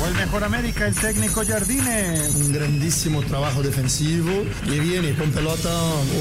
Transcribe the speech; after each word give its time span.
Fue 0.00 0.08
el 0.08 0.14
mejor 0.14 0.44
América 0.44 0.86
el 0.86 0.94
técnico 0.94 1.42
Jardine. 1.46 2.18
Un 2.34 2.54
grandísimo 2.54 3.20
trabajo 3.20 3.62
defensivo 3.62 4.30
y 4.66 4.80
viene 4.80 5.14
con 5.14 5.30
pelota 5.30 5.68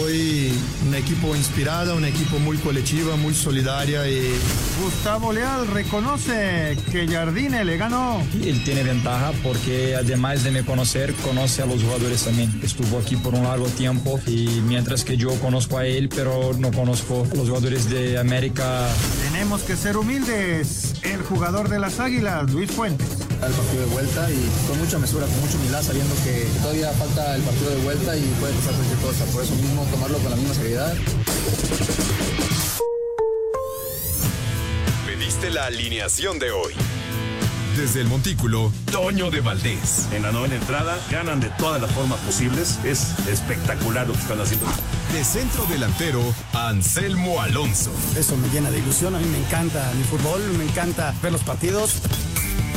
hoy 0.02 0.52
un 0.86 0.94
equipo 0.96 1.34
inspirado, 1.34 1.96
un 1.96 2.04
equipo 2.04 2.40
muy 2.40 2.58
colectiva, 2.58 3.16
muy 3.16 3.34
solidaria 3.34 4.06
y 4.06 4.38
Gustavo 4.84 5.32
Leal 5.32 5.66
reconoce 5.68 6.78
que 6.92 7.08
Jardine 7.08 7.64
le 7.64 7.78
ganó. 7.78 8.22
Él 8.44 8.62
tiene 8.66 8.84
ventaja 8.84 9.32
porque 9.44 9.96
además 9.96 10.44
de 10.44 10.52
me 10.52 10.66
conocer, 10.66 11.14
conoce 11.24 11.62
a 11.62 11.66
los 11.66 11.82
jugadores 11.82 12.26
también. 12.26 12.60
Estuvo 12.62 13.00
aquí 13.00 13.16
por 13.16 13.34
un 13.34 13.44
largo 13.44 13.68
tiempo 13.68 14.20
y 14.28 14.62
mientras 14.68 15.06
que 15.06 15.16
yo 15.16 15.30
conozco 15.40 15.78
a 15.78 15.86
él, 15.86 16.10
pero 16.10 16.52
no 16.60 16.74
conozco 16.74 17.26
a 17.32 17.34
los 17.34 17.48
jugadores 17.48 17.90
de 17.90 18.18
América. 18.18 18.90
Tenemos 19.32 19.62
que 19.62 19.78
ser 19.78 19.96
humildes. 19.96 20.96
El 21.02 21.22
jugador 21.22 21.70
de 21.70 21.80
las 21.80 22.02
Águilas, 22.02 22.52
Luis 22.52 22.70
Fuentes. 22.72 23.29
El 23.42 23.54
partido 23.54 23.84
de 23.84 23.94
vuelta 23.94 24.30
y 24.30 24.68
con 24.68 24.78
mucha 24.80 25.00
mesura, 25.00 25.26
con 25.26 25.40
mucha 25.40 25.56
humildad, 25.56 25.82
sabiendo 25.82 26.14
que 26.26 26.46
todavía 26.62 26.92
falta 26.92 27.36
el 27.36 27.42
partido 27.42 27.70
de 27.70 27.78
vuelta 27.78 28.18
y 28.18 28.22
puede 28.40 28.54
pasar 28.54 28.74
cualquier 28.74 29.00
cosa. 29.00 29.26
Por 29.26 29.44
eso 29.44 29.56
mismo 29.56 29.86
tomarlo 29.90 30.18
con 30.20 30.32
la 30.32 30.36
misma 30.36 30.54
seriedad. 30.54 30.94
Pediste 35.06 35.52
la 35.52 35.66
alineación 35.68 36.38
de 36.38 36.52
hoy. 36.52 36.74
Desde 37.78 38.02
el 38.02 38.08
Montículo, 38.08 38.74
Toño 38.92 39.32
de 39.32 39.40
Valdés. 39.40 40.08
En 40.12 40.24
la 40.24 40.34
novena 40.34 40.56
entrada 40.56 40.98
ganan 41.10 41.40
de 41.40 41.48
todas 41.52 41.82
las 41.82 41.90
formas 41.92 42.20
posibles. 42.20 42.78
Es 42.84 43.18
espectacular 43.26 44.06
lo 44.06 44.14
que 44.14 44.20
están 44.20 44.42
haciendo. 44.42 44.66
De 45.14 45.24
centro 45.24 45.66
delantero, 45.68 46.22
Anselmo 46.52 47.42
Alonso. 47.42 47.92
Eso 48.18 48.36
me 48.36 48.50
llena 48.50 48.70
de 48.70 48.80
ilusión. 48.80 49.16
A 49.16 49.20
mí 49.20 49.26
me 49.26 49.38
encanta 49.38 49.90
mi 49.96 50.04
fútbol, 50.04 50.42
me 50.58 50.66
encanta 50.66 51.16
ver 51.24 51.32
los 51.32 51.44
partidos. 51.44 52.02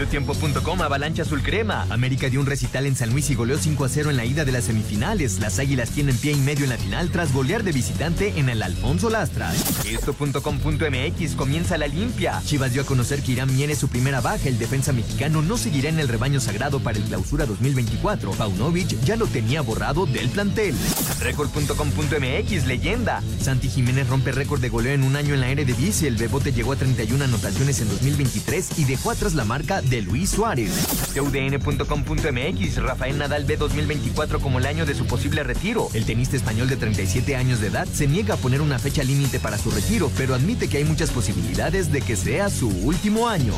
Mediotiempo.com 0.00 0.80
Avalancha 0.80 1.24
Azul 1.24 1.42
Crema. 1.42 1.86
América 1.90 2.30
dio 2.30 2.40
un 2.40 2.46
recital 2.46 2.86
en 2.86 2.96
San 2.96 3.10
Luis 3.10 3.28
y 3.28 3.34
goleó 3.34 3.58
5 3.58 3.84
a 3.84 3.88
0 3.90 4.08
en 4.08 4.16
la 4.16 4.24
ida 4.24 4.46
de 4.46 4.52
las 4.52 4.64
semifinales. 4.64 5.40
Las 5.40 5.58
Águilas 5.58 5.90
tienen 5.90 6.16
pie 6.16 6.32
y 6.32 6.36
medio 6.36 6.64
en 6.64 6.70
la 6.70 6.78
final 6.78 7.10
tras 7.10 7.34
golear 7.34 7.64
de 7.64 7.72
visitante 7.72 8.32
en 8.38 8.48
el 8.48 8.62
Alfonso 8.62 9.10
Lastras. 9.10 9.84
Esto.com.mx 9.84 11.34
comienza 11.36 11.76
la 11.76 11.86
limpia. 11.86 12.40
Chivas 12.46 12.72
dio 12.72 12.80
a 12.80 12.86
conocer 12.86 13.20
que 13.20 13.32
Irán 13.32 13.54
Mier 13.54 13.70
es 13.70 13.76
su 13.76 13.88
primera 13.88 14.22
baja. 14.22 14.48
El 14.48 14.58
defensa 14.58 14.94
mexicano 14.94 15.42
no 15.42 15.58
seguirá 15.58 15.90
en 15.90 16.00
el 16.00 16.08
rebaño 16.08 16.40
sagrado 16.40 16.80
para 16.80 16.96
el 16.96 17.04
clausura 17.04 17.44
2024. 17.44 18.30
Paunovic 18.30 18.98
ya 19.04 19.16
lo 19.16 19.26
tenía 19.26 19.60
borrado 19.60 20.06
del 20.06 20.30
plantel. 20.30 20.74
Record.com.mx 21.20 22.64
leyenda. 22.66 23.22
Santi 23.38 23.68
Jiménez 23.68 24.08
rompe 24.08 24.32
récord 24.32 24.62
de 24.62 24.70
goleo 24.70 24.94
en 24.94 25.02
un 25.02 25.16
año 25.16 25.34
en 25.34 25.40
la 25.40 25.50
Eredivisie. 25.50 26.08
El 26.08 26.16
Bebote 26.16 26.54
llegó 26.54 26.72
a 26.72 26.76
31 26.76 27.22
anotaciones 27.22 27.82
en 27.82 27.90
2023 27.90 28.78
y 28.78 28.84
dejó 28.84 29.10
atrás 29.10 29.34
la 29.34 29.44
marca 29.44 29.82
de 29.90 30.02
Luis 30.02 30.30
Suárez. 30.30 30.70
CUDN.com.mx 31.14 32.76
Rafael 32.76 33.18
Nadal 33.18 33.44
ve 33.44 33.56
2024 33.56 34.40
como 34.40 34.58
el 34.58 34.66
año 34.66 34.86
de 34.86 34.94
su 34.94 35.04
posible 35.06 35.42
retiro. 35.42 35.88
El 35.92 36.06
tenista 36.06 36.36
español 36.36 36.68
de 36.68 36.76
37 36.76 37.36
años 37.36 37.60
de 37.60 37.66
edad 37.66 37.86
se 37.92 38.06
niega 38.06 38.34
a 38.34 38.38
poner 38.38 38.62
una 38.62 38.78
fecha 38.78 39.02
límite 39.02 39.40
para 39.40 39.58
su 39.58 39.70
retiro, 39.70 40.10
pero 40.16 40.34
admite 40.34 40.68
que 40.68 40.78
hay 40.78 40.84
muchas 40.84 41.10
posibilidades 41.10 41.90
de 41.92 42.00
que 42.00 42.16
sea 42.16 42.48
su 42.48 42.68
último 42.68 43.28
año. 43.28 43.52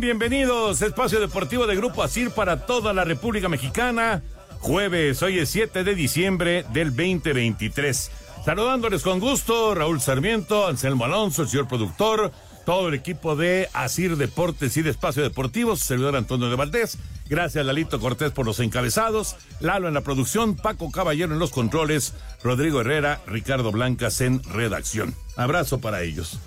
Bienvenidos. 0.00 0.82
Espacio 0.82 1.20
Deportivo 1.20 1.66
de 1.66 1.74
Grupo 1.74 2.02
Asir 2.02 2.30
para 2.30 2.66
toda 2.66 2.92
la 2.92 3.04
República 3.04 3.48
Mexicana. 3.48 4.22
Jueves, 4.58 5.22
hoy 5.22 5.38
es 5.38 5.48
7 5.48 5.84
de 5.84 5.94
diciembre 5.94 6.66
del 6.72 6.90
2023. 6.90 8.10
Saludándoles 8.44 9.02
con 9.02 9.20
gusto, 9.20 9.74
Raúl 9.74 10.00
Sarmiento, 10.02 10.66
Anselmo 10.66 11.06
Alonso, 11.06 11.42
el 11.42 11.48
señor 11.48 11.66
productor, 11.66 12.30
todo 12.66 12.88
el 12.88 12.94
equipo 12.94 13.36
de 13.36 13.70
Asir 13.72 14.16
Deportes 14.16 14.76
y 14.76 14.82
de 14.82 14.90
Espacio 14.90 15.22
Deportivo, 15.22 15.76
su 15.76 15.86
servidor 15.86 16.14
Antonio 16.14 16.50
de 16.50 16.56
Valdés. 16.56 16.98
Gracias, 17.28 17.64
Lalito 17.64 17.98
Cortés, 17.98 18.32
por 18.32 18.44
los 18.44 18.60
encabezados. 18.60 19.36
Lalo 19.60 19.88
en 19.88 19.94
la 19.94 20.02
producción, 20.02 20.56
Paco 20.56 20.90
Caballero 20.90 21.32
en 21.32 21.38
los 21.38 21.52
controles, 21.52 22.12
Rodrigo 22.42 22.82
Herrera, 22.82 23.20
Ricardo 23.26 23.72
Blancas 23.72 24.20
en 24.20 24.42
redacción. 24.44 25.14
Abrazo 25.36 25.80
para 25.80 26.02
ellos. 26.02 26.38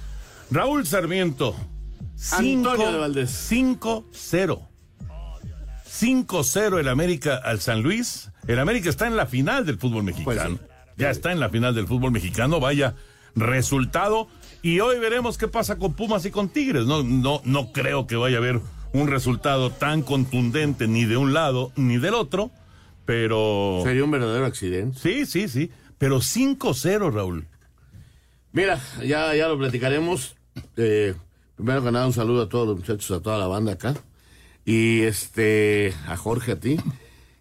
Raúl 0.52 0.86
Sarmiento. 0.86 1.56
Antonio 2.32 2.92
de 2.92 2.98
Valdés. 2.98 3.52
5-0. 3.52 4.68
5-0 5.86 6.80
el 6.80 6.88
América 6.88 7.36
al 7.38 7.60
San 7.60 7.82
Luis. 7.82 8.32
El 8.48 8.60
América 8.60 8.90
está 8.90 9.08
en 9.08 9.18
la 9.18 9.26
final 9.26 9.66
del 9.66 9.78
fútbol 9.78 10.04
mexicano. 10.04 10.26
Pues 10.26 10.42
sí. 10.42 10.94
Ya 10.98 11.10
está 11.10 11.32
en 11.32 11.40
la 11.40 11.50
final 11.50 11.76
del 11.76 11.88
fútbol 11.88 12.12
mexicano. 12.12 12.60
Vaya 12.60 12.96
resultado. 13.36 14.28
Y 14.62 14.80
hoy 14.82 15.00
veremos 15.00 15.38
qué 15.38 15.48
pasa 15.48 15.78
con 15.78 15.94
Pumas 15.94 16.26
y 16.26 16.32
con 16.32 16.50
Tigres. 16.50 16.86
No, 16.86 17.04
no, 17.04 17.42
no 17.46 17.72
creo 17.72 18.08
que 18.08 18.16
vaya 18.16 18.38
a 18.38 18.40
haber 18.40 18.60
un 18.94 19.08
resultado 19.08 19.72
tan 19.72 20.02
contundente 20.02 20.88
ni 20.88 21.06
de 21.06 21.18
un 21.18 21.34
lado 21.34 21.72
ni 21.76 21.98
del 21.98 22.14
otro. 22.14 22.52
Pero. 23.06 23.82
Sería 23.84 24.04
un 24.04 24.12
verdadero 24.12 24.46
accidente. 24.46 25.00
Sí, 25.00 25.26
sí, 25.26 25.48
sí. 25.48 25.72
Pero 25.98 26.18
5-0, 26.20 27.12
Raúl. 27.12 27.48
Mira, 28.52 28.80
ya, 29.04 29.34
ya 29.36 29.48
lo 29.48 29.58
platicaremos. 29.58 30.36
Eh, 30.78 31.14
primero 31.60 31.84
que 31.84 31.92
nada, 31.92 32.08
un 32.08 32.14
saludo 32.14 32.44
a 32.44 32.48
todos 32.48 32.70
los 32.70 32.78
muchachos, 32.78 33.12
a 33.12 33.22
toda 33.22 33.38
la 33.38 33.48
banda 33.48 33.74
acá. 33.74 33.94
Y 34.64 35.02
este, 35.02 35.94
a 36.08 36.16
Jorge, 36.16 36.54
a 36.54 36.60
ti. 36.60 36.78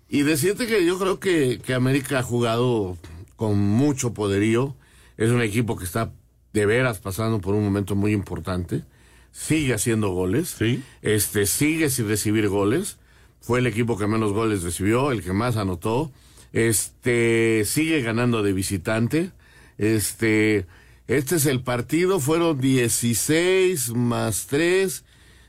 Y 0.08 0.22
decirte 0.22 0.66
que 0.66 0.84
yo 0.84 0.98
creo 0.98 1.20
que, 1.20 1.60
que 1.64 1.72
América 1.72 2.18
ha 2.18 2.22
jugado 2.24 2.98
con 3.36 3.56
mucho 3.60 4.14
poderío. 4.14 4.74
Es 5.16 5.30
un 5.30 5.40
equipo 5.40 5.76
que 5.76 5.84
está 5.84 6.10
de 6.52 6.66
veras 6.66 6.98
pasando 6.98 7.40
por 7.40 7.54
un 7.54 7.62
momento 7.62 7.94
muy 7.94 8.12
importante. 8.12 8.82
Sigue 9.30 9.72
haciendo 9.72 10.08
goles. 10.08 10.56
Sí. 10.58 10.82
Este, 11.00 11.46
sigue 11.46 11.88
sin 11.88 12.08
recibir 12.08 12.48
goles. 12.48 12.98
Fue 13.40 13.60
el 13.60 13.68
equipo 13.68 13.96
que 13.96 14.08
menos 14.08 14.32
goles 14.32 14.64
recibió, 14.64 15.12
el 15.12 15.22
que 15.22 15.32
más 15.32 15.56
anotó. 15.56 16.10
Este, 16.52 17.62
sigue 17.64 18.02
ganando 18.02 18.42
de 18.42 18.52
visitante. 18.52 19.30
Este, 19.76 20.66
este 21.08 21.36
es 21.36 21.46
el 21.46 21.62
partido, 21.62 22.20
fueron 22.20 22.60
16 22.60 23.94
más 23.94 24.46
3, 24.46 25.04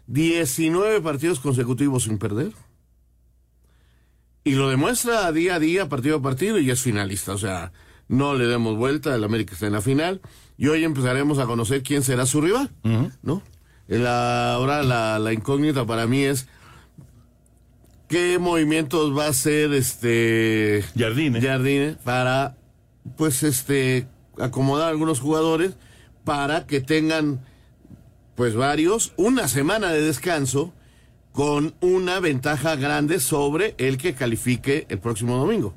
19 0.07 1.01
partidos 1.01 1.39
consecutivos 1.41 2.03
sin 2.03 2.17
perder. 2.17 2.53
Y 4.45 4.53
lo 4.55 4.69
demuestra 4.69 5.31
día 5.33 5.55
a 5.55 5.59
día, 5.59 5.89
partido 5.89 6.17
a 6.17 6.21
partido, 6.21 6.59
y 6.59 6.71
es 6.71 6.81
finalista. 6.81 7.33
O 7.33 7.37
sea, 7.37 7.73
no 8.07 8.35
le 8.35 8.47
demos 8.47 8.77
vuelta, 8.77 9.13
el 9.13 9.23
América 9.23 9.53
está 9.53 9.67
en 9.67 9.73
la 9.73 9.81
final. 9.81 10.21
Y 10.57 10.67
hoy 10.67 10.85
empezaremos 10.85 11.39
a 11.39 11.45
conocer 11.45 11.83
quién 11.83 12.03
será 12.03 12.25
su 12.25 12.39
rival, 12.41 12.71
¿no? 13.21 13.43
La, 13.87 14.53
ahora 14.53 14.81
la, 14.83 15.19
la 15.19 15.33
incógnita 15.33 15.85
para 15.85 16.07
mí 16.07 16.23
es 16.23 16.47
qué 18.07 18.39
movimientos 18.39 19.17
va 19.17 19.25
a 19.25 19.29
hacer 19.29 19.73
este 19.73 20.85
Jardine. 20.97 21.41
Jardine 21.41 21.97
para 22.03 22.55
pues 23.17 23.43
este 23.43 24.07
acomodar 24.39 24.89
algunos 24.89 25.19
jugadores 25.19 25.73
para 26.23 26.65
que 26.67 26.81
tengan 26.81 27.39
pues 28.35 28.55
varios 28.55 29.13
una 29.17 29.47
semana 29.47 29.91
de 29.91 30.01
descanso 30.01 30.73
con 31.31 31.75
una 31.81 32.19
ventaja 32.19 32.75
grande 32.75 33.19
sobre 33.19 33.75
el 33.77 33.97
que 33.97 34.13
califique 34.13 34.85
el 34.89 34.99
próximo 34.99 35.37
domingo. 35.37 35.75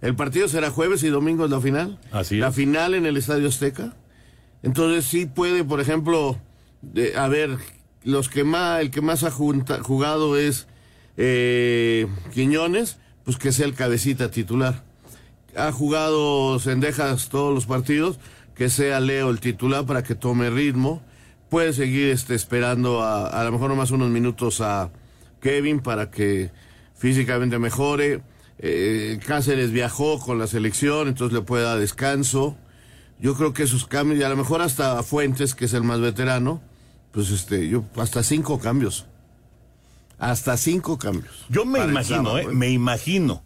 El 0.00 0.16
partido 0.16 0.48
será 0.48 0.70
jueves 0.70 1.02
y 1.04 1.08
domingo 1.08 1.44
es 1.44 1.50
la 1.50 1.60
final. 1.60 1.98
Así 2.10 2.36
es. 2.36 2.40
La 2.40 2.50
final 2.52 2.94
en 2.94 3.06
el 3.06 3.16
Estadio 3.16 3.48
Azteca. 3.48 3.94
Entonces 4.62 5.04
sí 5.04 5.26
puede, 5.26 5.64
por 5.64 5.80
ejemplo, 5.80 6.38
de- 6.82 7.16
a 7.16 7.28
ver, 7.28 7.56
los 8.02 8.28
que 8.28 8.42
más, 8.42 8.80
el 8.80 8.90
que 8.90 9.00
más 9.00 9.22
ha 9.22 9.30
jugado 9.30 10.36
es 10.36 10.66
eh, 11.16 12.06
Quiñones, 12.32 12.98
pues 13.24 13.36
que 13.36 13.52
sea 13.52 13.66
el 13.66 13.74
cabecita 13.74 14.30
titular. 14.30 14.82
Ha 15.56 15.72
jugado 15.72 16.58
Sendejas 16.58 17.28
todos 17.28 17.54
los 17.54 17.66
partidos, 17.66 18.18
que 18.54 18.70
sea 18.70 19.00
Leo 19.00 19.30
el 19.30 19.40
titular 19.40 19.84
para 19.84 20.02
que 20.02 20.14
tome 20.14 20.50
ritmo. 20.50 21.02
Puede 21.50 21.72
seguir 21.72 22.08
este, 22.08 22.34
esperando 22.34 23.02
a, 23.02 23.26
a 23.26 23.44
lo 23.44 23.52
mejor 23.52 23.68
nomás 23.68 23.90
unos 23.90 24.08
minutos 24.10 24.60
a 24.60 24.90
Kevin 25.40 25.80
para 25.80 26.10
que 26.10 26.50
físicamente 26.94 27.58
mejore. 27.58 28.22
Eh, 28.58 29.18
Cáceres 29.26 29.72
viajó 29.72 30.20
con 30.20 30.38
la 30.38 30.46
selección, 30.46 31.08
entonces 31.08 31.34
le 31.36 31.42
puede 31.42 31.64
dar 31.64 31.78
descanso. 31.78 32.56
Yo 33.18 33.34
creo 33.34 33.52
que 33.52 33.64
esos 33.64 33.86
cambios, 33.86 34.20
y 34.20 34.22
a 34.22 34.28
lo 34.28 34.36
mejor 34.36 34.62
hasta 34.62 35.02
Fuentes, 35.02 35.54
que 35.54 35.66
es 35.66 35.74
el 35.74 35.82
más 35.82 36.00
veterano, 36.00 36.62
pues 37.10 37.30
este, 37.30 37.68
yo, 37.68 37.84
hasta 37.96 38.22
cinco 38.22 38.58
cambios. 38.58 39.06
Hasta 40.18 40.56
cinco 40.56 40.98
cambios. 40.98 41.44
Yo 41.48 41.64
me 41.64 41.80
imagino, 41.80 42.38
eh, 42.38 42.42
¿eh? 42.42 42.48
me 42.48 42.70
imagino 42.70 43.42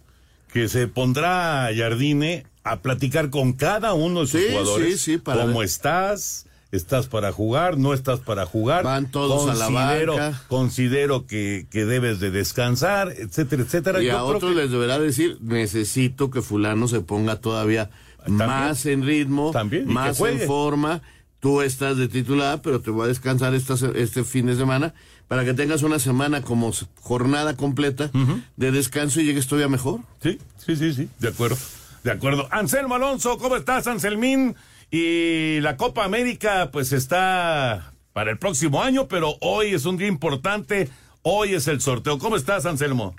que 0.56 0.68
se 0.68 0.88
pondrá 0.88 1.68
Jardine 1.76 2.46
a 2.64 2.80
platicar 2.80 3.28
con 3.28 3.52
cada 3.52 3.92
uno 3.92 4.20
de 4.22 4.26
sus 4.26 4.40
Sí, 4.40 4.46
jugadores. 4.50 5.00
sí, 5.02 5.12
sí, 5.12 5.18
para 5.18 5.42
¿Cómo 5.42 5.58
ver. 5.58 5.66
estás? 5.68 6.46
¿Estás 6.72 7.08
para 7.08 7.30
jugar? 7.30 7.76
¿No 7.76 7.92
estás 7.92 8.20
para 8.20 8.46
jugar? 8.46 8.82
Van 8.82 9.10
todos 9.10 9.48
a 9.50 9.54
la 9.54 9.68
banca. 9.68 10.42
Considero 10.48 11.26
que, 11.26 11.66
que 11.70 11.84
debes 11.84 12.20
de 12.20 12.30
descansar, 12.30 13.12
etcétera, 13.16 13.62
etcétera. 13.64 14.02
Y 14.02 14.06
Yo 14.06 14.16
a 14.18 14.24
otros 14.24 14.54
que- 14.54 14.60
les 14.62 14.70
deberá 14.70 14.98
decir, 14.98 15.36
necesito 15.42 16.30
que 16.30 16.40
fulano 16.40 16.88
se 16.88 17.00
ponga 17.02 17.36
todavía 17.36 17.90
También. 18.24 18.48
más 18.48 18.86
en 18.86 19.04
ritmo, 19.04 19.50
También, 19.52 19.86
más 19.86 20.18
en 20.20 20.40
forma. 20.40 21.02
Tú 21.38 21.60
estás 21.60 21.98
de 21.98 22.08
titular, 22.08 22.62
pero 22.62 22.80
te 22.80 22.90
voy 22.90 23.04
a 23.04 23.08
descansar 23.08 23.54
esta, 23.54 23.74
este 23.94 24.24
fin 24.24 24.46
de 24.46 24.56
semana 24.56 24.94
para 25.28 25.44
que 25.44 25.54
tengas 25.54 25.82
una 25.82 25.98
semana 25.98 26.42
como 26.42 26.70
jornada 27.00 27.56
completa 27.56 28.10
de 28.56 28.70
descanso 28.70 29.20
y 29.20 29.24
llegues 29.24 29.46
todavía 29.46 29.68
mejor. 29.68 30.00
Sí, 30.22 30.38
sí, 30.58 30.76
sí, 30.76 30.92
sí, 30.92 31.08
de 31.18 31.28
acuerdo, 31.28 31.56
de 32.04 32.10
acuerdo. 32.10 32.46
Anselmo 32.50 32.94
Alonso, 32.94 33.38
¿cómo 33.38 33.56
estás, 33.56 33.86
Anselmín? 33.86 34.56
Y 34.90 35.60
la 35.60 35.76
Copa 35.76 36.04
América, 36.04 36.70
pues 36.72 36.92
está 36.92 37.92
para 38.12 38.30
el 38.30 38.38
próximo 38.38 38.82
año, 38.82 39.08
pero 39.08 39.34
hoy 39.40 39.74
es 39.74 39.84
un 39.84 39.96
día 39.96 40.08
importante, 40.08 40.88
hoy 41.22 41.54
es 41.54 41.66
el 41.68 41.80
sorteo. 41.80 42.18
¿Cómo 42.18 42.36
estás, 42.36 42.64
Anselmo? 42.64 43.14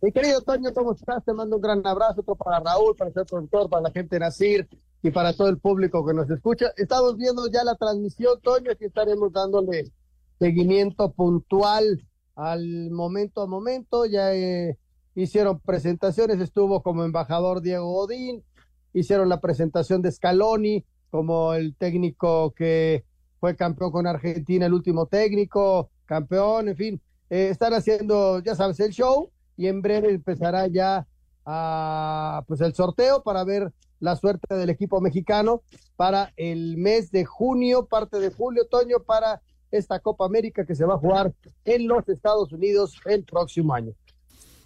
Mi 0.00 0.12
querido 0.12 0.40
Toño, 0.42 0.72
¿cómo 0.72 0.92
estás? 0.92 1.24
Te 1.24 1.32
mando 1.32 1.56
un 1.56 1.62
gran 1.62 1.86
abrazo, 1.86 2.20
otro 2.20 2.36
para 2.36 2.60
Raúl, 2.60 2.94
para 2.96 3.10
el 3.14 3.26
productor, 3.26 3.68
para 3.68 3.82
la 3.82 3.90
gente 3.90 4.16
de 4.16 4.20
Nacir 4.20 4.68
y 5.02 5.10
para 5.10 5.32
todo 5.34 5.48
el 5.48 5.58
público 5.58 6.06
que 6.06 6.14
nos 6.14 6.30
escucha. 6.30 6.72
Estamos 6.76 7.16
viendo 7.16 7.50
ya 7.50 7.64
la 7.64 7.74
transmisión, 7.74 8.40
Toño, 8.40 8.70
aquí 8.72 8.86
estaremos 8.86 9.32
dándole 9.32 9.90
seguimiento 10.38 11.12
puntual 11.12 12.06
al 12.34 12.90
momento 12.90 13.42
a 13.42 13.46
momento. 13.46 14.06
Ya 14.06 14.34
eh, 14.34 14.78
hicieron 15.14 15.60
presentaciones, 15.60 16.40
estuvo 16.40 16.82
como 16.82 17.04
embajador 17.04 17.60
Diego 17.60 17.90
Godín, 17.90 18.44
hicieron 18.92 19.28
la 19.28 19.40
presentación 19.40 20.02
de 20.02 20.12
Scaloni 20.12 20.84
como 21.10 21.54
el 21.54 21.74
técnico 21.76 22.52
que 22.54 23.04
fue 23.40 23.56
campeón 23.56 23.92
con 23.92 24.06
Argentina, 24.06 24.66
el 24.66 24.74
último 24.74 25.06
técnico, 25.06 25.90
campeón, 26.04 26.68
en 26.68 26.76
fin. 26.76 27.02
Eh, 27.30 27.48
están 27.50 27.74
haciendo, 27.74 28.40
ya 28.40 28.54
sabes, 28.54 28.80
el 28.80 28.92
show 28.92 29.30
y 29.56 29.66
en 29.66 29.82
breve 29.82 30.10
empezará 30.10 30.66
ya 30.66 31.06
pues 32.46 32.60
el 32.60 32.74
sorteo 32.74 33.22
para 33.22 33.42
ver 33.42 33.72
la 34.00 34.16
suerte 34.16 34.54
del 34.54 34.68
equipo 34.70 35.00
mexicano 35.00 35.62
para 35.96 36.32
el 36.36 36.76
mes 36.76 37.10
de 37.10 37.24
junio, 37.24 37.86
parte 37.86 38.20
de 38.20 38.30
julio, 38.30 38.64
otoño, 38.64 38.98
para 39.04 39.40
esta 39.70 40.00
Copa 40.00 40.24
América 40.24 40.64
que 40.64 40.74
se 40.74 40.84
va 40.84 40.94
a 40.94 40.98
jugar 40.98 41.32
en 41.64 41.88
los 41.88 42.08
Estados 42.08 42.52
Unidos 42.52 42.98
el 43.06 43.24
próximo 43.24 43.74
año. 43.74 43.92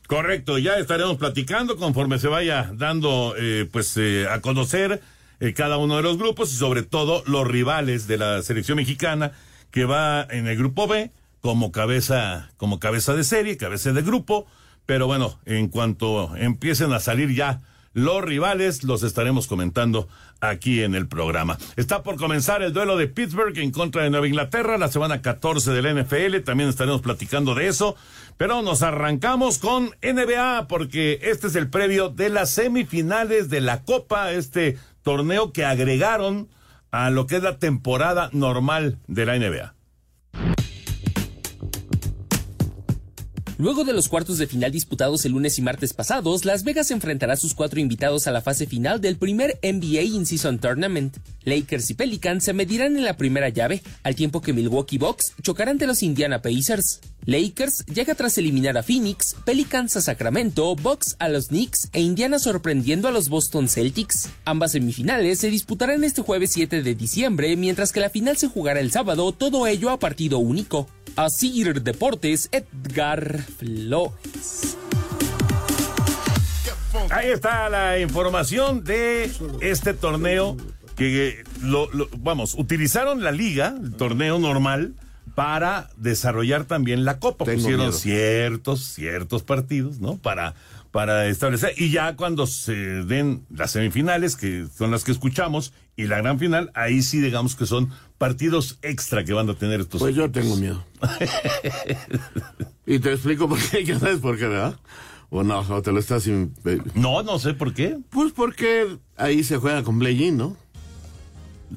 Correcto, 0.07 0.59
ya 0.59 0.75
estaremos 0.75 1.17
platicando 1.17 1.77
conforme 1.77 2.19
se 2.19 2.29
vaya 2.29 2.71
dando 2.75 3.35
eh, 3.39 3.69
pues 3.71 3.97
eh, 3.97 4.27
a 4.29 4.41
conocer 4.41 5.01
eh, 5.41 5.55
cada 5.55 5.79
uno 5.79 5.97
de 5.97 6.03
los 6.03 6.19
grupos 6.19 6.53
y 6.53 6.57
sobre 6.57 6.83
todo 6.83 7.23
los 7.27 7.47
rivales 7.47 8.07
de 8.07 8.19
la 8.19 8.43
selección 8.43 8.77
mexicana 8.77 9.33
que 9.71 9.85
va 9.85 10.27
en 10.29 10.49
el 10.49 10.57
grupo 10.57 10.87
B 10.87 11.11
como 11.41 11.73
cabeza 11.73 12.51
como 12.57 12.79
cabeza 12.79 13.15
de 13.15 13.25
serie, 13.25 13.57
cabeza 13.57 13.93
de 13.93 14.03
grupo, 14.03 14.47
pero 14.87 15.07
bueno, 15.07 15.39
en 15.47 15.69
cuanto 15.69 16.37
empiecen 16.37 16.93
a 16.93 17.01
salir 17.01 17.35
ya 17.35 17.63
los 17.95 18.23
rivales, 18.23 18.85
los 18.85 19.03
estaremos 19.03 19.47
comentando 19.47 20.09
aquí 20.43 20.83
en 20.83 20.95
el 20.95 21.09
programa. 21.09 21.57
Está 21.77 22.03
por 22.03 22.17
comenzar 22.17 22.63
el 22.63 22.73
duelo 22.73 22.97
de 22.97 23.07
Pittsburgh 23.07 23.57
en 23.57 23.71
contra 23.71 24.03
de 24.03 24.11
Nueva 24.11 24.27
Inglaterra, 24.27 24.77
la 24.77 24.89
semana 24.89 25.23
14 25.23 25.71
del 25.71 26.03
NFL, 26.03 26.41
también 26.45 26.69
estaremos 26.69 27.01
platicando 27.01 27.55
de 27.55 27.69
eso, 27.69 27.97
pero 28.37 28.61
nos 28.61 28.83
arrancamos 28.83 29.59
con 29.59 29.91
NBA 30.03 30.67
porque 30.69 31.21
este 31.23 31.47
es 31.47 31.55
el 31.55 31.71
previo 31.71 32.09
de 32.09 32.29
las 32.29 32.51
semifinales 32.51 33.49
de 33.49 33.61
la 33.61 33.85
Copa, 33.85 34.33
este 34.33 34.79
torneo 35.03 35.53
que 35.53 35.65
agregaron 35.65 36.49
a 36.91 37.11
lo 37.11 37.27
que 37.27 37.37
es 37.37 37.43
la 37.43 37.59
temporada 37.59 38.29
normal 38.33 38.99
de 39.07 39.27
la 39.27 39.39
NBA. 39.39 39.75
Luego 43.59 43.85
de 43.85 43.93
los 43.93 44.09
cuartos 44.09 44.39
de 44.39 44.47
final 44.47 44.73
disputados 44.73 45.25
el 45.25 45.33
lunes 45.33 45.59
y 45.59 45.63
martes 45.63 45.93
pasados, 45.93 46.45
Las 46.45 46.65
Vegas 46.65 46.91
enfrentará 46.91 47.35
a 47.35 47.37
sus 47.37 47.55
cuatro 47.55 47.81
invitados 47.81 48.27
a 48.27 48.31
la 48.31 48.41
fase 48.41 48.67
final 48.67 49.01
del 49.01 49.17
primer 49.17 49.59
NBA 49.63 50.03
In-Season 50.03 50.59
Tournament. 50.59 51.17
Lakers 51.45 51.91
y 51.91 51.95
Pelicans 51.95 52.45
se 52.45 52.53
medirán 52.53 52.97
en 52.97 53.05
la 53.05 53.17
primera 53.17 53.49
llave, 53.51 53.83
al 54.03 54.15
tiempo 54.15 54.41
que 54.41 54.53
Milwaukee 54.53 54.99
Bucks 54.99 55.35
chocará 55.43 55.71
ante 55.71 55.87
los 55.87 56.03
Indiana 56.03 56.41
Pacers. 56.41 57.01
Lakers 57.25 57.85
llega 57.87 58.15
tras 58.15 58.37
eliminar 58.39 58.77
a 58.77 58.83
Phoenix, 58.83 59.37
Pelicans 59.45 59.97
a 59.97 60.01
Sacramento, 60.01 60.75
Bucks 60.75 61.15
a 61.19 61.29
los 61.29 61.49
Knicks 61.49 61.89
e 61.93 62.01
Indiana 62.01 62.39
sorprendiendo 62.39 63.07
a 63.07 63.13
los 63.13 63.29
Boston 63.29 63.69
Celtics. 63.69 64.31
Ambas 64.45 64.73
semifinales 64.73 65.39
se 65.39 65.51
disputarán 65.51 66.03
este 66.05 66.23
jueves 66.23 66.51
7 66.53 66.83
de 66.83 66.95
diciembre, 66.95 67.55
mientras 67.57 67.93
que 67.93 68.01
la 68.01 68.11
final 68.11 68.37
se 68.39 68.49
jugará 68.49 68.81
el 68.81 68.91
sábado, 68.91 69.31
todo 69.33 69.67
ello 69.67 69.91
a 69.91 69.99
partido 69.99 70.39
único. 70.39 70.89
Así 71.17 71.63
Deportes, 71.65 72.49
Edgar 72.53 73.43
Flores. 73.59 74.77
Ahí 77.11 77.31
está 77.31 77.69
la 77.69 77.99
información 77.99 78.85
de 78.85 79.31
este 79.61 79.93
torneo 79.95 80.57
que 80.97 81.45
lo, 81.63 81.91
lo- 81.93 82.09
vamos, 82.19 82.55
utilizaron 82.57 83.23
la 83.23 83.33
liga, 83.33 83.75
el 83.83 83.93
torneo 83.95 84.39
normal, 84.39 84.95
para 85.35 85.91
desarrollar 85.97 86.65
también 86.65 87.05
la 87.05 87.19
copa. 87.19 87.45
Tengo 87.45 87.59
Pusieron 87.59 87.87
miedo. 87.87 87.93
ciertos, 87.99 88.81
ciertos 88.85 89.43
partidos, 89.43 89.99
¿no? 90.01 90.17
Para, 90.19 90.55
para 90.91 91.27
establecer. 91.27 91.73
Y 91.79 91.91
ya 91.91 92.17
cuando 92.17 92.47
se 92.47 92.75
den 92.75 93.45
las 93.51 93.71
semifinales, 93.71 94.37
que 94.37 94.67
son 94.77 94.91
las 94.91 95.05
que 95.05 95.13
escuchamos, 95.13 95.73
y 95.97 96.05
la 96.05 96.19
gran 96.19 96.39
final, 96.39 96.71
ahí 96.75 97.03
sí 97.03 97.21
digamos 97.21 97.57
que 97.57 97.65
son 97.67 97.91
partidos 98.23 98.79
extra 98.83 99.25
que 99.25 99.33
van 99.33 99.51
a 99.51 99.55
tener 99.55 99.81
estos. 99.81 100.01
Pues 100.01 100.15
yo 100.15 100.31
tengo 100.31 100.55
miedo. 100.55 100.85
y 102.87 103.01
te 103.01 103.11
explico 103.15 103.49
por 103.49 103.59
qué, 103.59 103.85
ya 103.85 103.99
sabes 103.99 104.21
por 104.21 104.39
qué, 104.39 104.47
¿verdad? 104.47 104.77
O 105.29 105.43
no, 105.43 105.59
o 105.59 105.83
te 105.83 105.91
lo 105.91 105.99
estás... 105.99 106.29
in- 106.29 106.55
eh, 106.65 106.79
No, 106.95 107.25
no 107.25 107.41
sé 107.41 107.55
por 107.55 107.75
qué. 107.75 107.99
Pues 108.11 108.31
porque 108.31 108.97
ahí 109.17 109.43
se 109.43 109.57
juega 109.57 109.83
con 109.83 109.99
play-in, 109.99 110.37
¿no? 110.37 110.57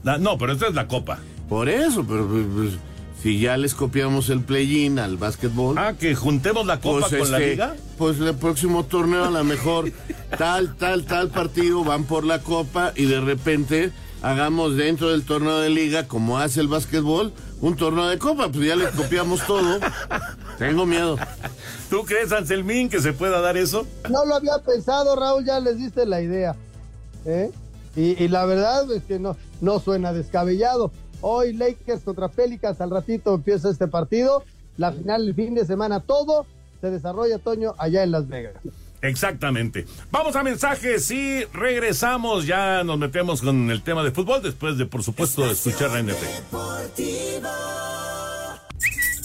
Ah, 0.05 0.19
No, 0.19 0.37
pero 0.37 0.53
esta 0.53 0.67
es 0.67 0.75
la 0.75 0.87
copa. 0.87 1.17
Por 1.49 1.67
eso, 1.67 2.05
pero 2.07 2.27
pues, 2.27 2.45
pues, 2.53 2.69
si 3.23 3.39
ya 3.39 3.57
les 3.57 3.73
copiamos 3.73 4.29
el 4.29 4.41
play-in 4.41 4.99
al 4.99 5.17
básquetbol... 5.17 5.79
Ah, 5.79 5.93
que 5.99 6.13
juntemos 6.13 6.67
la 6.67 6.79
copa 6.79 7.07
pues, 7.09 7.21
con 7.23 7.31
la 7.31 7.39
liga. 7.39 7.75
Pues 7.97 8.19
el 8.19 8.35
próximo 8.35 8.85
torneo 8.85 9.25
a 9.25 9.31
lo 9.31 9.43
mejor 9.43 9.91
tal, 10.37 10.75
tal, 10.75 11.05
tal 11.05 11.29
partido 11.29 11.83
van 11.83 12.03
por 12.03 12.23
la 12.23 12.43
copa 12.43 12.93
y 12.95 13.05
de 13.05 13.19
repente 13.19 13.91
hagamos 14.21 14.75
dentro 14.75 15.09
del 15.09 15.23
torneo 15.25 15.59
de 15.59 15.69
liga, 15.69 16.07
como 16.07 16.37
hace 16.37 16.61
el 16.61 16.67
básquetbol, 16.67 17.33
un 17.61 17.75
torneo 17.75 18.07
de 18.07 18.17
copa. 18.19 18.49
Pues 18.49 18.65
ya 18.67 18.75
le 18.75 18.89
copiamos 18.89 19.45
todo. 19.45 19.79
Tengo 20.57 20.85
miedo. 20.85 21.17
¿Tú 21.89 22.03
crees, 22.03 22.31
Anselmín, 22.31 22.89
que 22.89 22.99
se 22.99 23.13
pueda 23.13 23.41
dar 23.41 23.57
eso? 23.57 23.85
No 24.09 24.25
lo 24.25 24.35
había 24.35 24.57
pensado, 24.65 25.15
Raúl, 25.15 25.45
ya 25.45 25.59
les 25.59 25.77
diste 25.77 26.05
la 26.05 26.21
idea. 26.21 26.55
¿eh? 27.25 27.51
Y, 27.95 28.23
y 28.23 28.27
la 28.27 28.45
verdad 28.45 28.91
es 28.91 29.03
que 29.03 29.19
no, 29.19 29.37
no 29.61 29.79
suena 29.79 30.11
descabellado. 30.13 30.91
Hoy 31.21 31.53
Lakers 31.53 32.01
contra 32.01 32.27
Pelicans, 32.27 32.81
al 32.81 32.89
ratito 32.89 33.35
empieza 33.35 33.69
este 33.69 33.87
partido. 33.87 34.43
La 34.77 34.91
final 34.91 35.27
el 35.27 35.35
fin 35.35 35.55
de 35.55 35.65
semana, 35.65 35.99
todo 36.01 36.45
se 36.81 36.91
desarrolla, 36.91 37.39
Toño, 37.39 37.73
allá 37.77 38.03
en 38.03 38.11
Las 38.11 38.27
Vegas. 38.27 38.55
Exactamente. 39.07 39.85
Vamos 40.11 40.35
a 40.35 40.43
mensajes 40.43 41.09
y 41.11 41.43
regresamos. 41.45 42.45
Ya 42.45 42.83
nos 42.83 42.97
metemos 42.97 43.41
con 43.41 43.71
el 43.71 43.81
tema 43.83 44.03
de 44.03 44.11
fútbol 44.11 44.41
después 44.41 44.77
de, 44.77 44.85
por 44.85 45.03
supuesto, 45.03 45.49
escuchar 45.49 45.91
la 45.91 46.01
NFL. 46.03 46.55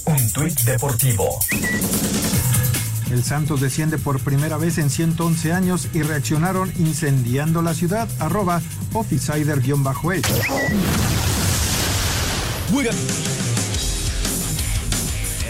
Un 0.06 0.32
tuit 0.32 0.58
deportivo. 0.60 1.38
El 3.10 3.24
Santos 3.24 3.60
desciende 3.60 3.98
por 3.98 4.20
primera 4.20 4.56
vez 4.56 4.78
en 4.78 4.88
111 4.88 5.52
años 5.52 5.88
y 5.92 6.02
reaccionaron 6.02 6.72
incendiando 6.78 7.60
la 7.60 7.74
ciudad. 7.74 8.08
Arroba 8.20 8.62
Officider-es. 8.92 9.80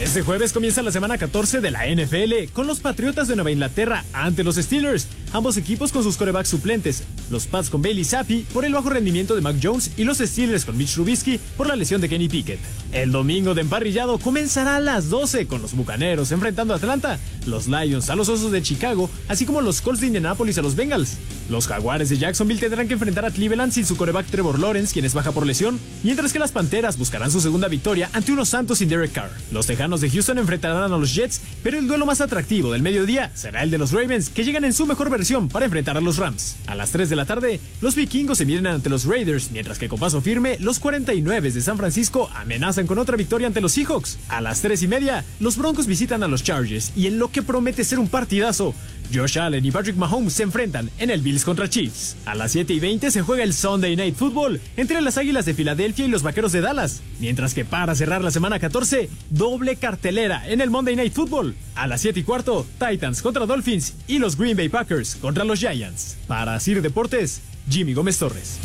Este 0.01 0.23
jueves 0.23 0.55
comienza 0.55 0.81
la 0.83 0.93
semana 0.93 1.19
14 1.19 1.61
de 1.61 1.71
la 1.71 1.87
NFL 1.87 2.51
con 2.55 2.67
los 2.67 2.81
Patriotas 2.81 3.29
de 3.29 3.37
Nueva 3.37 3.51
Inglaterra 3.51 4.03
ante 4.15 4.43
los 4.43 4.57
Steelers, 4.57 5.07
ambos 5.33 5.57
equipos 5.57 5.93
con 5.93 6.03
sus 6.03 6.17
corebacks 6.17 6.49
suplentes. 6.49 7.03
los 7.31 7.47
Pats 7.47 7.71
con 7.71 7.83
Bailey 7.83 8.05
Zappi 8.05 8.47
por 8.53 8.65
el 8.65 8.75
bajo 8.75 8.91
rendimiento 8.91 9.35
de 9.35 9.41
Mac 9.41 9.57
Jones 9.63 9.93
y 9.97 10.05
los 10.05 10.19
Steelers 10.19 10.65
con 10.65 10.77
Mitch 10.77 10.95
Trubisky 10.95 11.39
por 11.57 11.67
la 11.69 11.77
lesión 11.77 12.01
de 12.01 12.09
Kenny 12.09 12.29
Pickett. 12.29 12.59
El 12.93 13.13
domingo 13.13 13.55
de 13.55 13.61
emparrillado 13.61 14.19
comenzará 14.19 14.77
a 14.77 14.81
las 14.81 15.11
12 15.11 15.47
con 15.47 15.63
los 15.63 15.75
Bucaneros 15.75 16.33
enfrentando 16.33 16.75
a 16.75 16.79
Atlanta, 16.79 17.19
los 17.47 17.69
Lions 17.69 18.11
a 18.11 18.17
los 18.17 18.29
Osos 18.29 18.51
de 18.51 18.63
Chicago, 18.63 19.09
así 19.29 19.47
como 19.47 19.61
los 19.61 19.81
Colts 19.81 20.01
de 20.01 20.09
Indianapolis 20.09 20.59
a 20.59 20.63
los 20.63 20.75
Bengals. 20.75 21.19
Los 21.49 21.67
Jaguares 21.67 22.09
de 22.11 22.19
Jacksonville 22.19 22.61
tendrán 22.61 22.89
que 22.89 22.95
enfrentar 22.95 23.25
a 23.25 23.31
Cleveland 23.31 23.73
sin 23.73 23.87
su 23.87 23.97
coreback 23.97 24.27
Trevor 24.27 24.59
Lawrence, 24.59 24.93
quien 24.93 25.05
es 25.05 25.15
baja 25.15 25.33
por 25.33 25.47
lesión, 25.47 25.79
mientras 26.03 26.33
que 26.33 26.39
las 26.39 26.53
Panteras 26.53 26.99
buscarán 26.99 27.31
su 27.31 27.41
segunda 27.41 27.69
victoria 27.69 28.11
ante 28.13 28.33
unos 28.33 28.49
Santos 28.49 28.79
sin 28.79 28.89
Derek 28.89 29.13
Carr. 29.13 29.31
Los 29.53 29.67
Tejanos 29.67 30.01
de 30.01 30.11
Houston 30.11 30.39
enfrentarán 30.39 30.93
a 30.93 30.97
los 30.99 31.15
Jets, 31.15 31.41
pero 31.63 31.79
el 31.79 31.87
duelo 31.87 32.07
más 32.07 32.21
atractivo 32.21 32.73
del 32.73 32.83
mediodía 32.83 33.31
será 33.35 33.63
el 33.63 33.71
de 33.71 33.79
los 33.79 33.93
Ravens, 33.93 34.29
que 34.29 34.45
llegan 34.45 34.65
en 34.65 34.73
su 34.73 34.87
mejor 34.87 35.11
versión 35.11 35.20
para 35.49 35.67
enfrentar 35.67 35.97
a 35.97 36.01
los 36.01 36.17
Rams. 36.17 36.57
A 36.67 36.75
las 36.75 36.93
3 36.93 37.11
de 37.11 37.17
la 37.17 37.27
tarde, 37.27 37.61
los 37.81 37.95
vikingos 37.95 38.39
se 38.39 38.47
miden 38.47 38.67
ante 38.67 38.89
los 38.89 39.05
Raiders, 39.05 39.51
mientras 39.53 39.79
que 39.79 39.89
con 39.89 39.99
paso 39.99 40.21
firme, 40.21 40.57
los 40.61 40.81
49 40.81 41.51
de 41.51 41.61
San 41.61 41.77
Francisco 41.77 42.31
amenazan 42.35 42.87
con 42.87 42.99
otra 42.99 43.17
victoria 43.17 43.47
ante 43.47 43.61
los 43.61 43.73
Seahawks. 43.73 44.19
A 44.29 44.41
las 44.41 44.63
3 44.63 44.83
y 44.83 44.89
media, 44.89 45.25
los 45.39 45.57
Broncos 45.57 45.87
visitan 45.87 46.23
a 46.23 46.29
los 46.29 46.43
Chargers, 46.43 46.93
y 46.97 47.07
en 47.07 47.19
lo 47.19 47.31
que 47.31 47.43
promete 47.43 47.85
ser 47.85 47.99
un 47.99 48.09
partidazo, 48.09 48.75
Josh 49.13 49.39
Allen 49.39 49.65
y 49.65 49.71
Patrick 49.71 49.97
Mahomes 49.97 50.33
se 50.33 50.43
enfrentan 50.43 50.91
en 50.99 51.11
el 51.11 51.21
Bills 51.21 51.45
contra 51.45 51.69
Chiefs. 51.69 52.17
A 52.27 52.35
las 52.35 52.53
7 52.53 52.73
y 52.73 52.81
20 52.81 53.11
se 53.11 53.23
juega 53.23 53.43
el 53.43 53.53
Sunday 53.53 53.97
Night 53.97 54.15
Football 54.17 54.61
entre 54.77 55.01
las 55.01 55.19
Águilas 55.19 55.45
de 55.45 55.55
Filadelfia 55.55 56.05
y 56.05 56.09
los 56.09 56.23
Vaqueros 56.23 56.53
de 56.53 56.61
Dallas. 56.61 57.03
Mientras 57.19 57.55
que 57.55 57.65
para 57.65 57.95
cerrar 57.95 58.23
la 58.23 58.31
semana 58.31 58.59
14, 58.59 59.11
doble 59.31 59.77
cartelera 59.77 60.49
en 60.49 60.61
el 60.61 60.71
Monday 60.71 60.97
Night 60.97 61.13
Football. 61.13 61.55
A 61.75 61.87
las 61.87 62.01
7 62.01 62.21
y 62.21 62.23
cuarto, 62.23 62.67
Titans 62.79 63.23
contra 63.23 63.47
Dolphins 63.47 63.95
y 64.07 64.19
los 64.19 64.37
Green 64.37 64.57
Bay 64.57 64.69
Packers 64.69 65.17
contra 65.17 65.45
los 65.45 65.59
Giants. 65.59 66.17
Para 66.27 66.59
Sir 66.61 66.83
Deportes, 66.83 67.43
Jimmy 67.69 67.95
Gómez 67.95 68.19
Torres. 68.19 68.59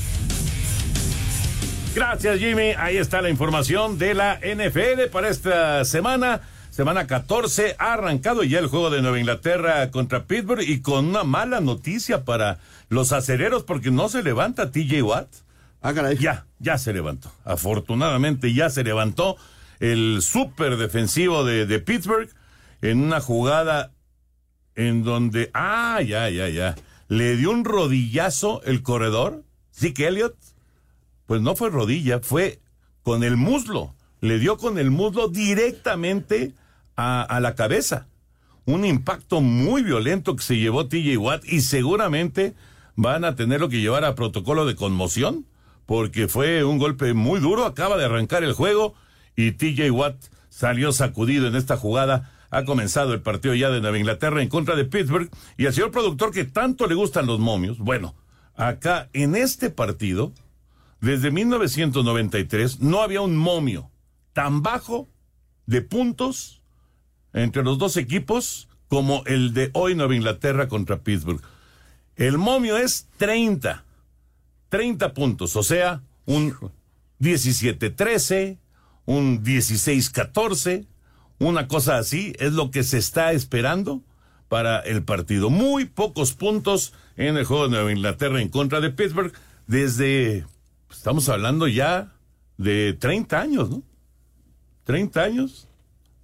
Gracias 1.96 2.40
Jimmy, 2.40 2.74
ahí 2.78 2.98
está 2.98 3.22
la 3.22 3.30
información 3.30 3.98
de 3.98 4.14
la 4.14 4.38
NFL 4.44 5.10
para 5.14 5.30
esta 5.30 5.86
semana. 5.86 6.42
Semana 6.76 7.08
14 7.08 7.78
ha 7.80 7.94
arrancado 7.94 8.44
ya 8.44 8.60
el 8.60 8.68
juego 8.68 8.90
de 8.90 9.02
Nueva 9.02 9.18
Inglaterra 9.18 9.90
contra 9.92 10.26
Pittsburgh 10.26 10.62
y 10.62 10.82
con 10.82 11.06
una 11.06 11.24
mala 11.24 11.62
noticia 11.62 12.26
para 12.26 12.60
los 12.90 13.14
acereros 13.14 13.64
porque 13.64 13.92
no 13.92 14.10
se 14.10 14.22
levanta 14.22 14.72
TJ 14.72 15.02
Watt. 15.02 15.30
Ah, 15.82 15.94
caray. 15.94 16.18
Ya, 16.18 16.48
ya 16.60 16.78
se 16.78 16.92
levantó. 16.92 17.32
Afortunadamente 17.46 18.54
ya 18.54 18.70
se 18.70 18.84
levantó 18.84 19.38
el 19.80 20.22
súper 20.22 20.76
defensivo 20.76 21.46
de, 21.46 21.66
de 21.66 21.80
Pittsburgh 21.80 22.28
en 22.82 23.04
una 23.04 23.22
jugada 23.22 23.94
en 24.76 25.06
donde, 25.06 25.52
ah, 25.54 26.02
ya, 26.02 26.30
ya, 26.30 26.50
ya, 26.50 26.76
le 27.08 27.38
dio 27.38 27.52
un 27.52 27.64
rodillazo 27.64 28.62
el 28.66 28.84
corredor, 28.84 29.46
Zeke 29.74 30.08
Elliott. 30.08 30.36
Pues 31.26 31.40
no 31.40 31.56
fue 31.56 31.70
rodilla, 31.70 32.20
fue 32.20 32.60
con 33.02 33.24
el 33.24 33.38
muslo. 33.38 33.96
Le 34.20 34.40
dio 34.40 34.58
con 34.58 34.78
el 34.78 34.92
muslo 34.92 35.30
directamente 35.30 36.54
a, 36.96 37.40
la 37.42 37.56
cabeza. 37.56 38.08
Un 38.66 38.86
impacto 38.86 39.42
muy 39.42 39.84
violento 39.84 40.36
que 40.36 40.44
se 40.44 40.58
llevó 40.58 40.88
TJ 40.88 41.18
Watt 41.18 41.46
y 41.46 41.62
seguramente 41.62 42.56
van 42.96 43.26
a 43.26 43.36
tener 43.36 43.60
lo 43.60 43.70
que 43.70 43.82
llevar 43.82 44.06
a 44.06 44.16
protocolo 44.16 44.66
de 44.66 44.76
conmoción 44.76 45.46
porque 45.86 46.28
fue 46.28 46.64
un 46.64 46.78
golpe 46.78 47.14
muy 47.14 47.40
duro. 47.40 47.66
Acaba 47.66 47.98
de 47.98 48.06
arrancar 48.06 48.44
el 48.44 48.54
juego 48.54 48.96
y 49.36 49.52
TJ 49.52 49.92
Watt 49.92 50.16
salió 50.50 50.92
sacudido 50.92 51.48
en 51.48 51.56
esta 51.56 51.78
jugada. 51.78 52.32
Ha 52.50 52.64
comenzado 52.64 53.14
el 53.14 53.22
partido 53.22 53.54
ya 53.54 53.70
de 53.70 53.82
Nueva 53.82 54.00
Inglaterra 54.00 54.42
en 54.42 54.50
contra 54.50 54.76
de 54.76 54.86
Pittsburgh 54.86 55.30
y 55.58 55.66
al 55.66 55.74
señor 55.74 55.92
productor 55.92 56.32
que 56.32 56.46
tanto 56.46 56.88
le 56.88 56.96
gustan 56.96 57.28
los 57.28 57.40
momios. 57.40 57.78
Bueno, 57.78 58.16
acá 58.56 59.10
en 59.14 59.36
este 59.36 59.70
partido, 59.70 60.32
desde 61.02 61.32
1993, 61.32 62.80
no 62.80 63.02
había 63.02 63.22
un 63.22 63.36
momio 63.36 63.92
tan 64.34 64.64
bajo 64.64 65.08
de 65.66 65.82
puntos 65.82 66.62
entre 67.36 67.64
los 67.64 67.78
dos 67.78 67.98
equipos 67.98 68.70
como 68.88 69.24
el 69.26 69.54
de 69.54 69.70
hoy 69.74 69.94
Nueva 69.94 70.16
Inglaterra 70.16 70.68
contra 70.68 71.02
Pittsburgh. 71.02 71.42
El 72.16 72.38
momio 72.38 72.78
es 72.78 73.08
30. 73.18 73.84
30 74.70 75.14
puntos, 75.14 75.56
o 75.56 75.64
sea, 75.64 76.02
un 76.26 76.56
17-13, 77.20 78.58
un 79.06 79.44
16-14, 79.44 80.88
una 81.40 81.68
cosa 81.68 81.98
así 81.98 82.34
es 82.40 82.54
lo 82.54 82.72
que 82.72 82.84
se 82.84 82.98
está 82.98 83.32
esperando 83.34 84.02
para 84.48 84.80
el 84.80 85.04
partido. 85.04 85.50
Muy 85.50 85.86
pocos 85.86 86.34
puntos 86.34 86.94
en 87.18 87.38
el 87.38 87.46
juego 87.46 87.66
de 87.66 87.72
Nueva 87.72 87.92
Inglaterra 87.92 88.42
en 88.42 88.50
contra 88.50 88.80
de 88.80 88.92
Pittsburgh 88.92 89.34
desde, 89.68 90.46
estamos 90.90 91.28
hablando 91.30 91.68
ya 91.68 92.14
de 92.58 92.94
30 92.94 93.42
años, 93.42 93.70
¿no? 93.70 93.84
30 94.86 95.22
años 95.22 95.68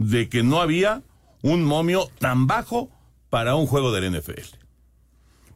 de 0.10 0.30
que 0.30 0.44
no 0.44 0.62
había 0.62 1.02
un 1.42 1.64
momio 1.64 2.10
tan 2.20 2.48
bajo 2.48 2.90
para 3.30 3.56
un 3.56 3.66
juego 3.66 3.92
del 3.92 4.12
NFL. 4.12 4.56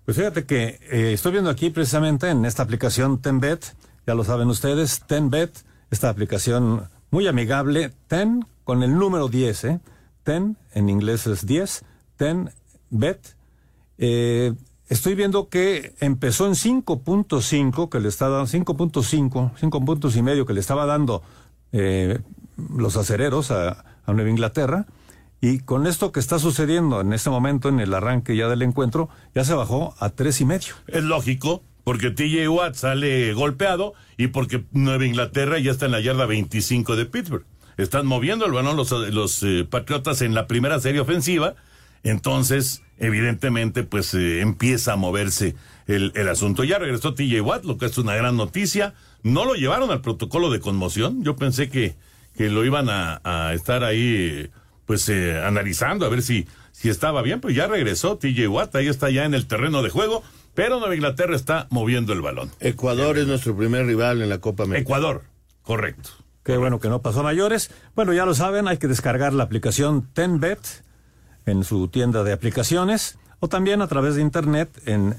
Pues 0.06 0.18
fíjate 0.18 0.46
que 0.46 0.80
eh, 0.92 1.14
estoy 1.14 1.32
viendo 1.32 1.50
aquí 1.50 1.70
precisamente 1.70 2.30
en 2.30 2.46
esta 2.46 2.64
aplicación 2.64 3.22
TenBet, 3.22 3.76
ya 4.06 4.14
lo 4.14 4.24
saben 4.24 4.50
ustedes, 4.50 5.02
TenBet, 5.08 5.52
esta 5.90 6.10
aplicación 6.10 6.90
muy 7.10 7.28
amigable, 7.28 7.92
Ten 8.08 8.46
con 8.64 8.84
el 8.84 8.98
número 8.98 9.28
10, 9.30 9.64
¿eh? 9.66 9.80
Ten 10.24 10.58
en 10.74 10.90
inglés 10.90 11.28
es 11.28 11.46
10, 11.46 11.84
TenBet. 12.18 13.36
Eh, 13.98 14.54
estoy 14.90 15.16
viendo 15.16 15.50
que 15.50 15.96
empezó 16.00 16.48
en 16.48 16.54
5.5, 16.54 17.90
que 17.90 18.00
le 18.00 18.10
está 18.10 18.30
dando 18.30 18.48
5.5, 18.48 19.52
5 19.56 19.86
puntos 19.86 20.16
y 20.16 20.22
medio 20.22 20.46
que 20.46 20.54
le 20.54 20.60
estaba 20.60 20.86
dando 20.86 21.24
eh, 21.72 22.20
los 22.58 22.98
acereros 22.98 23.52
a, 23.52 23.85
a 24.06 24.14
Nueva 24.14 24.30
Inglaterra. 24.30 24.86
Y 25.42 25.60
con 25.60 25.86
esto 25.86 26.12
que 26.12 26.20
está 26.20 26.40
sucediendo 26.40 27.02
en 27.02 27.14
este 27.14 27.30
momento, 27.30 27.70
en 27.70 27.80
el 27.80 27.94
arranque 27.94 28.36
ya 28.36 28.48
del 28.48 28.62
encuentro, 28.62 29.10
ya 29.36 29.44
se 29.44 29.54
bajó 29.54 29.94
a 30.00 30.10
tres 30.10 30.42
y 30.42 30.46
medio. 30.46 30.74
Es 30.88 31.04
lógico, 31.04 31.64
porque 31.84 32.10
TJ 32.10 32.48
Watt 32.50 32.76
sale 32.76 33.34
golpeado 33.34 33.94
y 34.18 34.28
porque 34.28 34.66
Nueva 34.72 35.06
Inglaterra 35.06 35.60
ya 35.60 35.72
está 35.72 35.86
en 35.86 35.92
la 35.92 36.00
yarda 36.00 36.26
25 36.26 36.96
de 36.96 37.06
Pittsburgh. 37.06 37.46
Están 37.78 38.08
moviendo 38.08 38.46
el 38.46 38.54
balón 38.54 38.78
los, 38.78 38.92
los 38.92 39.44
eh, 39.44 39.68
Patriotas 39.70 40.22
en 40.22 40.34
la 40.34 40.48
primera 40.48 40.80
serie 40.80 41.02
ofensiva. 41.02 41.56
Entonces, 42.04 42.82
evidentemente, 42.98 43.84
pues 43.84 44.14
eh, 44.14 44.42
empieza 44.42 44.94
a 44.94 44.96
moverse 44.96 45.56
el, 45.86 46.12
el 46.16 46.30
asunto. 46.30 46.64
Ya 46.64 46.80
regresó 46.80 47.14
TJ 47.14 47.42
Watt, 47.42 47.66
lo 47.66 47.78
que 47.78 47.86
es 47.86 47.98
una 47.98 48.16
gran 48.16 48.38
noticia. 48.38 48.94
No 49.24 49.46
lo 49.46 49.56
llevaron 49.56 49.92
al 49.92 50.02
protocolo 50.02 50.50
de 50.50 50.62
conmoción. 50.62 51.24
Yo 51.24 51.36
pensé 51.36 51.70
que, 51.70 51.98
que 52.36 52.50
lo 52.50 52.66
iban 52.66 52.90
a, 52.90 53.22
a 53.24 53.54
estar 53.54 53.84
ahí 53.84 54.50
pues 54.86 55.10
eh, 55.10 55.42
analizando 55.44 56.06
a 56.06 56.10
ver 56.10 56.22
si, 56.22 56.48
si 56.72 56.90
estaba 56.90 57.22
bien, 57.22 57.42
pues 57.42 57.56
ya 57.56 57.68
regresó 57.68 58.18
TJ 58.18 58.48
Watt, 58.48 58.76
ahí 58.76 58.88
está 58.88 59.10
ya 59.10 59.26
en 59.26 59.34
el 59.34 59.48
terreno 59.48 59.82
de 59.82 59.90
juego, 59.90 60.24
pero 60.54 60.80
Nueva 60.80 60.96
Inglaterra 60.96 61.36
está 61.36 61.68
moviendo 61.70 62.14
el 62.14 62.22
balón. 62.22 62.52
Ecuador 62.60 63.18
es 63.18 63.28
nuestro 63.28 63.56
primer 63.56 63.86
rival 63.86 64.22
en 64.22 64.30
la 64.30 64.40
Copa 64.40 64.64
América. 64.64 64.84
Ecuador, 64.84 65.24
correcto. 65.64 66.10
Qué 66.44 66.58
bueno 66.58 66.80
que 66.80 66.90
no 66.90 67.02
pasó 67.02 67.22
a 67.22 67.24
mayores. 67.24 67.72
Bueno, 67.96 68.14
ya 68.14 68.26
lo 68.26 68.36
saben, 68.36 68.68
hay 68.68 68.78
que 68.78 68.88
descargar 68.88 69.34
la 69.34 69.44
aplicación 69.44 70.08
TenBet 70.14 70.60
en 71.48 71.64
su 71.64 71.88
tienda 71.88 72.24
de 72.24 72.34
aplicaciones 72.34 73.18
o 73.40 73.50
también 73.50 73.82
a 73.82 73.88
través 73.88 74.16
de 74.16 74.22
internet 74.22 74.70
en 74.86 75.16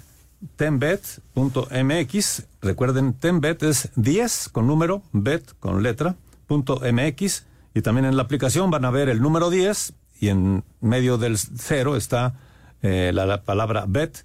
tenbet.mx. 0.57 2.43
Recuerden, 2.63 3.13
tenbet 3.15 3.63
es 3.65 3.91
10 3.97 4.51
con 4.51 4.69
número, 4.69 5.03
bet 5.13 5.53
con 5.59 5.83
letra, 5.83 6.15
MX 6.49 7.45
y 7.75 7.83
también 7.83 8.07
en 8.07 8.17
la 8.17 8.23
aplicación 8.23 8.71
van 8.71 8.85
a 8.85 8.91
ver 8.91 9.09
el 9.09 9.21
número 9.21 9.51
10 9.51 9.93
y 10.21 10.29
en 10.29 10.65
medio 10.81 11.19
del 11.19 11.37
cero 11.39 11.97
está 11.97 12.35
eh, 12.83 13.11
la, 13.13 13.27
la, 13.27 13.43
palabra 13.43 13.85
bet. 13.87 14.25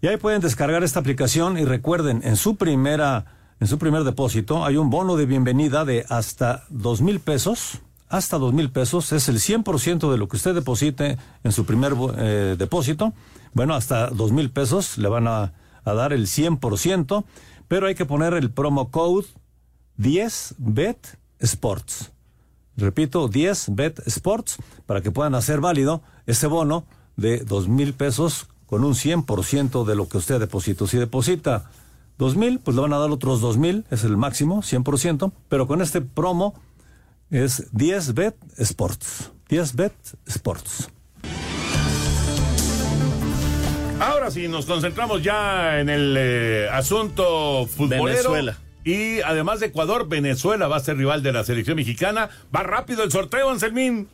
Y 0.00 0.06
ahí 0.06 0.16
pueden 0.16 0.40
descargar 0.40 0.84
esta 0.84 1.00
aplicación 1.00 1.58
y 1.58 1.64
recuerden, 1.64 2.20
en 2.24 2.36
su 2.36 2.56
primera, 2.56 3.24
en 3.60 3.66
su 3.66 3.78
primer 3.78 4.04
depósito 4.04 4.64
hay 4.64 4.76
un 4.76 4.90
bono 4.90 5.16
de 5.16 5.26
bienvenida 5.26 5.84
de 5.84 6.04
hasta 6.08 6.64
dos 6.68 7.00
mil 7.00 7.20
pesos. 7.20 7.80
Hasta 8.08 8.38
dos 8.38 8.52
mil 8.52 8.70
pesos 8.70 9.12
es 9.12 9.28
el 9.28 9.36
100% 9.36 10.10
de 10.10 10.18
lo 10.18 10.28
que 10.28 10.36
usted 10.36 10.54
deposite 10.54 11.18
en 11.42 11.52
su 11.52 11.64
primer 11.64 11.94
eh, 12.16 12.54
depósito. 12.56 13.12
Bueno, 13.54 13.74
hasta 13.74 14.08
dos 14.08 14.30
mil 14.30 14.50
pesos 14.50 14.98
le 14.98 15.08
van 15.08 15.26
a, 15.26 15.52
a 15.84 15.94
dar 15.94 16.12
el 16.12 16.26
100%, 16.26 17.24
pero 17.66 17.86
hay 17.86 17.94
que 17.94 18.04
poner 18.04 18.34
el 18.34 18.50
promo 18.50 18.90
code 18.90 19.26
10bet 19.98 21.16
sports. 21.44 22.10
Repito, 22.76 23.28
10 23.28 23.74
Bet 23.76 24.00
Sports 24.06 24.56
para 24.86 25.00
que 25.00 25.12
puedan 25.12 25.34
hacer 25.34 25.60
válido 25.60 26.02
ese 26.26 26.48
bono 26.48 26.84
de 27.16 27.38
dos 27.38 27.68
mil 27.68 27.94
pesos 27.94 28.48
con 28.66 28.82
un 28.82 28.94
100% 28.94 29.84
de 29.84 29.94
lo 29.94 30.08
que 30.08 30.18
usted 30.18 30.40
depositó. 30.40 30.86
Si 30.86 30.98
deposita 30.98 31.70
dos 32.18 32.36
mil, 32.36 32.58
pues 32.58 32.74
le 32.74 32.82
van 32.82 32.92
a 32.92 32.98
dar 32.98 33.10
otros 33.10 33.40
dos 33.40 33.56
mil, 33.56 33.84
es 33.90 34.02
el 34.02 34.16
máximo, 34.16 34.62
100%, 34.62 35.32
pero 35.48 35.66
con 35.66 35.82
este 35.82 36.00
promo 36.00 36.54
es 37.30 37.68
10 37.72 38.14
Bet 38.14 38.36
Sports. 38.58 39.30
10 39.48 39.76
Bet 39.76 39.94
Sports. 40.26 40.88
Ahora 44.00 44.24
ahora 44.24 44.32
sí, 44.32 44.48
nos 44.48 44.64
concentramos 44.64 45.22
ya 45.22 45.80
en 45.80 45.90
el 45.90 46.16
eh, 46.18 46.68
asunto 46.72 47.66
futbolero. 47.66 48.04
Venezuela. 48.06 48.56
Y 48.84 49.22
además 49.22 49.60
de 49.60 49.66
Ecuador, 49.66 50.08
Venezuela 50.08 50.68
va 50.68 50.76
a 50.76 50.80
ser 50.80 50.98
rival 50.98 51.22
de 51.22 51.32
la 51.32 51.42
selección 51.42 51.76
mexicana. 51.76 52.28
Va 52.54 52.62
rápido 52.62 53.02
el 53.02 53.10
sorteo, 53.10 53.48
Anselmín. 53.48 54.08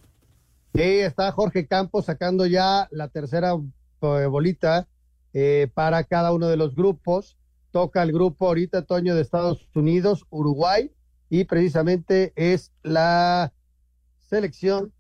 Sí, 0.75 0.83
está 0.83 1.33
Jorge 1.33 1.67
Campos 1.67 2.07
sacando 2.07 2.47
ya 2.47 2.87
la 2.93 3.09
tercera 3.09 3.55
eh, 3.55 4.27
bolita 4.27 4.87
eh, 5.35 5.69
para 5.75 6.05
cada 6.05 6.33
uno 6.33 6.47
de 6.47 6.57
los 6.57 6.77
grupos. 6.77 7.37
Toca 7.73 8.03
el 8.05 8.13
grupo 8.13 8.47
ahorita, 8.47 8.83
Toño, 8.83 9.17
de 9.17 9.23
Estados 9.23 9.69
Unidos, 9.75 10.25
Uruguay, 10.31 10.93
y 11.29 11.45
precisamente 11.45 12.33
es 12.37 12.73
la 12.83 13.53
selección 14.29 14.93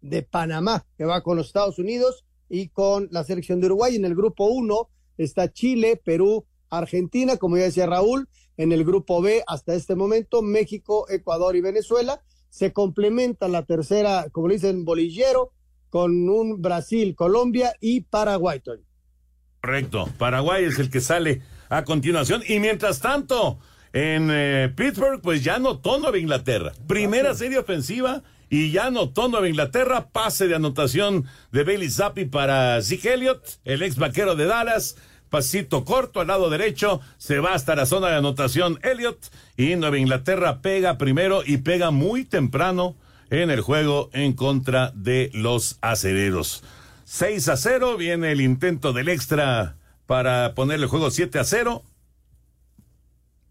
de 0.00 0.22
Panamá 0.22 0.86
que 0.96 1.04
va 1.04 1.22
con 1.22 1.36
los 1.36 1.46
Estados 1.46 1.78
Unidos 1.78 2.24
y 2.48 2.68
con 2.68 3.08
la 3.10 3.24
selección 3.24 3.60
de 3.60 3.66
Uruguay. 3.66 3.96
En 3.96 4.06
el 4.06 4.14
grupo 4.14 4.46
1 4.46 4.88
está 5.18 5.52
Chile, 5.52 6.00
Perú, 6.02 6.46
Argentina, 6.70 7.36
como 7.36 7.58
ya 7.58 7.64
decía 7.64 7.86
Raúl. 7.86 8.28
En 8.56 8.72
el 8.72 8.84
grupo 8.84 9.22
B, 9.22 9.42
hasta 9.46 9.74
este 9.74 9.94
momento, 9.94 10.42
México, 10.42 11.06
Ecuador 11.08 11.56
y 11.56 11.60
Venezuela. 11.60 12.22
Se 12.50 12.72
complementa 12.72 13.48
la 13.48 13.64
tercera, 13.64 14.26
como 14.30 14.48
le 14.48 14.54
dicen, 14.54 14.84
bolillero, 14.84 15.52
con 15.88 16.28
un 16.28 16.60
Brasil, 16.60 17.14
Colombia 17.14 17.74
y 17.80 18.02
Paraguay. 18.02 18.60
Correcto. 19.60 20.08
Paraguay 20.18 20.64
es 20.64 20.78
el 20.78 20.90
que 20.90 21.00
sale 21.00 21.42
a 21.68 21.84
continuación. 21.84 22.42
Y 22.46 22.60
mientras 22.60 23.00
tanto, 23.00 23.58
en 23.92 24.28
eh, 24.30 24.72
Pittsburgh, 24.74 25.20
pues 25.20 25.44
ya 25.44 25.56
anotó 25.56 25.98
Nueva 25.98 26.18
Inglaterra. 26.18 26.72
Primera 26.86 27.34
serie 27.34 27.58
ofensiva 27.58 28.22
y 28.48 28.72
ya 28.72 28.86
anotó 28.86 29.28
Nueva 29.28 29.48
Inglaterra. 29.48 30.08
Pase 30.10 30.48
de 30.48 30.54
anotación 30.54 31.26
de 31.52 31.64
Bailey 31.64 31.90
Zappi 31.90 32.24
para 32.24 32.80
Zeke 32.82 33.14
Elliott, 33.14 33.44
el 33.64 33.82
ex 33.82 33.96
vaquero 33.96 34.34
de 34.34 34.46
Dallas. 34.46 34.96
Pasito 35.32 35.86
corto 35.86 36.20
al 36.20 36.26
lado 36.26 36.50
derecho, 36.50 37.00
se 37.16 37.38
va 37.38 37.54
hasta 37.54 37.74
la 37.74 37.86
zona 37.86 38.08
de 38.08 38.16
anotación 38.16 38.78
Elliott 38.82 39.32
y 39.56 39.76
Nueva 39.76 39.96
Inglaterra 39.96 40.60
pega 40.60 40.98
primero 40.98 41.40
y 41.42 41.56
pega 41.56 41.90
muy 41.90 42.26
temprano 42.26 42.96
en 43.30 43.50
el 43.50 43.62
juego 43.62 44.10
en 44.12 44.34
contra 44.34 44.92
de 44.94 45.30
los 45.32 45.78
acereros. 45.80 46.62
6 47.06 47.48
a 47.48 47.56
0, 47.56 47.96
viene 47.96 48.30
el 48.30 48.42
intento 48.42 48.92
del 48.92 49.08
extra 49.08 49.76
para 50.04 50.54
ponerle 50.54 50.84
el 50.84 50.90
juego 50.90 51.10
7 51.10 51.38
a 51.38 51.44
0 51.44 51.82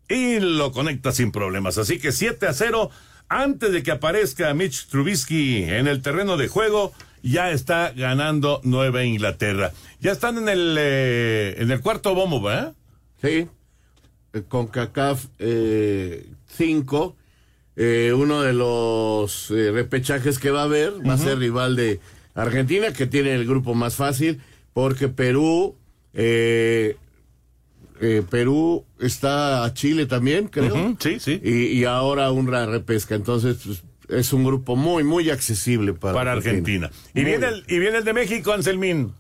y 0.08 0.40
lo 0.40 0.72
conecta 0.74 1.12
sin 1.12 1.32
problemas. 1.32 1.80
Así 1.80 1.98
que 1.98 2.12
7 2.12 2.46
a 2.46 2.54
0, 2.54 2.92
antes 3.32 3.72
de 3.72 3.82
que 3.82 3.92
aparezca 3.92 4.54
Mitch 4.54 4.88
Trubisky 4.88 5.64
en 5.64 5.88
el 5.88 6.02
terreno 6.02 6.36
de 6.36 6.50
juego, 6.50 6.94
ya 7.24 7.52
está 7.52 7.92
ganando 7.96 8.60
Nueva 8.64 9.06
Inglaterra. 9.06 9.72
Ya 10.02 10.12
están 10.12 10.38
en 10.38 10.50
el, 10.50 10.76
eh, 10.78 11.56
en 11.58 11.72
el 11.72 11.80
cuarto 11.80 12.14
bombo, 12.14 12.42
¿verdad? 12.42 12.74
Sí, 13.22 13.48
eh, 14.34 14.44
con 14.50 14.68
CACAF 14.68 15.28
5, 15.38 17.16
eh, 17.78 18.12
uno 18.14 18.42
de 18.42 18.52
los 18.52 19.50
eh, 19.52 19.72
repechajes 19.72 20.38
que 20.38 20.52
va 20.52 20.62
a 20.62 20.66
haber 20.66 20.94
va 21.08 21.14
a 21.14 21.18
ser 21.18 21.40
rival 21.40 21.78
de 21.78 22.02
Argentina, 22.36 22.92
que 22.92 23.08
tiene 23.08 23.34
el 23.34 23.48
grupo 23.48 23.76
más 23.76 23.96
fácil, 23.96 24.42
porque 24.74 25.08
Perú, 25.08 25.78
eh, 26.14 26.98
eh, 28.02 28.24
Perú 28.30 28.84
está 29.00 29.64
a 29.64 29.74
Chile 29.74 30.06
también, 30.08 30.48
creo. 30.48 30.98
Sí, 31.00 31.20
sí. 31.20 31.40
Y, 31.44 31.80
y 31.80 31.86
ahora 31.86 32.32
una 32.32 32.66
repesca, 32.66 33.16
entonces 33.16 33.58
pues, 33.64 33.84
es 34.10 34.34
un 34.34 34.44
grupo 34.44 34.76
muy, 34.76 35.04
muy 35.04 35.30
accesible 35.30 35.94
para, 35.94 36.14
Para 36.14 36.32
Argentina. 36.34 36.92
Y 37.14 37.24
viene, 37.24 37.48
el, 37.48 37.64
y 37.68 37.80
viene 37.80 38.00
el 38.00 38.04
de 38.04 38.14
México, 38.14 38.52
Anselmín. 38.52 39.14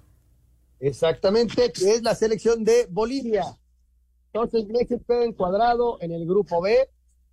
Exactamente, 0.80 1.72
que 1.72 1.92
es 1.92 2.02
la 2.02 2.16
selección 2.16 2.64
de 2.64 2.88
Bolivia. 2.90 3.44
Entonces 4.34 4.68
México 4.68 5.02
queda 5.08 5.26
encuadrado 5.26 5.98
en 6.02 6.12
el 6.12 6.26
grupo 6.26 6.62
B 6.62 6.90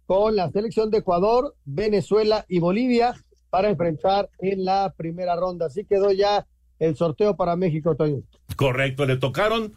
con 0.06 0.36
la 0.36 0.50
selección 0.50 0.90
de 0.90 0.98
Ecuador, 0.98 1.54
Venezuela 1.64 2.44
y 2.48 2.58
Bolivia 2.60 3.14
para 3.50 3.70
enfrentar 3.70 4.28
en 4.38 4.64
la 4.64 4.92
primera 4.96 5.34
ronda. 5.36 5.66
Así 5.66 5.84
quedó 5.84 6.12
ya 6.12 6.46
el 6.78 6.96
sorteo 6.96 7.36
para 7.36 7.56
México, 7.56 7.96
Toño. 7.96 8.22
Correcto, 8.56 9.06
le 9.06 9.16
tocaron 9.16 9.74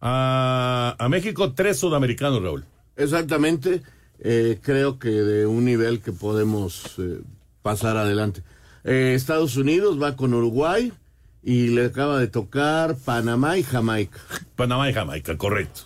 a, 0.00 0.96
a 0.98 1.08
México 1.08 1.52
tres 1.52 1.78
sudamericanos, 1.78 2.42
Raúl. 2.42 2.64
Exactamente, 2.96 3.82
eh, 4.20 4.58
creo 4.62 4.98
que 4.98 5.10
de 5.10 5.46
un 5.46 5.64
nivel 5.64 6.00
que 6.00 6.12
podemos 6.12 6.94
eh, 6.98 7.20
pasar 7.62 7.96
adelante. 7.96 8.42
Eh, 8.84 9.12
Estados 9.14 9.56
Unidos 9.56 10.00
va 10.02 10.16
con 10.16 10.34
Uruguay 10.34 10.92
y 11.42 11.68
le 11.68 11.86
acaba 11.86 12.18
de 12.18 12.28
tocar 12.28 12.96
Panamá 12.96 13.58
y 13.58 13.62
Jamaica. 13.62 14.18
Panamá 14.56 14.90
y 14.90 14.94
Jamaica, 14.94 15.36
correcto. 15.36 15.82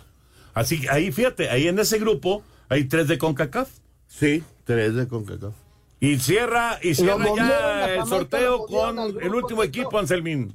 Así 0.55 0.81
que 0.81 0.91
ahí, 0.91 1.13
fíjate, 1.13 1.51
ahí 1.51 1.69
en 1.69 1.79
ese 1.79 1.99
grupo 1.99 2.43
hay 2.69 2.85
tres 2.85 3.09
de 3.09 3.19
CONCACAF. 3.19 3.69
Sí, 4.07 4.43
tres 4.65 4.95
de 4.95 5.09
CONCACAF. 5.09 5.55
Y 6.01 6.19
cierra, 6.19 6.79
y 6.83 6.95
cierra 6.95 7.27
ya 7.37 7.95
el 7.95 8.07
sorteo 8.07 8.67
con 8.67 8.99
el 8.99 9.35
último 9.35 9.63
equipo. 9.63 9.99
Anselmín. 9.99 10.53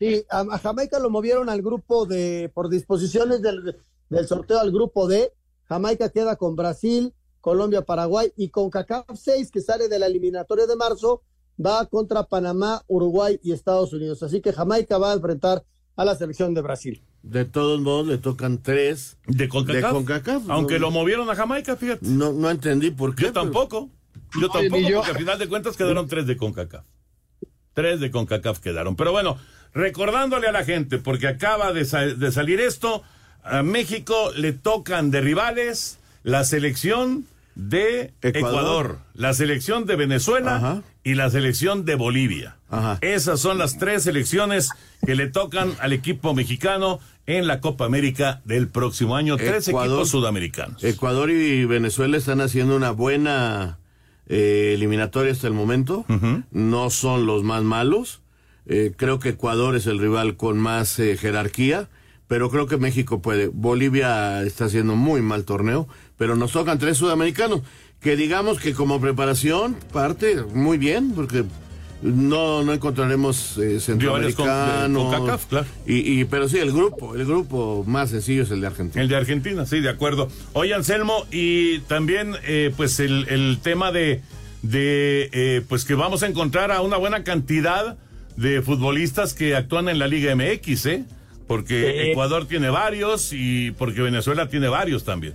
Sí, 0.00 0.24
a, 0.30 0.40
a 0.40 0.58
Jamaica 0.58 0.98
lo 0.98 1.10
movieron 1.10 1.48
al 1.50 1.60
grupo 1.62 2.06
de, 2.06 2.50
por 2.54 2.70
disposiciones 2.70 3.42
del, 3.42 3.76
del 4.08 4.26
sorteo 4.26 4.58
al 4.58 4.72
grupo 4.72 5.06
D. 5.06 5.32
Jamaica 5.68 6.08
queda 6.08 6.36
con 6.36 6.56
Brasil, 6.56 7.12
Colombia, 7.40 7.82
Paraguay 7.82 8.32
y 8.36 8.48
con 8.48 8.70
CACAF 8.70 9.06
6 9.14 9.50
que 9.50 9.60
sale 9.60 9.88
de 9.88 9.98
la 9.98 10.06
eliminatoria 10.06 10.66
de 10.66 10.74
marzo 10.74 11.22
va 11.64 11.86
contra 11.86 12.24
Panamá, 12.24 12.82
Uruguay 12.86 13.38
y 13.42 13.52
Estados 13.52 13.92
Unidos. 13.92 14.22
Así 14.22 14.40
que 14.40 14.52
Jamaica 14.52 14.98
va 14.98 15.12
a 15.12 15.14
enfrentar 15.14 15.64
a 15.96 16.04
la 16.04 16.14
selección 16.16 16.54
de 16.54 16.62
Brasil. 16.62 17.04
De 17.22 17.44
todos 17.44 17.80
modos, 17.80 18.06
le 18.06 18.16
tocan 18.16 18.62
tres 18.62 19.18
De 19.26 19.48
CONCACAF. 19.48 19.82
de 19.82 19.90
CONCACAF. 19.90 20.42
Aunque 20.48 20.74
no, 20.74 20.86
lo 20.86 20.90
movieron 20.90 21.28
a 21.28 21.34
Jamaica, 21.34 21.76
fíjate. 21.76 22.06
no, 22.06 22.32
no 22.32 22.50
entendí 22.50 22.90
por 22.90 23.14
qué. 23.14 23.24
Yo 23.24 23.32
tampoco. 23.32 23.90
Yo 24.40 24.48
tampoco, 24.48 24.80
yo. 24.88 24.96
porque 24.96 25.10
al 25.10 25.18
final 25.18 25.38
de 25.38 25.48
cuentas 25.48 25.76
quedaron 25.76 26.08
tres 26.08 26.26
de 26.26 26.36
CONCACAF. 26.38 26.86
Tres 27.74 28.00
de 28.00 28.10
CONCACAF 28.10 28.60
quedaron. 28.60 28.96
Pero 28.96 29.12
bueno, 29.12 29.36
recordándole 29.74 30.48
a 30.48 30.52
la 30.52 30.64
gente, 30.64 30.98
porque 30.98 31.28
acaba 31.28 31.72
de, 31.72 31.84
sa- 31.84 32.00
de 32.06 32.32
salir 32.32 32.60
esto, 32.60 33.02
a 33.44 33.62
México 33.62 34.30
le 34.36 34.52
tocan 34.52 35.10
de 35.10 35.20
rivales 35.20 35.98
la 36.22 36.44
selección 36.44 37.24
de 37.54 38.12
Ecuador, 38.22 38.36
Ecuador. 38.50 38.98
la 39.14 39.34
selección 39.34 39.84
de 39.86 39.96
Venezuela 39.96 40.56
Ajá. 40.56 40.82
y 41.04 41.14
la 41.14 41.30
selección 41.30 41.84
de 41.84 41.94
Bolivia. 41.94 42.56
Ajá. 42.70 42.98
Esas 43.00 43.40
son 43.40 43.58
las 43.58 43.78
tres 43.78 44.04
selecciones 44.04 44.70
que 45.04 45.14
le 45.14 45.26
tocan 45.26 45.72
al 45.80 45.92
equipo 45.92 46.34
mexicano 46.34 47.00
en 47.26 47.46
la 47.46 47.60
Copa 47.60 47.84
América 47.84 48.40
del 48.44 48.68
próximo 48.68 49.16
año. 49.16 49.36
Tres 49.36 49.68
Ecuador. 49.68 49.90
equipos 49.92 50.10
sudamericanos. 50.10 50.82
Ecuador 50.84 51.30
y 51.30 51.64
Venezuela 51.64 52.16
están 52.16 52.40
haciendo 52.40 52.76
una 52.76 52.90
buena 52.92 53.78
eh, 54.28 54.72
eliminatoria 54.74 55.32
hasta 55.32 55.46
el 55.46 55.52
momento. 55.54 56.04
No 56.52 56.90
son 56.90 57.26
los 57.26 57.42
más 57.42 57.62
malos. 57.62 58.19
Eh, 58.66 58.92
creo 58.96 59.18
que 59.18 59.30
Ecuador 59.30 59.74
es 59.76 59.86
el 59.86 59.98
rival 59.98 60.36
con 60.36 60.58
más 60.58 60.98
eh, 60.98 61.16
jerarquía, 61.16 61.88
pero 62.28 62.50
creo 62.50 62.66
que 62.66 62.76
México 62.76 63.20
puede. 63.22 63.48
Bolivia 63.48 64.42
está 64.42 64.66
haciendo 64.66 64.94
muy 64.96 65.22
mal 65.22 65.44
torneo, 65.44 65.88
pero 66.16 66.36
nos 66.36 66.52
tocan 66.52 66.78
tres 66.78 66.96
sudamericanos, 66.98 67.62
que 68.00 68.16
digamos 68.16 68.60
que 68.60 68.72
como 68.72 69.00
preparación 69.00 69.76
parte 69.92 70.36
muy 70.54 70.78
bien, 70.78 71.12
porque 71.12 71.44
no, 72.02 72.62
no 72.64 72.72
encontraremos 72.72 73.58
eh, 73.58 73.78
con- 75.16 75.26
claro. 75.48 75.66
Y, 75.86 76.20
y, 76.20 76.24
pero 76.24 76.48
sí, 76.48 76.58
el 76.58 76.72
grupo, 76.72 77.14
el 77.14 77.26
grupo 77.26 77.84
más 77.86 78.10
sencillo 78.10 78.44
es 78.44 78.50
el 78.50 78.60
de 78.60 78.68
Argentina. 78.68 79.02
El 79.02 79.08
de 79.08 79.16
Argentina, 79.16 79.66
sí, 79.66 79.80
de 79.80 79.88
acuerdo. 79.90 80.28
Oye, 80.54 80.72
Anselmo, 80.72 81.26
y 81.30 81.80
también, 81.80 82.36
eh, 82.44 82.72
pues, 82.76 83.00
el, 83.00 83.26
el 83.28 83.58
tema 83.62 83.90
de, 83.92 84.22
de 84.62 85.28
eh, 85.32 85.62
pues, 85.68 85.84
que 85.84 85.94
vamos 85.94 86.22
a 86.22 86.26
encontrar 86.28 86.70
a 86.72 86.80
una 86.80 86.96
buena 86.96 87.22
cantidad 87.24 87.98
de 88.40 88.62
futbolistas 88.62 89.34
que 89.34 89.54
actúan 89.54 89.88
en 89.88 89.98
la 89.98 90.06
Liga 90.08 90.34
MX, 90.34 90.86
¿eh? 90.86 91.04
Porque 91.46 91.80
Sí. 92.04 92.10
Ecuador 92.10 92.46
tiene 92.46 92.70
varios 92.70 93.32
y 93.32 93.70
porque 93.72 94.00
Venezuela 94.00 94.48
tiene 94.48 94.68
varios 94.68 95.04
también. 95.04 95.34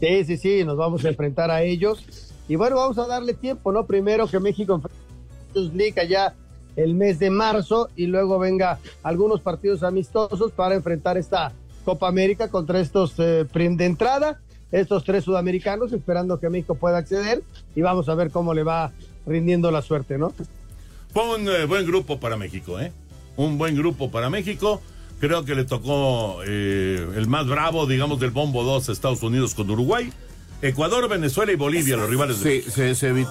Sí, 0.00 0.24
sí, 0.24 0.36
sí, 0.38 0.64
nos 0.64 0.78
vamos 0.78 1.04
a 1.04 1.08
enfrentar 1.08 1.50
a 1.50 1.62
ellos. 1.62 2.04
Y 2.48 2.56
bueno, 2.56 2.76
vamos 2.76 2.96
a 2.98 3.06
darle 3.06 3.34
tiempo, 3.34 3.70
¿no? 3.70 3.86
Primero 3.86 4.26
que 4.26 4.40
México 4.40 4.74
enfrente 4.74 4.96
a 4.98 5.44
Champions 5.46 5.74
League 5.74 6.00
allá 6.00 6.34
el 6.76 6.94
mes 6.94 7.18
de 7.18 7.28
marzo 7.28 7.90
y 7.96 8.06
luego 8.06 8.38
venga 8.38 8.78
algunos 9.02 9.40
partidos 9.42 9.82
amistosos 9.82 10.52
para 10.52 10.74
enfrentar 10.74 11.18
esta 11.18 11.52
Copa 11.84 12.08
América 12.08 12.48
contra 12.48 12.80
estos 12.80 13.14
eh, 13.18 13.44
de 13.52 13.84
entrada, 13.84 14.40
estos 14.72 15.04
tres 15.04 15.24
sudamericanos, 15.24 15.92
esperando 15.92 16.40
que 16.40 16.48
México 16.48 16.76
pueda 16.76 16.96
acceder 16.96 17.42
y 17.74 17.82
vamos 17.82 18.08
a 18.08 18.14
ver 18.14 18.30
cómo 18.30 18.54
le 18.54 18.62
va 18.62 18.92
rindiendo 19.26 19.70
la 19.70 19.82
suerte, 19.82 20.16
¿no? 20.16 20.32
Fue 21.12 21.36
un 21.36 21.48
eh, 21.48 21.64
buen 21.64 21.86
grupo 21.86 22.20
para 22.20 22.36
México, 22.36 22.78
¿eh? 22.80 22.92
Un 23.36 23.58
buen 23.58 23.74
grupo 23.76 24.10
para 24.10 24.30
México. 24.30 24.80
Creo 25.18 25.44
que 25.44 25.54
le 25.54 25.64
tocó 25.64 26.40
eh, 26.46 27.06
el 27.16 27.26
más 27.26 27.46
bravo, 27.46 27.86
digamos, 27.86 28.20
del 28.20 28.30
Bombo 28.30 28.62
2, 28.64 28.88
Estados 28.88 29.22
Unidos 29.22 29.54
con 29.54 29.70
Uruguay. 29.70 30.12
Ecuador, 30.62 31.08
Venezuela 31.08 31.52
y 31.52 31.56
Bolivia, 31.56 31.96
los 31.96 32.08
rivales 32.08 32.40
de 32.40 32.62
Sí, 32.62 32.70
se, 32.70 32.94
se. 32.94 33.12
Un 33.12 33.26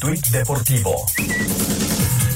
tuit 0.00 0.26
deportivo. 0.28 1.06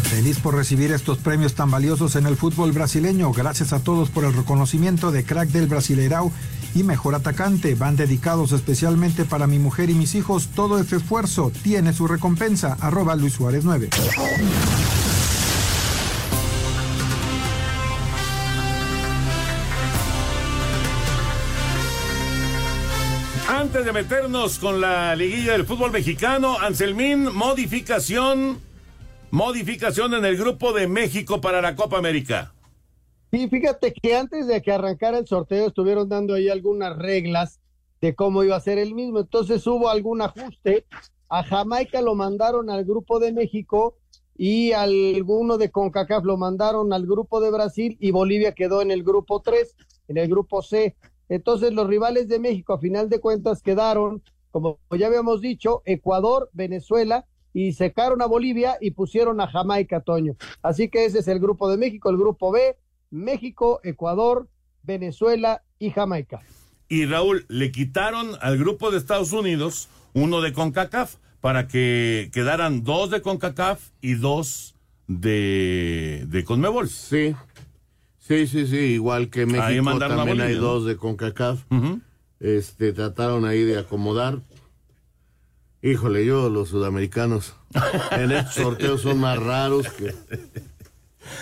Feliz 0.05 0.39
por 0.39 0.55
recibir 0.55 0.93
estos 0.93 1.19
premios 1.19 1.55
tan 1.55 1.71
valiosos 1.71 2.17
en 2.17 2.27
el 2.27 2.37
fútbol 2.37 2.73
brasileño. 2.73 3.33
Gracias 3.33 3.73
a 3.73 3.81
todos 3.81 4.09
por 4.09 4.25
el 4.25 4.33
reconocimiento 4.33 5.13
de 5.13 5.25
crack 5.25 5.51
del 5.51 5.67
Brasileirao 5.67 6.33
y 6.77 6.85
mejor 6.85 7.15
atacante. 7.15 7.75
Van 7.75 7.97
dedicados 7.97 8.53
especialmente 8.53 9.25
para 9.25 9.47
mi 9.47 9.59
mujer 9.59 9.91
y 9.91 9.95
mis 9.95 10.15
hijos. 10.15 10.49
Todo 10.55 10.79
ese 10.79 10.97
esfuerzo 10.97 11.51
tiene 11.63 11.93
su 11.93 12.07
recompensa. 12.07 12.77
Arroba 12.81 13.17
Luis 13.17 13.33
Suárez 13.35 13.65
9. 13.65 13.89
Antes 23.49 23.85
de 23.85 23.93
meternos 23.93 24.59
con 24.59 24.81
la 24.81 25.17
liguilla 25.17 25.53
del 25.53 25.65
fútbol 25.65 25.91
mexicano, 25.91 26.59
Anselmín, 26.59 27.35
modificación, 27.35 28.61
modificación 29.31 30.15
en 30.15 30.25
el 30.25 30.37
grupo 30.37 30.73
de 30.73 30.87
México 30.89 31.41
para 31.41 31.63
la 31.63 31.75
Copa 31.75 31.97
América. 31.97 32.53
Sí, 33.31 33.49
fíjate 33.49 33.93
que 33.93 34.17
antes 34.17 34.47
de 34.47 34.63
que 34.63 34.73
arrancara 34.73 35.19
el 35.19 35.27
sorteo 35.27 35.67
estuvieron 35.67 36.09
dando 36.09 36.35
ahí 36.35 36.49
algunas 36.49 36.97
reglas 36.97 37.61
de 38.01 38.15
cómo 38.15 38.45
iba 38.45 38.57
a 38.57 38.61
ser 38.61 38.79
el 38.79 38.95
mismo. 38.95 39.21
Entonces 39.21 39.67
hubo 39.67 39.89
algún 39.89 40.23
ajuste. 40.23 40.87
A 41.29 41.43
Jamaica 41.43 42.03
lo 42.03 42.15
mandaron 42.15 42.71
al 42.71 42.85
grupo 42.85 43.19
de 43.19 43.33
México 43.33 43.97
y 44.39 44.73
alguno 44.73 45.59
de 45.59 45.71
CONCACAF 45.71 46.25
lo 46.25 46.37
mandaron 46.37 46.93
al 46.93 47.07
grupo 47.07 47.41
de 47.41 47.51
Brasil 47.51 47.97
y 48.01 48.11
Bolivia 48.11 48.53
quedó 48.53 48.83
en 48.83 48.91
el 48.91 49.03
grupo 49.03 49.41
3, 49.41 49.75
en 50.09 50.19
el 50.19 50.29
grupo 50.29 50.63
C. 50.63 50.95
Entonces 51.29 51.73
los 51.73 51.89
rivales 51.89 52.29
de 52.29 52.39
México 52.39 52.75
a 52.75 52.79
final 52.79 53.09
de 53.09 53.21
cuentas 53.21 53.63
quedaron, 53.63 54.23
como 54.51 54.79
ya 54.97 55.09
habíamos 55.09 55.41
dicho, 55.41 55.83
Ecuador, 55.85 56.51
Venezuela 56.53 57.27
y 57.53 57.73
secaron 57.73 58.21
a 58.23 58.27
Bolivia 58.27 58.77
y 58.81 58.91
pusieron 58.91 59.41
a 59.41 59.49
Jamaica, 59.49 60.01
Toño. 60.01 60.37
Así 60.63 60.89
que 60.89 61.07
ese 61.07 61.21
es 61.21 61.29
el 61.29 61.41
grupo 61.41 61.69
de 61.69 61.79
México, 61.79 62.11
el 62.11 62.19
grupo 62.19 62.53
B, 62.53 62.77
México, 63.11 63.81
Ecuador, 63.85 64.49
Venezuela 64.83 65.63
y 65.79 65.91
Jamaica. 65.91 66.43
Y 66.89 67.07
Raúl, 67.07 67.47
le 67.49 67.73
quitaron 67.73 68.33
al 68.41 68.59
grupo 68.59 68.91
de 68.91 68.99
Estados 68.99 69.33
Unidos 69.33 69.89
uno 70.13 70.41
de 70.41 70.53
CONCACAF 70.53 71.17
para 71.41 71.69
que 71.69 72.31
quedaran 72.33 72.85
dos 72.85 73.11
de 73.11 73.23
CONCACAF 73.23 73.81
y 74.01 74.15
dos 74.15 74.75
de, 75.07 76.25
de 76.29 76.45
CONMEBOL. 76.45 76.89
Sí, 76.89 77.35
Sí, 78.27 78.49
sí, 78.49 78.67
sí, 78.67 78.77
igual 78.77 79.31
que 79.31 79.47
México 79.47 79.99
también 79.99 80.41
hay 80.41 80.55
dos 80.55 80.85
de 80.85 80.97
CONCACAF. 80.97 81.63
Este, 82.41 82.93
trataron 82.93 83.45
ahí 83.45 83.63
de 83.63 83.79
acomodar. 83.79 84.41
Híjole, 85.81 86.27
yo 86.27 86.49
los 86.51 86.71
sudamericanos 86.71 87.55
en 88.11 88.33
estos 88.33 88.55
sorteos 88.55 89.03
son 89.03 89.21
más 89.21 89.39
raros 89.39 89.89
que 89.93 90.13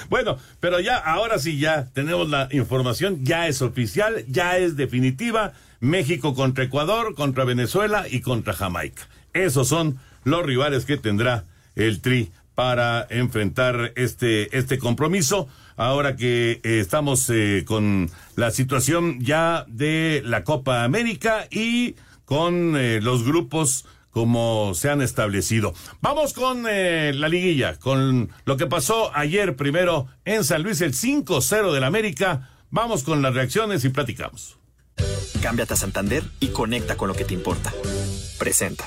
Bueno, 0.09 0.39
pero 0.61 0.81
ya, 0.81 0.97
ahora 0.97 1.39
sí 1.39 1.59
ya 1.59 1.91
tenemos 1.93 2.29
la 2.29 2.49
información, 2.53 3.25
ya 3.25 3.49
es 3.49 3.63
oficial, 3.63 4.25
ya 4.29 4.59
es 4.59 4.77
definitiva. 4.77 5.53
México 5.81 6.35
contra 6.35 6.65
Ecuador, 6.65 7.15
contra 7.15 7.45
Venezuela 7.45 8.07
y 8.11 8.21
contra 8.21 8.55
Jamaica. 8.55 9.07
Esos 9.35 9.69
son 9.69 9.99
los 10.25 10.45
rivales 10.45 10.87
que 10.87 10.97
tendrá 10.97 11.45
el 11.77 12.01
Tri 12.01 12.31
para 12.55 13.07
enfrentar 13.11 13.93
este, 13.97 14.57
este 14.57 14.79
compromiso. 14.79 15.49
Ahora 15.77 16.17
que 16.17 16.61
eh, 16.63 16.79
estamos 16.79 17.29
eh, 17.31 17.65
con 17.67 18.11
la 18.37 18.51
situación 18.51 19.21
ya 19.21 19.65
de 19.69 20.23
la 20.25 20.45
Copa 20.45 20.85
América 20.85 21.49
y 21.51 21.97
con 22.25 22.77
eh, 22.77 23.01
los 23.03 23.25
grupos 23.25 23.85
como 24.15 24.73
se 24.75 24.89
han 24.89 25.03
establecido. 25.03 25.75
Vamos 26.01 26.33
con 26.33 26.63
la 26.63 27.29
liguilla, 27.29 27.77
con 27.79 28.31
lo 28.47 28.57
que 28.57 28.67
pasó 28.67 29.11
ayer 29.15 29.57
primero 29.57 30.07
en 30.25 30.45
San 30.45 30.63
Luis, 30.63 30.81
el 30.81 30.95
5-0 30.95 31.73
del 31.73 31.85
América. 31.85 32.49
Vamos 32.71 33.03
con 33.03 33.21
las 33.21 33.35
reacciones 33.35 33.85
y 33.85 33.91
platicamos. 33.91 34.57
Cámbiate 35.43 35.75
a 35.75 35.77
Santander 35.77 36.23
y 36.41 36.49
conecta 36.49 36.97
con 36.97 37.09
lo 37.09 37.15
que 37.15 37.25
te 37.25 37.35
importa. 37.35 37.75
Presenta. 38.39 38.85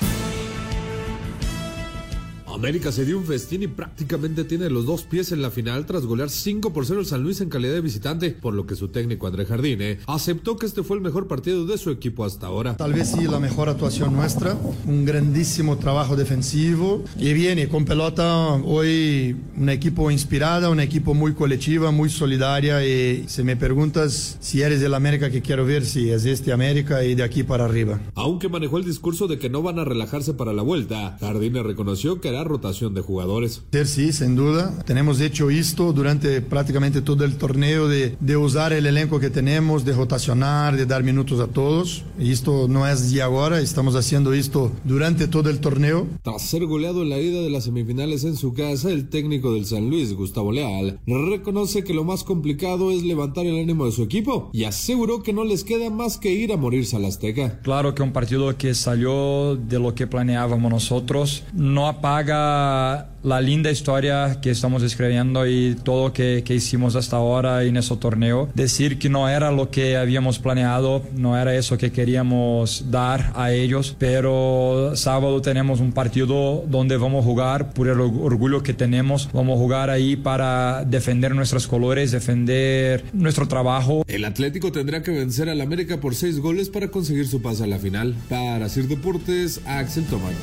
América 2.54 2.90
se 2.92 3.04
dio 3.04 3.18
un 3.18 3.24
festín 3.24 3.62
y 3.62 3.68
prácticamente 3.68 4.44
tiene 4.44 4.70
los 4.70 4.86
dos 4.86 5.02
pies 5.02 5.32
en 5.32 5.42
la 5.42 5.50
final 5.50 5.86
tras 5.86 6.06
golear 6.06 6.30
5 6.30 6.72
por 6.72 6.86
0 6.86 7.00
el 7.00 7.06
San 7.06 7.22
Luis 7.22 7.40
en 7.40 7.48
calidad 7.48 7.74
de 7.74 7.80
visitante, 7.80 8.30
por 8.30 8.54
lo 8.54 8.66
que 8.66 8.74
su 8.74 8.88
técnico 8.88 9.26
André 9.26 9.44
Jardine 9.44 9.98
aceptó 10.06 10.56
que 10.56 10.66
este 10.66 10.82
fue 10.82 10.96
el 10.96 11.02
mejor 11.02 11.28
partido 11.28 11.66
de 11.66 11.78
su 11.78 11.90
equipo 11.90 12.24
hasta 12.24 12.46
ahora. 12.46 12.76
Tal 12.76 12.94
vez 12.94 13.12
sí 13.12 13.24
la 13.24 13.38
mejor 13.38 13.68
actuación 13.68 14.14
nuestra, 14.14 14.56
un 14.86 15.04
grandísimo 15.04 15.78
trabajo 15.78 16.16
defensivo 16.16 17.04
y 17.18 17.32
viene 17.32 17.68
con 17.68 17.84
pelota 17.84 18.52
hoy 18.54 19.36
un 19.56 19.68
equipo 19.68 20.10
inspirada, 20.10 20.70
un 20.70 20.80
equipo 20.80 21.14
muy 21.14 21.34
colectiva, 21.34 21.90
muy 21.90 22.08
solidaria 22.08 22.84
y 22.84 23.24
si 23.28 23.42
me 23.42 23.56
preguntas 23.56 24.38
si 24.40 24.62
eres 24.62 24.80
del 24.80 24.94
América 24.94 25.30
que 25.30 25.42
quiero 25.42 25.64
ver, 25.64 25.84
si 25.84 26.10
es 26.10 26.24
este 26.24 26.52
América 26.52 27.04
y 27.04 27.14
de 27.14 27.22
aquí 27.22 27.42
para 27.42 27.64
arriba. 27.64 28.00
Aunque 28.14 28.48
manejó 28.48 28.78
el 28.78 28.84
discurso 28.84 29.26
de 29.26 29.38
que 29.38 29.50
no 29.50 29.62
van 29.62 29.78
a 29.78 29.84
relajarse 29.84 30.34
para 30.34 30.52
la 30.52 30.62
vuelta, 30.62 31.16
Jardine 31.20 31.62
reconoció 31.62 32.20
que 32.20 32.28
hará 32.38 32.48
rotación 32.48 32.94
de 32.94 33.00
jugadores. 33.00 33.62
Sí, 33.84 34.12
sin 34.12 34.36
duda. 34.36 34.72
Tenemos 34.84 35.20
hecho 35.20 35.50
esto 35.50 35.92
durante 35.92 36.40
prácticamente 36.40 37.00
todo 37.02 37.24
el 37.24 37.36
torneo 37.36 37.88
de, 37.88 38.16
de 38.20 38.36
usar 38.36 38.72
el 38.72 38.86
elenco 38.86 39.18
que 39.18 39.30
tenemos, 39.30 39.84
de 39.84 39.92
rotacionar, 39.92 40.76
de 40.76 40.86
dar 40.86 41.02
minutos 41.02 41.40
a 41.40 41.48
todos. 41.48 42.04
Y 42.18 42.32
esto 42.32 42.68
no 42.68 42.86
es 42.86 43.12
de 43.12 43.22
ahora, 43.22 43.60
estamos 43.60 43.96
haciendo 43.96 44.32
esto 44.32 44.70
durante 44.84 45.26
todo 45.26 45.50
el 45.50 45.60
torneo. 45.60 46.06
Tras 46.22 46.42
ser 46.42 46.66
goleado 46.66 47.02
en 47.02 47.08
la 47.08 47.18
ida 47.18 47.40
de 47.40 47.50
las 47.50 47.64
semifinales 47.64 48.24
en 48.24 48.36
su 48.36 48.52
casa, 48.52 48.90
el 48.90 49.08
técnico 49.08 49.54
del 49.54 49.66
San 49.66 49.90
Luis, 49.90 50.14
Gustavo 50.14 50.52
Leal, 50.52 51.00
reconoce 51.06 51.82
que 51.82 51.94
lo 51.94 52.04
más 52.04 52.24
complicado 52.24 52.90
es 52.90 53.02
levantar 53.02 53.46
el 53.46 53.58
ánimo 53.58 53.86
de 53.86 53.92
su 53.92 54.02
equipo 54.02 54.50
y 54.52 54.64
aseguró 54.64 55.22
que 55.22 55.32
no 55.32 55.44
les 55.44 55.64
queda 55.64 55.90
más 55.90 56.18
que 56.18 56.32
ir 56.32 56.52
a 56.52 56.56
morirse 56.56 56.96
al 56.96 57.04
Azteca. 57.04 57.60
Claro 57.62 57.94
que 57.94 58.02
un 58.02 58.12
partido 58.12 58.56
que 58.56 58.74
salió 58.74 59.56
de 59.56 59.78
lo 59.78 59.94
que 59.94 60.06
planeábamos 60.06 60.70
nosotros 60.70 61.44
no 61.54 61.88
apaga 61.88 62.27
la 62.34 63.40
linda 63.40 63.70
historia 63.70 64.38
que 64.40 64.50
estamos 64.50 64.82
escribiendo 64.82 65.46
y 65.46 65.76
todo 65.82 66.12
que, 66.12 66.42
que 66.44 66.54
hicimos 66.54 66.96
hasta 66.96 67.16
ahora 67.16 67.64
en 67.64 67.76
ese 67.76 67.96
torneo. 67.96 68.48
Decir 68.54 68.98
que 68.98 69.08
no 69.08 69.28
era 69.28 69.50
lo 69.50 69.70
que 69.70 69.96
habíamos 69.96 70.38
planeado, 70.38 71.02
no 71.14 71.36
era 71.36 71.54
eso 71.54 71.78
que 71.78 71.92
queríamos 71.92 72.90
dar 72.90 73.32
a 73.34 73.52
ellos, 73.52 73.94
pero 73.98 74.92
sábado 74.94 75.42
tenemos 75.42 75.80
un 75.80 75.92
partido 75.92 76.64
donde 76.68 76.96
vamos 76.96 77.22
a 77.22 77.26
jugar 77.26 77.72
por 77.72 77.88
el 77.88 78.00
orgullo 78.00 78.62
que 78.62 78.74
tenemos, 78.74 79.28
vamos 79.32 79.56
a 79.56 79.58
jugar 79.58 79.90
ahí 79.90 80.16
para 80.16 80.84
defender 80.84 81.34
nuestros 81.34 81.66
colores, 81.66 82.12
defender 82.12 83.04
nuestro 83.12 83.48
trabajo. 83.48 84.04
El 84.06 84.24
Atlético 84.24 84.72
tendrá 84.72 85.02
que 85.02 85.10
vencer 85.10 85.48
al 85.48 85.60
América 85.60 86.00
por 86.00 86.14
seis 86.14 86.40
goles 86.40 86.68
para 86.68 86.88
conseguir 86.88 87.26
su 87.26 87.42
pase 87.42 87.64
a 87.64 87.66
la 87.66 87.78
final. 87.78 88.14
Para 88.28 88.68
Sir 88.68 88.88
Deportes, 88.88 89.60
Axel 89.66 90.04
Tomás. 90.04 90.34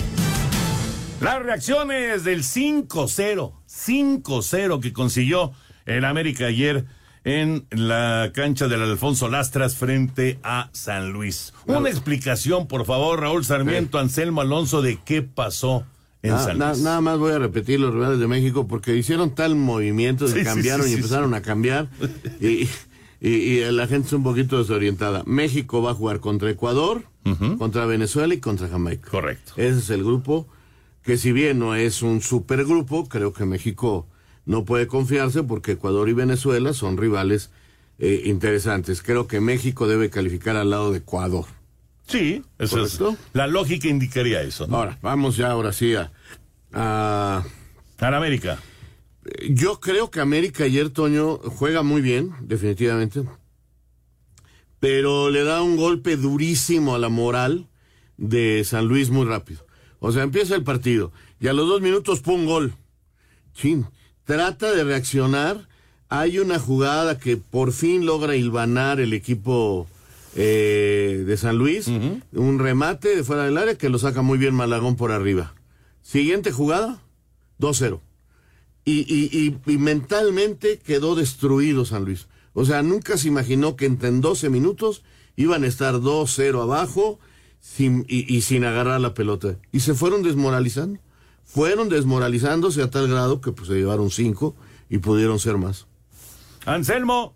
Las 1.21 1.41
reacciones 1.41 2.23
del 2.25 2.43
5-0, 2.43 3.53
5-0 3.67 4.79
que 4.81 4.93
consiguió 4.93 5.53
el 5.85 6.03
América 6.03 6.47
ayer 6.47 6.85
en 7.23 7.65
la 7.71 8.31
cancha 8.33 8.67
del 8.67 8.81
Alfonso 8.81 9.29
Lastras 9.29 9.75
frente 9.75 10.39
a 10.43 10.69
San 10.73 11.13
Luis. 11.13 11.53
Una 11.67 11.89
explicación, 11.89 12.67
por 12.67 12.85
favor, 12.85 13.21
Raúl 13.21 13.45
Sarmiento, 13.45 13.97
Anselmo 13.97 14.41
Alonso, 14.41 14.81
de 14.81 14.99
qué 15.03 15.21
pasó 15.21 15.85
en 16.21 16.37
San 16.37 16.59
Luis. 16.59 16.79
nada 16.81 16.99
más 16.99 17.17
voy 17.17 17.31
a 17.31 17.39
repetir 17.39 17.79
los 17.79 17.93
rivales 17.93 18.19
de 18.19 18.27
México 18.27 18.67
porque 18.67 18.95
hicieron 18.95 19.33
tal 19.33 19.55
movimiento, 19.55 20.27
se 20.27 20.43
cambiaron 20.43 20.87
y 20.89 20.93
empezaron 20.93 21.33
a 21.33 21.41
cambiar 21.41 21.87
y, 22.41 22.67
y, 23.21 23.61
la 23.71 23.87
gente 23.87 24.07
es 24.07 24.13
un 24.13 24.23
poquito 24.23 24.57
desorientada. 24.57 25.23
México 25.25 25.81
va 25.81 25.91
a 25.91 25.93
jugar 25.93 26.19
contra 26.19 26.49
Ecuador, 26.49 27.03
contra 27.57 27.85
Venezuela 27.85 28.33
y 28.33 28.39
contra 28.39 28.67
Jamaica. 28.67 29.09
Correcto. 29.09 29.53
Ese 29.55 29.79
es 29.79 29.89
el 29.89 30.03
grupo 30.03 30.47
que 31.05 31.17
si 31.17 31.31
bien 31.31 31.59
no 31.59 31.75
es 31.75 32.01
un 32.01 32.21
supergrupo, 32.21 33.07
creo 33.07 33.31
que 33.31 33.45
México 33.45 34.07
no 34.45 34.65
puede 34.65 34.87
confiarse 34.87 35.43
porque 35.43 35.73
Ecuador 35.73 36.09
y 36.09 36.13
Venezuela 36.13 36.73
son 36.73 36.97
rivales 36.97 37.51
eh, 37.99 38.23
interesantes. 38.25 39.03
Creo 39.03 39.27
que 39.27 39.39
México 39.39 39.87
debe 39.87 40.09
calificar 40.09 40.55
al 40.55 40.71
lado 40.71 40.91
de 40.91 40.97
Ecuador. 40.97 41.45
Sí, 42.07 42.43
eso 42.57 42.83
es, 42.83 42.99
la 43.33 43.47
lógica 43.47 43.87
indicaría 43.87 44.41
eso. 44.41 44.67
Ahora, 44.71 44.97
vamos 45.01 45.37
ya 45.37 45.51
ahora 45.51 45.73
sí 45.73 45.95
a, 45.95 46.11
a... 46.73 47.43
América. 47.99 48.59
Yo 49.49 49.79
creo 49.79 50.09
que 50.11 50.19
América 50.19 50.63
ayer, 50.65 50.89
Toño, 50.89 51.37
juega 51.37 51.83
muy 51.83 52.01
bien, 52.01 52.31
definitivamente. 52.41 53.23
Pero 54.79 55.29
le 55.29 55.43
da 55.43 55.61
un 55.61 55.77
golpe 55.77 56.15
durísimo 56.15 56.93
a 56.95 56.99
la 56.99 57.09
moral 57.09 57.67
de 58.17 58.63
San 58.65 58.87
Luis 58.87 59.09
muy 59.09 59.25
rápido. 59.25 59.65
O 59.99 60.11
sea, 60.11 60.23
empieza 60.23 60.55
el 60.55 60.63
partido 60.63 61.11
y 61.39 61.47
a 61.47 61.53
los 61.53 61.67
dos 61.67 61.81
minutos, 61.81 62.21
¡pum! 62.21 62.45
gol. 62.45 62.73
Chin. 63.53 63.85
Trata 64.25 64.73
de 64.73 64.83
reaccionar. 64.83 65.67
Hay 66.09 66.39
una 66.39 66.59
jugada 66.59 67.17
que 67.19 67.37
por 67.37 67.71
fin 67.71 68.05
logra 68.05 68.35
hilvanar 68.35 68.99
el 68.99 69.13
equipo 69.13 69.87
eh, 70.35 71.23
de 71.25 71.37
San 71.37 71.57
Luis. 71.57 71.87
Un 71.87 72.59
remate 72.59 73.15
de 73.15 73.23
fuera 73.23 73.43
del 73.43 73.57
área 73.57 73.77
que 73.77 73.89
lo 73.89 73.97
saca 73.97 74.21
muy 74.21 74.37
bien 74.37 74.53
Malagón 74.53 74.95
por 74.95 75.11
arriba. 75.11 75.53
Siguiente 76.01 76.51
jugada, 76.51 77.01
2-0. 77.59 77.99
y, 78.85 79.55
mentalmente 79.77 80.79
quedó 80.79 81.15
destruido 81.15 81.85
San 81.85 82.05
Luis. 82.05 82.27
O 82.53 82.63
sea, 82.63 82.81
nunca 82.81 83.17
se 83.17 83.27
imaginó 83.27 83.75
que 83.75 83.85
en 83.85 84.21
12 84.21 84.49
minutos 84.49 85.03
iban 85.35 85.63
a 85.63 85.67
estar 85.67 85.95
2-0 85.95 86.61
abajo 86.61 87.19
sin, 87.65 88.05
y, 88.07 88.41
sin 88.41 88.63
agarrar 88.63 89.01
la 89.01 89.15
pelota. 89.15 89.57
Y 89.71 89.79
se 89.79 89.95
fueron 89.95 90.21
desmoralizando. 90.21 90.99
Fueron 91.43 91.89
desmoralizándose 91.89 92.81
a 92.81 92.89
tal 92.89 93.07
grado 93.07 93.41
que 93.41 93.51
pues, 93.51 93.67
se 93.67 93.73
llevaron 93.73 94.11
5 94.11 94.55
y 94.89 94.99
pudieron 94.99 95.39
ser 95.39 95.57
más. 95.57 95.87
Anselmo. 96.65 97.33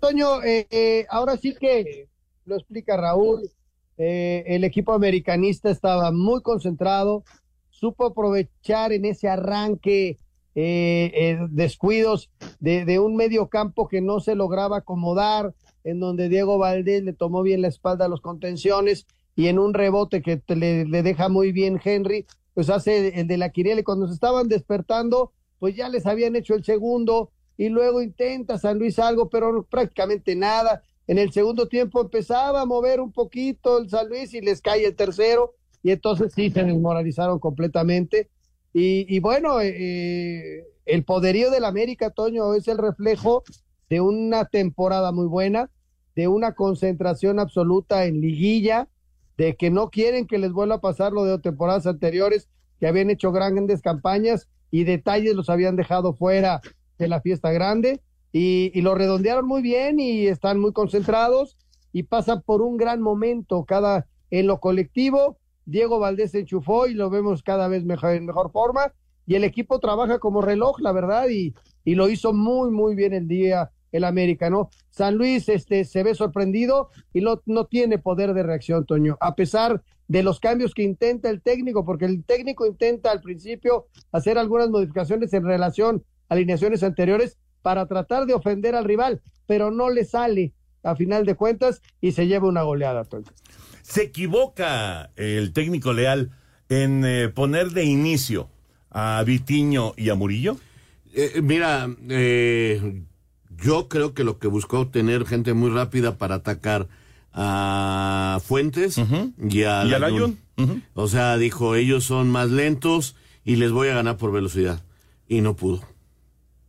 Toño, 0.00 0.42
eh, 0.42 0.66
eh, 0.70 1.06
ahora 1.10 1.36
sí 1.36 1.54
que 1.54 2.08
lo 2.44 2.56
explica 2.56 2.96
Raúl. 2.96 3.50
Eh, 3.98 4.44
el 4.46 4.64
equipo 4.64 4.92
americanista 4.92 5.70
estaba 5.70 6.10
muy 6.10 6.42
concentrado, 6.42 7.22
supo 7.68 8.06
aprovechar 8.06 8.92
en 8.92 9.04
ese 9.04 9.28
arranque 9.28 10.18
eh, 10.56 11.12
eh, 11.14 11.38
descuidos 11.50 12.30
de, 12.58 12.98
un 12.98 13.14
medio 13.14 13.48
campo 13.48 13.86
que 13.86 14.00
no 14.00 14.20
se 14.20 14.34
lograba 14.34 14.78
acomodar, 14.78 15.54
en 15.84 16.00
donde 16.00 16.28
Diego 16.28 16.58
Valdés 16.58 17.02
le 17.02 17.12
tomó 17.12 17.42
bien 17.42 17.62
la 17.62 17.68
espalda 17.68 18.06
a 18.06 18.08
los 18.08 18.20
contenciones 18.20 19.06
y 19.36 19.48
en 19.48 19.58
un 19.58 19.74
rebote 19.74 20.22
que 20.22 20.42
le, 20.54 20.84
deja 21.02 21.28
muy 21.28 21.52
bien 21.52 21.80
Henry, 21.82 22.26
pues 22.54 22.68
hace 22.68 23.20
el 23.20 23.26
de 23.26 23.38
la 23.38 23.50
Quiriel 23.50 23.78
y 23.78 23.84
cuando 23.84 24.06
se 24.06 24.14
estaban 24.14 24.48
despertando, 24.48 25.32
pues 25.58 25.76
ya 25.76 25.88
les 25.88 26.06
habían 26.06 26.36
hecho 26.36 26.54
el 26.54 26.64
segundo 26.64 27.30
y 27.56 27.68
luego 27.68 28.02
intenta 28.02 28.58
San 28.58 28.78
Luis 28.78 28.98
algo, 28.98 29.28
pero 29.28 29.64
prácticamente 29.64 30.34
nada. 30.34 30.82
En 31.06 31.18
el 31.18 31.32
segundo 31.32 31.68
tiempo 31.68 32.00
empezaba 32.00 32.60
a 32.60 32.66
mover 32.66 33.00
un 33.00 33.12
poquito 33.12 33.78
el 33.78 33.88
San 33.90 34.08
Luis 34.08 34.32
y 34.34 34.40
les 34.40 34.60
cae 34.60 34.84
el 34.84 34.96
tercero 34.96 35.54
y 35.82 35.90
entonces 35.90 36.32
sí 36.34 36.50
se 36.50 36.64
desmoralizaron 36.64 37.38
completamente. 37.38 38.28
Y, 38.72 39.18
bueno, 39.18 39.60
eh, 39.60 39.74
eh, 39.78 40.64
el 40.86 41.04
poderío 41.04 41.50
del 41.50 41.64
América, 41.64 42.10
Toño, 42.10 42.54
es 42.54 42.68
el 42.68 42.78
reflejo 42.78 43.42
de 43.90 44.00
una 44.00 44.46
temporada 44.46 45.12
muy 45.12 45.26
buena, 45.26 45.68
de 46.16 46.28
una 46.28 46.54
concentración 46.54 47.38
absoluta 47.38 48.06
en 48.06 48.20
liguilla, 48.20 48.88
de 49.36 49.56
que 49.56 49.70
no 49.70 49.90
quieren 49.90 50.26
que 50.26 50.38
les 50.38 50.52
vuelva 50.52 50.76
a 50.76 50.80
pasar 50.80 51.12
lo 51.12 51.24
de 51.24 51.38
temporadas 51.38 51.86
anteriores, 51.86 52.48
que 52.78 52.86
habían 52.86 53.10
hecho 53.10 53.32
grandes 53.32 53.82
campañas 53.82 54.48
y 54.70 54.84
detalles 54.84 55.34
los 55.34 55.50
habían 55.50 55.76
dejado 55.76 56.14
fuera 56.14 56.60
de 56.98 57.08
la 57.08 57.20
fiesta 57.20 57.50
grande, 57.50 58.00
y, 58.32 58.80
lo 58.80 58.94
redondearon 58.94 59.46
muy 59.46 59.60
bien 59.60 59.98
y 59.98 60.26
están 60.26 60.60
muy 60.60 60.72
concentrados 60.72 61.58
y 61.92 62.04
pasan 62.04 62.42
por 62.42 62.62
un 62.62 62.76
gran 62.76 63.02
momento 63.02 63.64
cada 63.64 64.06
en 64.30 64.46
lo 64.46 64.60
colectivo 64.60 65.36
Diego 65.66 65.98
Valdés 65.98 66.30
se 66.30 66.40
enchufó 66.40 66.86
y 66.86 66.94
lo 66.94 67.10
vemos 67.10 67.42
cada 67.42 67.68
vez 67.68 67.84
mejor, 67.84 68.12
en 68.12 68.26
mejor 68.26 68.50
forma. 68.50 68.92
Y 69.26 69.36
el 69.36 69.44
equipo 69.44 69.78
trabaja 69.78 70.18
como 70.18 70.42
reloj, 70.42 70.80
la 70.80 70.90
verdad, 70.92 71.28
y, 71.28 71.54
y 71.84 71.94
lo 71.94 72.08
hizo 72.08 72.32
muy, 72.32 72.70
muy 72.70 72.96
bien 72.96 73.12
el 73.12 73.28
día 73.28 73.70
el 73.92 74.04
América, 74.04 74.50
¿no? 74.50 74.70
San 74.90 75.16
Luis 75.16 75.48
este, 75.48 75.84
se 75.84 76.02
ve 76.02 76.14
sorprendido 76.14 76.90
y 77.12 77.20
no, 77.20 77.42
no 77.46 77.66
tiene 77.66 77.98
poder 77.98 78.34
de 78.34 78.42
reacción, 78.42 78.86
Toño, 78.86 79.16
a 79.20 79.34
pesar 79.34 79.82
de 80.08 80.22
los 80.22 80.40
cambios 80.40 80.74
que 80.74 80.82
intenta 80.82 81.30
el 81.30 81.40
técnico, 81.40 81.84
porque 81.84 82.04
el 82.04 82.24
técnico 82.24 82.66
intenta 82.66 83.12
al 83.12 83.20
principio 83.20 83.86
hacer 84.10 84.38
algunas 84.38 84.68
modificaciones 84.68 85.32
en 85.32 85.44
relación 85.44 86.04
a 86.28 86.34
alineaciones 86.34 86.82
anteriores 86.82 87.38
para 87.62 87.86
tratar 87.86 88.26
de 88.26 88.34
ofender 88.34 88.74
al 88.74 88.84
rival, 88.84 89.22
pero 89.46 89.70
no 89.70 89.90
le 89.90 90.04
sale 90.04 90.52
a 90.82 90.96
final 90.96 91.26
de 91.26 91.34
cuentas 91.34 91.82
y 92.00 92.12
se 92.12 92.26
lleva 92.26 92.48
una 92.48 92.62
goleada, 92.62 93.04
Toño. 93.04 93.30
¿Se 93.82 94.04
equivoca 94.04 95.10
el 95.16 95.52
técnico 95.52 95.92
Leal 95.92 96.30
en 96.68 97.04
eh, 97.04 97.28
poner 97.28 97.70
de 97.70 97.84
inicio 97.84 98.48
a 98.90 99.22
Vitiño 99.24 99.92
y 99.96 100.10
a 100.10 100.14
Murillo? 100.14 100.56
Eh, 101.14 101.40
mira, 101.42 101.88
eh, 102.08 103.02
yo 103.62 103.88
creo 103.88 104.14
que 104.14 104.24
lo 104.24 104.38
que 104.38 104.48
buscó 104.48 104.88
tener 104.88 105.26
gente 105.26 105.54
muy 105.54 105.70
rápida 105.70 106.18
para 106.18 106.36
atacar 106.36 106.88
a 107.32 108.40
Fuentes 108.44 108.98
y 108.98 109.62
a, 109.64 109.84
¿Y 109.84 109.94
O 110.94 111.08
sea, 111.08 111.36
dijo, 111.38 111.74
ellos 111.74 112.04
son 112.04 112.30
más 112.30 112.50
lentos 112.50 113.16
y 113.44 113.56
les 113.56 113.72
voy 113.72 113.88
a 113.88 113.94
ganar 113.94 114.16
por 114.16 114.32
velocidad. 114.32 114.82
Y 115.28 115.40
no 115.40 115.54
pudo. 115.54 115.82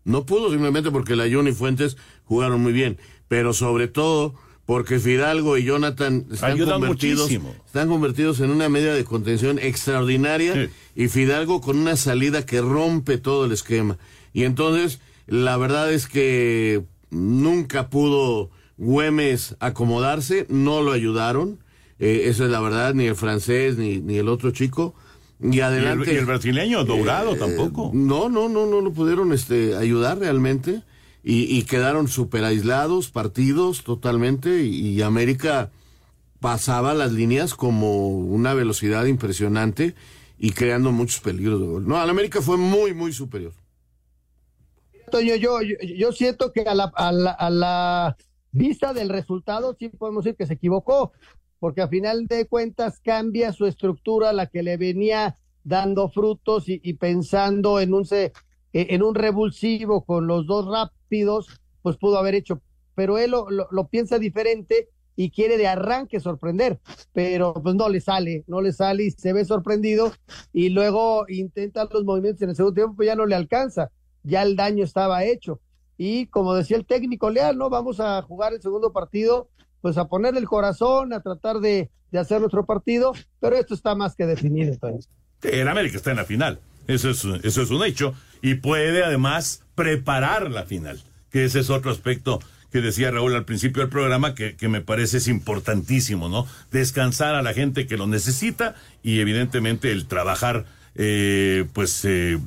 No 0.04 0.26
pudo 0.26 0.50
simplemente 0.50 0.92
porque 0.92 1.16
Layun 1.16 1.48
y 1.48 1.52
Fuentes 1.52 1.98
jugaron 2.26 2.62
muy 2.62 2.74
bien. 2.74 2.98
Pero 3.28 3.54
sobre 3.54 3.88
todo 3.88 4.36
porque 4.66 5.00
Fidalgo 5.00 5.58
y 5.58 5.64
Jonathan 5.64 6.26
están 6.32 6.58
convertidos, 6.58 7.30
están 7.30 7.90
convertidos 7.90 8.40
en 8.40 8.52
una 8.52 8.70
media 8.70 8.94
de 8.94 9.04
contención 9.04 9.60
extraordinaria 9.60 10.70
y 10.96 11.08
Fidalgo 11.08 11.62
con 11.62 11.78
una 11.78 11.98
salida 11.98 12.46
que 12.46 12.62
rompe 12.62 13.18
todo 13.18 13.46
el 13.46 13.52
esquema. 13.52 13.98
Y 14.34 14.44
entonces, 14.44 15.02
la 15.28 15.58
verdad 15.58 15.92
es 15.92 16.08
que 16.08 16.84
nunca 17.10 17.90
pudo 17.90 18.50
Güemes 18.78 19.56
acomodarse, 19.60 20.48
no 20.50 20.82
lo 20.82 20.92
ayudaron, 20.92 21.60
eh, 22.00 22.24
esa 22.26 22.46
es 22.46 22.50
la 22.50 22.60
verdad, 22.60 22.94
ni 22.94 23.06
el 23.06 23.16
francés 23.16 23.78
ni, 23.78 24.00
ni 24.00 24.18
el 24.18 24.28
otro 24.28 24.52
chico. 24.52 24.96
Y 25.40 25.60
adelante. 25.62 26.14
¿Y 26.14 26.18
el, 26.18 26.26
brasileño, 26.26 26.84
Dourado, 26.84 27.34
eh, 27.34 27.38
tampoco. 27.38 27.92
No, 27.94 28.30
no, 28.30 28.48
no, 28.48 28.68
no 28.68 28.82
lo 28.82 28.92
pudieron 28.92 29.34
este, 29.34 29.76
ayudar 29.76 30.20
realmente 30.20 30.84
y, 31.24 31.62
quedaron 31.64 32.08
súper 32.08 32.44
aislados, 32.44 33.12
partidos 33.12 33.84
totalmente, 33.84 34.64
y, 34.64 35.02
América 35.02 35.70
pasaba 36.40 36.96
las 36.96 37.12
líneas 37.12 37.54
como 37.54 38.08
una 38.08 38.56
velocidad 38.56 39.06
impresionante 39.06 39.94
y 40.40 40.52
creando 40.52 40.92
muchos 40.92 41.20
peligros 41.20 41.60
de 41.60 41.68
gol. 41.68 41.88
No, 41.88 41.98
al 41.98 42.10
América 42.10 42.42
fue 42.42 42.58
muy, 42.58 42.96
muy 42.96 43.14
superior. 43.14 43.54
Toño, 45.12 45.36
yo, 45.36 45.62
yo, 45.62 46.12
siento 46.12 46.52
que 46.52 46.62
a 46.62 46.74
la, 46.74 46.92
a, 46.96 47.12
la, 47.12 47.32
a 47.32 47.50
la 47.50 48.18
vista 48.52 48.94
del 48.94 49.10
resultado 49.10 49.76
sí 49.78 49.90
podemos 49.90 50.24
decir 50.24 50.38
que 50.38 50.48
se 50.48 50.54
equivocó, 50.54 51.12
porque 51.60 51.82
a 51.82 51.88
final 51.88 52.26
de 52.26 52.48
cuentas 52.48 53.00
cambia 53.00 53.54
su 53.54 53.68
estructura, 53.68 54.34
la 54.34 54.48
que 54.48 54.64
le 54.64 54.78
venía 54.78 55.38
dando 55.64 56.10
frutos 56.10 56.68
y, 56.68 56.82
y 56.84 56.94
pensando 56.94 57.80
en 57.80 57.94
un, 57.94 58.08
en 58.74 59.04
un 59.04 59.16
revulsivo 59.16 60.04
con 60.04 60.26
los 60.28 60.48
dos 60.48 60.66
rap 60.68 60.92
pues 61.82 61.98
pudo 61.98 62.18
haber 62.18 62.36
hecho, 62.36 62.62
pero 62.96 63.18
él 63.18 63.32
lo, 63.32 63.88
piensa 63.90 64.18
diferente 64.18 64.90
y 65.16 65.30
quiere 65.30 65.58
de 65.58 65.68
arranque 65.68 66.20
sorprender, 66.22 66.80
pero 67.12 67.54
pues 67.54 67.76
no 67.76 67.90
le 67.90 68.00
sale, 68.00 68.46
no 68.48 68.62
le 68.62 68.72
sale 68.72 69.04
y 69.04 69.12
se 69.12 69.34
ve 69.34 69.44
sorprendido 69.44 70.14
y 70.54 70.70
luego 70.70 71.26
intenta 71.28 71.88
los 71.92 72.06
movimientos 72.06 72.42
en 72.44 72.50
el 72.50 72.56
segundo 72.56 72.76
tiempo, 72.76 72.96
pues 72.96 73.08
ya 73.08 73.16
no 73.16 73.26
le 73.26 73.36
alcanza, 73.36 73.92
ya 74.24 74.44
el 74.44 74.56
daño 74.56 74.84
estaba 74.84 75.24
hecho. 75.24 75.60
Y 75.98 76.28
como 76.28 76.56
decía 76.56 76.78
el 76.78 76.86
técnico 76.86 77.30
Leal, 77.30 77.58
¿no? 77.58 77.70
Vamos 77.70 78.00
a 78.00 78.22
jugar 78.22 78.54
el 78.54 78.62
segundo 78.62 78.92
partido, 78.92 79.50
pues 79.82 79.98
a 79.98 80.08
ponerle 80.08 80.40
el 80.40 80.48
corazón, 80.48 81.14
a 81.14 81.22
tratar 81.22 81.60
de, 81.60 81.90
hacer 82.14 82.40
nuestro 82.40 82.66
partido, 82.66 83.14
pero 83.40 83.56
esto 83.56 83.74
está 83.74 83.96
más 83.96 84.16
que 84.16 84.26
definido. 84.26 84.74
Entonces. 84.74 85.10
El 85.44 85.68
América 85.68 85.98
está 85.98 86.12
en 86.12 86.18
la 86.18 86.26
final, 86.26 86.60
eso 86.88 87.10
es, 87.10 87.24
eso 87.44 87.62
es 87.62 87.70
un 87.72 87.84
hecho, 87.84 88.14
y 88.42 88.56
puede 88.56 89.04
además 89.04 89.64
preparar 89.76 90.52
la 90.52 90.64
final, 90.64 91.02
que 91.32 91.46
ese 91.46 91.60
es 91.60 91.70
otro 91.70 91.92
aspecto 91.92 92.40
que 92.72 92.82
decía 92.82 93.12
Raúl 93.12 93.36
al 93.36 93.46
principio 93.46 93.82
del 93.82 93.90
programa, 93.90 94.34
que, 94.34 94.56
que, 94.56 94.70
me 94.70 94.82
parece 94.82 95.18
es 95.18 95.28
importantísimo, 95.28 96.30
¿no? 96.30 96.48
Descansar 96.72 97.36
a 97.36 97.42
la 97.42 97.54
gente 97.54 97.86
que 97.86 97.98
lo 97.98 98.08
necesita 98.08 98.76
y 99.04 99.20
evidentemente 99.20 99.92
el 99.92 100.08
trabajar, 100.08 100.66
eh, 100.96 101.66
pues, 101.74 102.06
eh, 102.06 102.40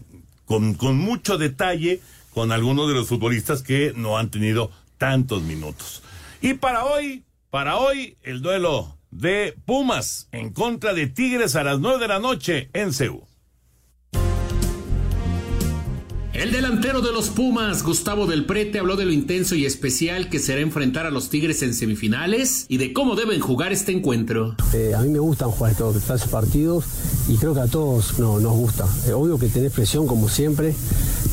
con, 0.44 0.74
con 0.74 0.98
mucho 0.98 1.38
detalle 1.38 2.00
con 2.32 2.50
algunos 2.52 2.88
de 2.88 2.94
los 2.94 3.08
futbolistas 3.08 3.62
que 3.62 3.92
no 3.94 4.18
han 4.18 4.30
tenido 4.30 4.70
tantos 4.98 5.42
minutos. 5.42 6.02
Y 6.40 6.54
para 6.54 6.84
hoy, 6.84 7.24
para 7.50 7.76
hoy, 7.76 8.16
el 8.22 8.42
duelo 8.42 8.98
de 9.10 9.54
Pumas 9.64 10.28
en 10.32 10.52
contra 10.52 10.92
de 10.92 11.06
Tigres 11.06 11.54
a 11.54 11.62
las 11.62 11.78
nueve 11.78 12.00
de 12.00 12.08
la 12.08 12.18
noche 12.18 12.68
en 12.72 12.92
Ceú. 12.92 13.24
El 16.34 16.50
delantero 16.50 17.00
de 17.00 17.12
los 17.12 17.30
Pumas, 17.30 17.84
Gustavo 17.84 18.26
del 18.26 18.44
Prete, 18.44 18.80
habló 18.80 18.96
de 18.96 19.04
lo 19.04 19.12
intenso 19.12 19.54
y 19.54 19.66
especial 19.66 20.28
que 20.28 20.40
será 20.40 20.60
enfrentar 20.62 21.06
a 21.06 21.12
los 21.12 21.30
Tigres 21.30 21.62
en 21.62 21.72
semifinales 21.74 22.66
y 22.68 22.78
de 22.78 22.92
cómo 22.92 23.14
deben 23.14 23.38
jugar 23.38 23.72
este 23.72 23.92
encuentro. 23.92 24.56
Eh, 24.72 24.94
a 24.96 25.02
mí 25.02 25.10
me 25.10 25.20
gustan 25.20 25.52
jugar 25.52 25.70
estos, 25.70 26.26
partidos 26.26 26.86
y 27.28 27.36
creo 27.36 27.54
que 27.54 27.60
a 27.60 27.68
todos 27.68 28.18
no, 28.18 28.40
nos 28.40 28.52
gusta. 28.52 28.84
Eh, 29.06 29.12
obvio 29.12 29.38
que 29.38 29.46
tenés 29.46 29.70
presión 29.70 30.08
como 30.08 30.28
siempre, 30.28 30.74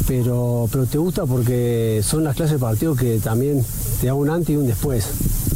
pero, 0.08 0.70
pero 0.72 0.86
te 0.86 1.00
gusta 1.00 1.26
porque 1.26 2.02
son 2.04 2.24
las 2.24 2.36
clases 2.36 2.54
de 2.54 2.60
partidos 2.60 3.00
que 3.00 3.18
también 3.18 3.66
te 4.02 4.08
da 4.08 4.14
un 4.16 4.30
antes 4.30 4.50
y 4.50 4.58
un 4.58 4.68
después. 4.68 5.08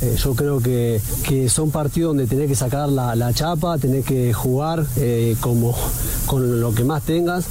Eh, 0.02 0.16
yo 0.22 0.36
creo 0.36 0.60
que, 0.62 1.02
que, 1.28 1.50
son 1.50 1.72
partidos 1.72 2.12
donde 2.12 2.28
tenés 2.28 2.48
que 2.48 2.56
sacar 2.56 2.88
la, 2.90 3.34
chapa, 3.34 3.78
tenés 3.78 4.06
que 4.06 4.32
jugar 4.34 4.86
como, 5.42 5.76
con 6.26 6.62
lo 6.62 6.74
que 6.74 6.84
más 6.84 7.04
tengas 7.04 7.46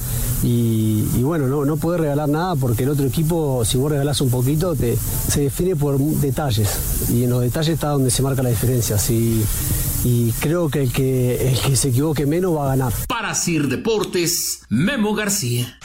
y, 0.46 1.22
bueno, 1.22 1.46
no, 1.46 1.64
no 1.64 1.76
podés 1.78 2.02
regalar 2.02 2.28
nada 2.28 2.54
porque 2.54 2.82
el 2.82 2.90
otro 2.90 3.06
equipo, 3.06 3.64
si 3.64 3.78
vos 3.78 3.90
regalás 3.90 4.20
un 4.20 4.28
poquito, 4.28 4.74
te, 4.74 4.96
se 5.28 5.42
define 5.42 5.74
por 5.74 5.98
detalles. 5.98 6.68
Y 7.10 7.24
en 7.24 7.30
los 7.30 7.40
detalles 7.40 7.74
está 7.74 7.88
donde 7.88 8.10
se 8.10 8.22
marca 8.22 8.42
la 8.42 8.50
diferencia. 8.50 8.96
y 9.08 10.32
creo 10.40 10.68
que 10.68 10.82
el, 10.82 10.92
que 10.92 11.48
el 11.48 11.58
que 11.60 11.76
se 11.76 11.88
equivoque 11.88 12.26
menos 12.26 12.54
va 12.54 12.66
a 12.66 12.76
ganar. 12.76 12.92
Para 13.08 13.34
Sir 13.34 13.68
Deportes, 13.68 14.60
Memo 14.68 15.14
García. 15.14 15.78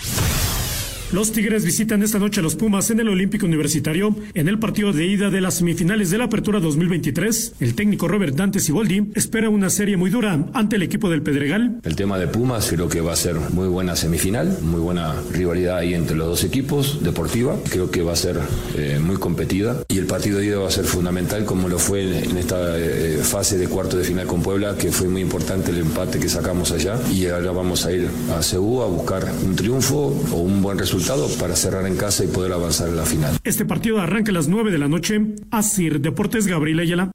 Los 1.11 1.31
Tigres 1.31 1.65
visitan 1.65 2.03
esta 2.03 2.19
noche 2.19 2.39
a 2.39 2.43
los 2.43 2.55
Pumas 2.55 2.91
en 2.91 2.99
el 2.99 3.09
Olímpico 3.09 3.47
Universitario 3.47 4.15
en 4.35 4.47
el 4.47 4.59
partido 4.59 4.93
de 4.93 5.07
ida 5.07 5.31
de 5.31 5.41
las 5.41 5.55
semifinales 5.55 6.11
de 6.11 6.19
la 6.19 6.25
Apertura 6.25 6.59
2023. 6.59 7.53
El 7.59 7.73
técnico 7.73 8.07
Robert 8.07 8.35
Dante 8.35 8.59
Siboldi 8.59 9.09
espera 9.15 9.49
una 9.49 9.71
serie 9.71 9.97
muy 9.97 10.11
dura 10.11 10.45
ante 10.53 10.75
el 10.75 10.83
equipo 10.83 11.09
del 11.09 11.23
Pedregal. 11.23 11.79
El 11.81 11.95
tema 11.95 12.19
de 12.19 12.27
Pumas 12.27 12.67
creo 12.69 12.87
que 12.89 13.01
va 13.01 13.13
a 13.13 13.15
ser 13.15 13.37
muy 13.53 13.67
buena 13.67 13.95
semifinal, 13.95 14.59
muy 14.61 14.79
buena 14.79 15.15
rivalidad 15.33 15.77
ahí 15.77 15.95
entre 15.95 16.15
los 16.15 16.27
dos 16.27 16.43
equipos, 16.43 17.03
deportiva. 17.03 17.57
Creo 17.71 17.89
que 17.89 18.03
va 18.03 18.13
a 18.13 18.15
ser 18.15 18.39
eh, 18.77 18.99
muy 19.03 19.15
competida 19.15 19.81
y 19.87 19.97
el 19.97 20.05
partido 20.05 20.37
de 20.37 20.45
ida 20.45 20.59
va 20.59 20.67
a 20.67 20.71
ser 20.71 20.85
fundamental 20.85 21.43
como 21.43 21.69
lo 21.69 21.79
fue 21.79 22.23
en 22.23 22.37
esta 22.37 22.77
eh, 22.77 23.17
fase 23.23 23.57
de 23.57 23.67
cuarto 23.67 23.97
de 23.97 24.03
final 24.03 24.27
con 24.27 24.43
Puebla, 24.43 24.75
que 24.77 24.91
fue 24.91 25.07
muy 25.07 25.21
importante 25.21 25.71
el 25.71 25.79
empate 25.79 26.19
que 26.19 26.29
sacamos 26.29 26.71
allá 26.71 26.99
y 27.11 27.25
ahora 27.25 27.51
vamos 27.51 27.87
a 27.87 27.91
ir 27.91 28.07
a 28.37 28.43
Ceú 28.43 28.83
a 28.83 28.85
buscar 28.85 29.27
un 29.43 29.55
triunfo 29.55 30.15
o 30.31 30.35
un 30.35 30.61
buen 30.61 30.77
resultado 30.77 30.98
para 31.39 31.55
cerrar 31.55 31.87
en 31.87 31.95
casa 31.95 32.23
y 32.23 32.27
poder 32.27 32.51
avanzar 32.51 32.89
en 32.89 32.97
la 32.97 33.05
final. 33.05 33.37
Este 33.43 33.65
partido 33.65 33.99
arranca 33.99 34.31
a 34.31 34.33
las 34.33 34.47
9 34.47 34.71
de 34.71 34.77
la 34.77 34.87
noche. 34.87 35.21
Asir 35.49 36.01
Deportes 36.01 36.45
Gabriel 36.45 36.79
Ayala. 36.79 37.11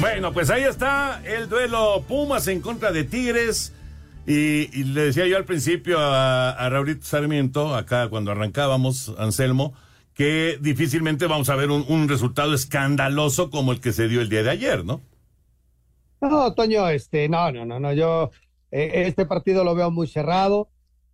Bueno, 0.00 0.32
pues 0.32 0.50
ahí 0.50 0.62
está 0.62 1.22
el 1.24 1.48
duelo 1.48 2.04
Pumas 2.08 2.48
en 2.48 2.60
contra 2.60 2.90
de 2.90 3.04
Tigres. 3.04 3.72
Y, 4.26 4.84
le 4.84 5.02
decía 5.02 5.26
yo 5.26 5.36
al 5.36 5.44
principio 5.44 5.98
a, 5.98 6.50
a 6.50 6.68
Raulito 6.68 7.04
Sarmiento, 7.04 7.74
acá 7.74 8.08
cuando 8.08 8.30
arrancábamos, 8.30 9.14
Anselmo, 9.18 9.74
que 10.14 10.58
difícilmente 10.60 11.26
vamos 11.26 11.48
a 11.48 11.56
ver 11.56 11.70
un, 11.70 11.84
un, 11.88 12.08
resultado 12.08 12.54
escandaloso 12.54 13.50
como 13.50 13.72
el 13.72 13.80
que 13.80 13.92
se 13.92 14.08
dio 14.08 14.20
el 14.20 14.28
día 14.28 14.42
de 14.42 14.50
ayer, 14.50 14.84
¿no? 14.84 15.00
No, 16.20 16.52
Toño, 16.52 16.88
este, 16.88 17.28
no, 17.28 17.52
no, 17.52 17.64
no, 17.64 17.78
no, 17.78 17.92
yo 17.92 18.30
este 18.70 19.26
partido 19.26 19.64
lo 19.64 19.74
veo 19.74 19.90
muy 19.90 20.06
cerrado. 20.06 20.68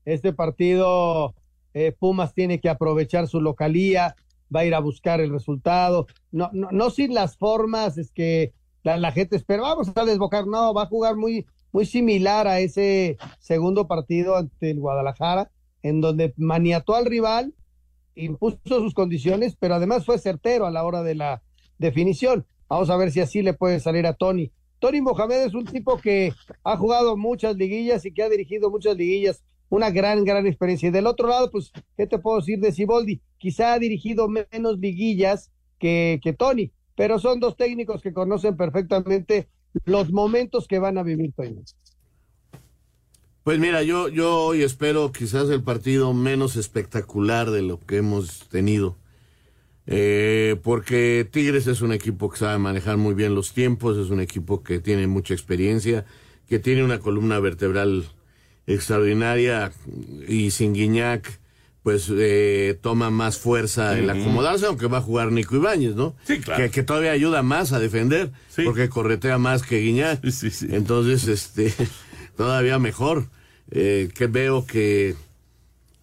Este 0.04 0.32
partido, 0.32 1.34
eh, 1.72 1.92
Pumas 1.98 2.34
tiene 2.34 2.60
que 2.60 2.68
aprovechar 2.68 3.26
su 3.26 3.40
localía, 3.40 4.16
va 4.54 4.60
a 4.60 4.64
ir 4.64 4.74
a 4.74 4.80
buscar 4.80 5.20
el 5.20 5.30
resultado. 5.30 6.06
No, 6.30 6.50
no, 6.52 6.90
sin 6.90 7.14
las 7.14 7.36
formas, 7.36 7.96
es 7.98 8.12
que 8.12 8.52
la, 8.82 8.96
la, 8.96 9.12
gente 9.12 9.36
espera, 9.36 9.62
vamos 9.62 9.90
a 9.94 10.04
desbocar, 10.04 10.46
no, 10.46 10.74
va 10.74 10.82
a 10.82 10.86
jugar 10.86 11.16
muy, 11.16 11.46
muy 11.72 11.86
similar 11.86 12.46
a 12.46 12.60
ese 12.60 13.16
segundo 13.40 13.88
partido 13.88 14.36
ante 14.36 14.70
el 14.70 14.80
Guadalajara, 14.80 15.50
en 15.82 16.00
donde 16.00 16.34
maniató 16.36 16.94
al 16.94 17.06
rival, 17.06 17.54
impuso 18.14 18.58
sus 18.64 18.94
condiciones, 18.94 19.56
pero 19.58 19.74
además 19.74 20.04
fue 20.04 20.18
certero 20.18 20.66
a 20.66 20.70
la 20.70 20.84
hora 20.84 21.02
de 21.02 21.14
la 21.14 21.42
definición. 21.78 22.46
Vamos 22.68 22.90
a 22.90 22.96
ver 22.96 23.10
si 23.10 23.20
así 23.20 23.42
le 23.42 23.54
puede 23.54 23.80
salir 23.80 24.06
a 24.06 24.14
Tony. 24.14 24.52
Tony 24.84 25.00
Mohamed 25.00 25.46
es 25.46 25.54
un 25.54 25.64
tipo 25.64 25.96
que 25.96 26.34
ha 26.62 26.76
jugado 26.76 27.16
muchas 27.16 27.56
liguillas 27.56 28.04
y 28.04 28.12
que 28.12 28.22
ha 28.22 28.28
dirigido 28.28 28.68
muchas 28.68 28.94
liguillas, 28.98 29.42
una 29.70 29.88
gran, 29.88 30.26
gran 30.26 30.46
experiencia. 30.46 30.90
Y 30.90 30.92
del 30.92 31.06
otro 31.06 31.26
lado, 31.26 31.50
pues, 31.50 31.72
¿qué 31.96 32.06
te 32.06 32.18
puedo 32.18 32.36
decir 32.36 32.58
de 32.60 32.70
Siboldi? 32.70 33.22
Quizá 33.38 33.72
ha 33.72 33.78
dirigido 33.78 34.28
menos 34.28 34.78
liguillas 34.78 35.50
que, 35.78 36.20
que 36.22 36.34
Tony, 36.34 36.70
pero 36.96 37.18
son 37.18 37.40
dos 37.40 37.56
técnicos 37.56 38.02
que 38.02 38.12
conocen 38.12 38.58
perfectamente 38.58 39.48
los 39.86 40.12
momentos 40.12 40.68
que 40.68 40.78
van 40.78 40.98
a 40.98 41.02
vivir, 41.02 41.32
Tony. 41.34 41.62
Pues 43.42 43.58
mira, 43.58 43.82
yo, 43.82 44.08
yo 44.08 44.38
hoy 44.38 44.64
espero 44.64 45.12
quizás 45.12 45.48
el 45.48 45.62
partido 45.62 46.12
menos 46.12 46.56
espectacular 46.56 47.50
de 47.50 47.62
lo 47.62 47.80
que 47.80 47.96
hemos 47.96 48.50
tenido. 48.50 48.96
Eh, 49.86 50.56
porque 50.62 51.28
Tigres 51.30 51.66
es 51.66 51.82
un 51.82 51.92
equipo 51.92 52.30
que 52.30 52.38
sabe 52.38 52.58
manejar 52.58 52.96
muy 52.96 53.14
bien 53.14 53.34
los 53.34 53.52
tiempos, 53.52 53.98
es 53.98 54.10
un 54.10 54.20
equipo 54.20 54.62
que 54.62 54.80
tiene 54.80 55.06
mucha 55.06 55.34
experiencia, 55.34 56.06
que 56.48 56.58
tiene 56.58 56.82
una 56.82 57.00
columna 57.00 57.38
vertebral 57.38 58.06
extraordinaria 58.66 59.72
y 60.26 60.50
sin 60.50 60.72
Guiñac 60.72 61.38
pues 61.84 62.10
eh, 62.10 62.78
toma 62.80 63.10
más 63.10 63.38
fuerza 63.38 63.98
el 63.98 64.08
acomodarse, 64.08 64.64
aunque 64.64 64.86
va 64.86 64.98
a 64.98 65.02
jugar 65.02 65.30
Nico 65.30 65.54
Ibáñez, 65.54 65.94
¿no? 65.94 66.16
Sí, 66.26 66.40
claro. 66.40 66.70
Que, 66.70 66.82
todavía 66.82 67.10
ayuda 67.10 67.42
más 67.42 67.72
a 67.72 67.78
defender, 67.78 68.32
sí. 68.48 68.62
porque 68.64 68.88
corretea 68.88 69.36
más 69.36 69.62
que 69.62 69.80
Guiñac. 69.80 70.26
Sí, 70.30 70.50
sí. 70.50 70.68
Entonces, 70.70 71.28
este, 71.28 71.74
todavía 72.38 72.78
mejor. 72.78 73.28
Eh, 73.70 74.10
que 74.14 74.26
veo 74.26 74.66
que 74.66 75.14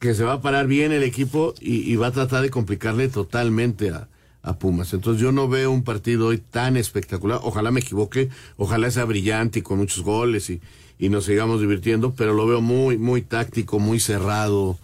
que 0.02 0.16
se 0.16 0.24
va 0.24 0.34
a 0.34 0.42
parar 0.42 0.66
bien 0.66 0.92
el 0.92 1.04
equipo 1.04 1.54
y, 1.62 1.90
y 1.90 1.96
va 1.96 2.08
a 2.08 2.12
tratar 2.12 2.42
de 2.42 2.50
complicarle 2.50 3.08
totalmente 3.08 3.92
a, 3.92 4.08
a, 4.42 4.58
Pumas. 4.58 4.94
Entonces 4.94 5.22
yo 5.22 5.32
no 5.32 5.48
veo 5.48 5.70
un 5.70 5.84
partido 5.84 6.28
hoy 6.28 6.40
tan 6.40 6.76
espectacular. 6.76 7.40
Ojalá 7.44 7.70
me 7.70 7.82
equivoque, 7.82 8.30
ojalá 8.58 8.90
sea 8.90 9.06
brillante 9.06 9.60
y 9.60 9.62
con 9.62 9.78
muchos 9.78 10.04
goles 10.04 10.50
y, 10.50 10.60
y 10.98 11.10
nos 11.10 11.26
sigamos 11.26 11.62
divirtiendo, 11.62 12.16
pero 12.16 12.34
lo 12.34 12.48
veo 12.48 12.62
muy, 12.62 12.98
muy 12.98 13.22
táctico, 13.22 13.78
muy 13.78 14.00
cerrado, 14.00 14.80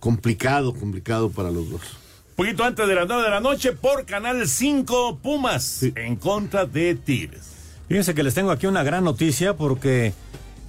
complicado, 0.00 0.72
complicado 0.72 1.28
para 1.28 1.50
los 1.50 1.68
dos. 1.68 1.82
Poquito 2.34 2.64
antes 2.64 2.88
de 2.88 2.94
las 2.94 3.06
9 3.06 3.24
de 3.24 3.30
la 3.30 3.40
noche 3.40 3.72
por 3.72 4.06
Canal 4.06 4.48
5, 4.48 5.18
Pumas 5.22 5.64
sí. 5.64 5.92
en 5.96 6.16
contra 6.16 6.64
de 6.64 6.94
Tigres. 6.94 7.56
Fíjense 7.88 8.14
que 8.14 8.22
les 8.22 8.32
tengo 8.32 8.50
aquí 8.50 8.66
una 8.66 8.82
gran 8.82 9.04
noticia 9.04 9.54
porque 9.54 10.14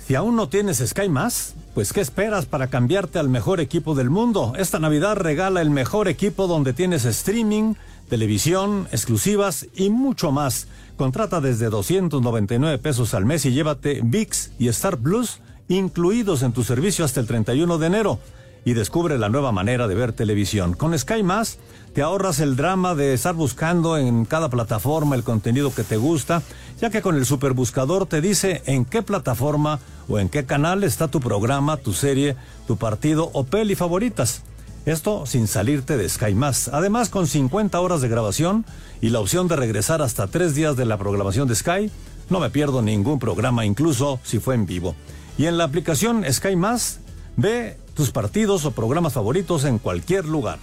si 0.07 0.15
aún 0.15 0.37
no 0.37 0.47
tienes 0.47 0.77
Sky 0.77 1.09
Más, 1.09 1.53
pues 1.73 1.91
¿qué 1.91 1.99
esperas 1.99 2.45
para 2.45 2.67
cambiarte 2.67 3.19
al 3.19 3.27
mejor 3.27 3.59
equipo 3.59 3.93
del 3.93 4.09
mundo? 4.09 4.53
Esta 4.57 4.79
Navidad 4.79 5.17
regala 5.17 5.61
el 5.61 5.69
mejor 5.69 6.07
equipo 6.07 6.47
donde 6.47 6.71
tienes 6.71 7.03
streaming, 7.03 7.73
televisión, 8.07 8.87
exclusivas 8.93 9.67
y 9.75 9.89
mucho 9.89 10.31
más. 10.31 10.69
Contrata 10.95 11.41
desde 11.41 11.69
299 11.69 12.77
pesos 12.77 13.13
al 13.13 13.25
mes 13.25 13.45
y 13.45 13.51
llévate 13.51 13.99
VIX 14.01 14.51
y 14.57 14.69
Star 14.69 14.97
Plus 14.97 15.41
incluidos 15.67 16.41
en 16.41 16.53
tu 16.53 16.63
servicio 16.63 17.03
hasta 17.03 17.19
el 17.19 17.27
31 17.27 17.77
de 17.77 17.87
enero. 17.87 18.19
Y 18.67 18.73
descubre 18.73 19.17
la 19.17 19.29
nueva 19.29 19.53
manera 19.53 19.87
de 19.87 19.95
ver 19.95 20.11
televisión. 20.11 20.73
Con 20.73 20.99
Sky 20.99 21.23
Más 21.23 21.57
te 21.93 22.01
ahorras 22.01 22.41
el 22.41 22.57
drama 22.57 22.95
de 22.95 23.13
estar 23.13 23.33
buscando 23.33 23.97
en 23.97 24.25
cada 24.25 24.49
plataforma 24.49 25.15
el 25.15 25.23
contenido 25.23 25.73
que 25.73 25.85
te 25.85 25.95
gusta, 25.95 26.41
ya 26.81 26.89
que 26.89 27.01
con 27.01 27.15
el 27.15 27.25
superbuscador 27.25 28.07
te 28.07 28.19
dice 28.19 28.63
en 28.65 28.83
qué 28.83 29.01
plataforma 29.03 29.79
o 30.09 30.19
en 30.19 30.27
qué 30.27 30.45
canal 30.45 30.83
está 30.83 31.07
tu 31.07 31.21
programa, 31.21 31.77
tu 31.77 31.93
serie, 31.93 32.35
tu 32.67 32.75
partido 32.75 33.29
o 33.31 33.45
peli 33.45 33.73
favoritas. 33.75 34.41
Esto 34.85 35.25
sin 35.25 35.47
salirte 35.47 35.95
de 35.95 36.09
Sky 36.09 36.35
Más. 36.35 36.67
Además, 36.67 37.07
con 37.07 37.25
50 37.25 37.79
horas 37.79 38.01
de 38.01 38.09
grabación 38.09 38.65
y 38.99 39.11
la 39.11 39.21
opción 39.21 39.47
de 39.47 39.55
regresar 39.55 40.01
hasta 40.01 40.27
tres 40.27 40.55
días 40.55 40.75
de 40.75 40.83
la 40.83 40.97
programación 40.97 41.47
de 41.47 41.55
Sky, 41.55 41.89
no 42.29 42.41
me 42.41 42.49
pierdo 42.49 42.81
ningún 42.81 43.17
programa, 43.17 43.65
incluso 43.65 44.19
si 44.25 44.39
fue 44.39 44.55
en 44.55 44.65
vivo. 44.65 44.93
Y 45.37 45.45
en 45.45 45.57
la 45.57 45.63
aplicación 45.63 46.25
Sky 46.29 46.57
Más, 46.57 46.99
ve 47.37 47.77
tus 47.97 48.11
partidos 48.11 48.63
o 48.63 48.71
programas 48.71 49.13
favoritos 49.13 49.65
en 49.65 49.79
cualquier 49.79 50.25
lugar. 50.25 50.59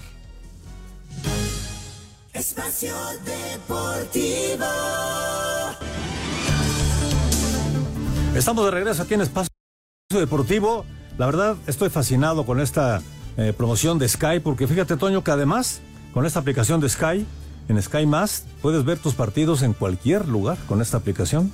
Espacio 2.33 2.95
Deportivo. 3.25 4.65
Estamos 8.37 8.65
de 8.65 8.71
regreso 8.71 9.03
aquí 9.03 9.15
en 9.15 9.23
Espacio 9.23 9.51
Deportivo. 10.11 10.85
La 11.19 11.27
verdad, 11.27 11.57
estoy 11.67 11.91
fascinado 11.91 12.47
con 12.47 12.61
esta 12.61 13.03
eh, 13.37 13.53
promoción 13.57 13.99
de 13.99 14.09
Sky, 14.09 14.39
porque 14.43 14.69
fíjate, 14.69 14.97
Toño, 14.97 15.25
que 15.25 15.33
además, 15.33 15.81
con 16.13 16.27
esta 16.27 16.39
aplicación 16.39 16.81
de 16.81 16.89
Sky, 16.89 17.27
en 17.69 17.83
Sky 17.83 18.07
Más, 18.07 18.45
puedes 18.63 18.85
ver 18.85 18.99
tus 18.99 19.15
partidos 19.15 19.63
en 19.63 19.73
cualquier 19.73 20.29
lugar 20.29 20.57
con 20.69 20.81
esta 20.81 20.99
aplicación. 20.99 21.53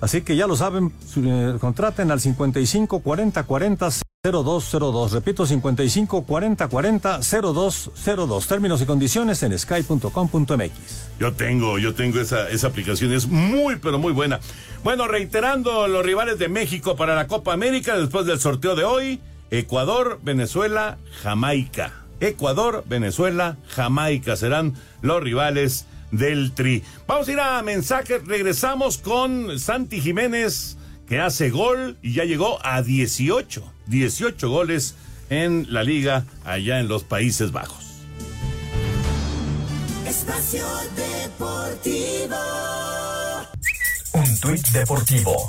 Así 0.00 0.22
que 0.22 0.36
ya 0.36 0.46
lo 0.46 0.56
saben, 0.56 0.90
eh, 1.16 1.56
contraten 1.60 2.10
al 2.10 2.20
55 2.20 3.00
40 3.00 3.42
40 3.42 3.90
0202. 4.30 5.12
Repito, 5.12 5.46
55 5.46 6.24
40 6.24 6.68
40 6.68 7.20
0202. 7.20 8.46
Términos 8.46 8.82
y 8.82 8.86
condiciones 8.86 9.42
en 9.42 9.58
sky.com.mx. 9.58 10.70
Yo 11.18 11.32
tengo, 11.32 11.78
yo 11.78 11.94
tengo 11.94 12.20
esa, 12.20 12.48
esa 12.48 12.68
aplicación, 12.68 13.12
es 13.12 13.26
muy, 13.26 13.76
pero 13.76 13.98
muy 13.98 14.12
buena. 14.12 14.40
Bueno, 14.84 15.08
reiterando 15.08 15.88
los 15.88 16.04
rivales 16.04 16.38
de 16.38 16.48
México 16.48 16.96
para 16.96 17.14
la 17.14 17.26
Copa 17.26 17.52
América 17.52 17.96
después 17.96 18.26
del 18.26 18.38
sorteo 18.38 18.76
de 18.76 18.84
hoy: 18.84 19.20
Ecuador, 19.50 20.20
Venezuela, 20.22 20.98
Jamaica. 21.22 21.92
Ecuador, 22.20 22.84
Venezuela, 22.86 23.56
Jamaica 23.68 24.36
serán 24.36 24.74
los 25.02 25.22
rivales 25.22 25.86
del 26.10 26.52
Tri. 26.52 26.82
Vamos 27.06 27.28
a 27.28 27.32
ir 27.32 27.40
a 27.40 27.62
mensajes, 27.62 28.26
regresamos 28.26 28.98
con 28.98 29.58
Santi 29.58 30.00
Jiménez, 30.00 30.76
que 31.08 31.20
hace 31.20 31.50
gol 31.50 31.96
y 32.02 32.14
ya 32.14 32.24
llegó 32.24 32.58
a 32.64 32.82
18, 32.82 33.62
18 33.88 34.48
goles 34.48 34.94
en 35.30 35.66
la 35.72 35.82
liga 35.82 36.24
allá 36.44 36.80
en 36.80 36.88
los 36.88 37.04
Países 37.04 37.52
Bajos. 37.52 37.84
Espacio 40.06 40.64
Deportivo. 40.96 42.36
Un 44.14 44.40
tuit 44.40 44.66
deportivo. 44.68 45.46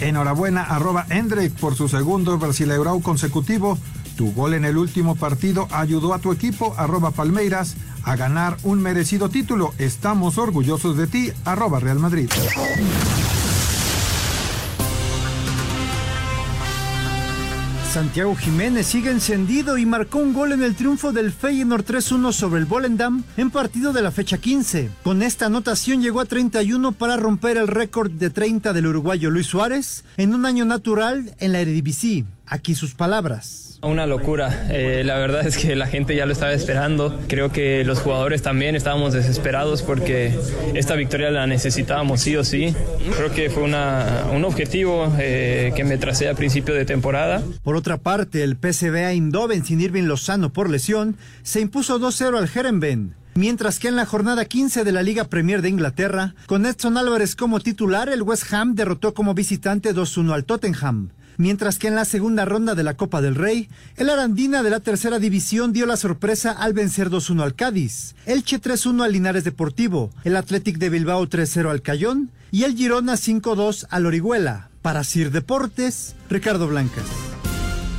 Enhorabuena, 0.00 0.62
arroba 0.62 1.06
Hendrik 1.10 1.52
por 1.54 1.76
su 1.76 1.88
segundo 1.88 2.38
Brasileirao 2.38 3.00
consecutivo. 3.02 3.78
Tu 4.16 4.32
gol 4.32 4.54
en 4.54 4.64
el 4.64 4.76
último 4.78 5.16
partido 5.16 5.68
ayudó 5.70 6.14
a 6.14 6.18
tu 6.18 6.32
equipo, 6.32 6.74
arroba 6.78 7.10
Palmeiras, 7.10 7.76
a 8.02 8.16
ganar 8.16 8.56
un 8.62 8.80
merecido 8.80 9.28
título. 9.28 9.74
Estamos 9.78 10.38
orgullosos 10.38 10.96
de 10.96 11.06
ti, 11.06 11.32
arroba 11.44 11.80
Real 11.80 11.98
Madrid. 11.98 12.30
Santiago 17.90 18.36
Jiménez 18.36 18.86
sigue 18.86 19.10
encendido 19.10 19.76
y 19.76 19.84
marcó 19.84 20.18
un 20.18 20.32
gol 20.32 20.52
en 20.52 20.62
el 20.62 20.76
triunfo 20.76 21.10
del 21.10 21.32
Feyenoord 21.32 21.84
3-1 21.84 22.32
sobre 22.32 22.60
el 22.60 22.66
Volendam 22.66 23.24
en 23.36 23.50
partido 23.50 23.92
de 23.92 24.00
la 24.00 24.12
fecha 24.12 24.38
15. 24.38 24.90
Con 25.02 25.22
esta 25.22 25.46
anotación 25.46 26.00
llegó 26.00 26.20
a 26.20 26.24
31 26.24 26.92
para 26.92 27.16
romper 27.16 27.56
el 27.56 27.66
récord 27.66 28.12
de 28.12 28.30
30 28.30 28.72
del 28.72 28.86
uruguayo 28.86 29.30
Luis 29.30 29.48
Suárez 29.48 30.04
en 30.18 30.34
un 30.34 30.46
año 30.46 30.64
natural 30.64 31.34
en 31.40 31.50
la 31.50 31.62
Eredivisie. 31.62 32.26
Aquí 32.46 32.76
sus 32.76 32.94
palabras. 32.94 33.69
Una 33.82 34.04
locura, 34.04 34.66
eh, 34.68 35.02
la 35.06 35.16
verdad 35.16 35.46
es 35.46 35.56
que 35.56 35.74
la 35.74 35.86
gente 35.86 36.14
ya 36.14 36.26
lo 36.26 36.32
estaba 36.32 36.52
esperando, 36.52 37.18
creo 37.28 37.50
que 37.50 37.82
los 37.82 38.00
jugadores 38.00 38.42
también 38.42 38.76
estábamos 38.76 39.14
desesperados 39.14 39.80
porque 39.80 40.38
esta 40.74 40.96
victoria 40.96 41.30
la 41.30 41.46
necesitábamos 41.46 42.20
sí 42.20 42.36
o 42.36 42.44
sí, 42.44 42.74
creo 43.16 43.32
que 43.32 43.48
fue 43.48 43.62
un 43.62 44.44
objetivo 44.44 45.10
eh, 45.18 45.72
que 45.74 45.84
me 45.84 45.96
tracé 45.96 46.28
a 46.28 46.34
principio 46.34 46.74
de 46.74 46.84
temporada. 46.84 47.42
Por 47.62 47.74
otra 47.74 47.96
parte, 47.96 48.42
el 48.42 48.58
PSV 48.58 48.96
Eindhoven 48.96 49.64
sin 49.64 49.80
Irving 49.80 50.04
Lozano 50.04 50.52
por 50.52 50.68
lesión 50.68 51.16
se 51.42 51.60
impuso 51.60 51.98
2-0 51.98 52.36
al 52.36 52.50
Herenveen. 52.54 53.14
Mientras 53.34 53.78
que 53.78 53.88
en 53.88 53.96
la 53.96 54.04
jornada 54.04 54.44
15 54.44 54.84
de 54.84 54.92
la 54.92 55.02
Liga 55.02 55.24
Premier 55.24 55.62
de 55.62 55.70
Inglaterra, 55.70 56.34
con 56.44 56.66
Edson 56.66 56.98
Álvarez 56.98 57.34
como 57.34 57.60
titular, 57.60 58.10
el 58.10 58.22
West 58.22 58.52
Ham 58.52 58.74
derrotó 58.74 59.14
como 59.14 59.32
visitante 59.32 59.94
2-1 59.94 60.34
al 60.34 60.44
Tottenham 60.44 61.10
mientras 61.40 61.78
que 61.78 61.88
en 61.88 61.94
la 61.94 62.04
segunda 62.04 62.44
ronda 62.44 62.74
de 62.74 62.82
la 62.82 62.94
Copa 62.94 63.22
del 63.22 63.34
Rey, 63.34 63.68
el 63.96 64.10
Arandina 64.10 64.62
de 64.62 64.70
la 64.70 64.80
tercera 64.80 65.18
división 65.18 65.72
dio 65.72 65.86
la 65.86 65.96
sorpresa 65.96 66.52
al 66.52 66.74
vencer 66.74 67.08
2-1 67.08 67.42
al 67.42 67.54
Cádiz, 67.54 68.14
el 68.26 68.44
Che 68.44 68.60
3-1 68.60 69.02
al 69.04 69.12
Linares 69.12 69.42
Deportivo, 69.42 70.10
el 70.24 70.36
Athletic 70.36 70.76
de 70.76 70.90
Bilbao 70.90 71.26
3-0 71.26 71.70
al 71.70 71.80
Cayón 71.80 72.30
y 72.50 72.64
el 72.64 72.76
Girona 72.76 73.14
5-2 73.14 73.86
al 73.90 74.06
Orihuela. 74.06 74.68
Para 74.82 75.02
Sir 75.04 75.30
Deportes, 75.30 76.14
Ricardo 76.28 76.68
Blancas. 76.68 77.04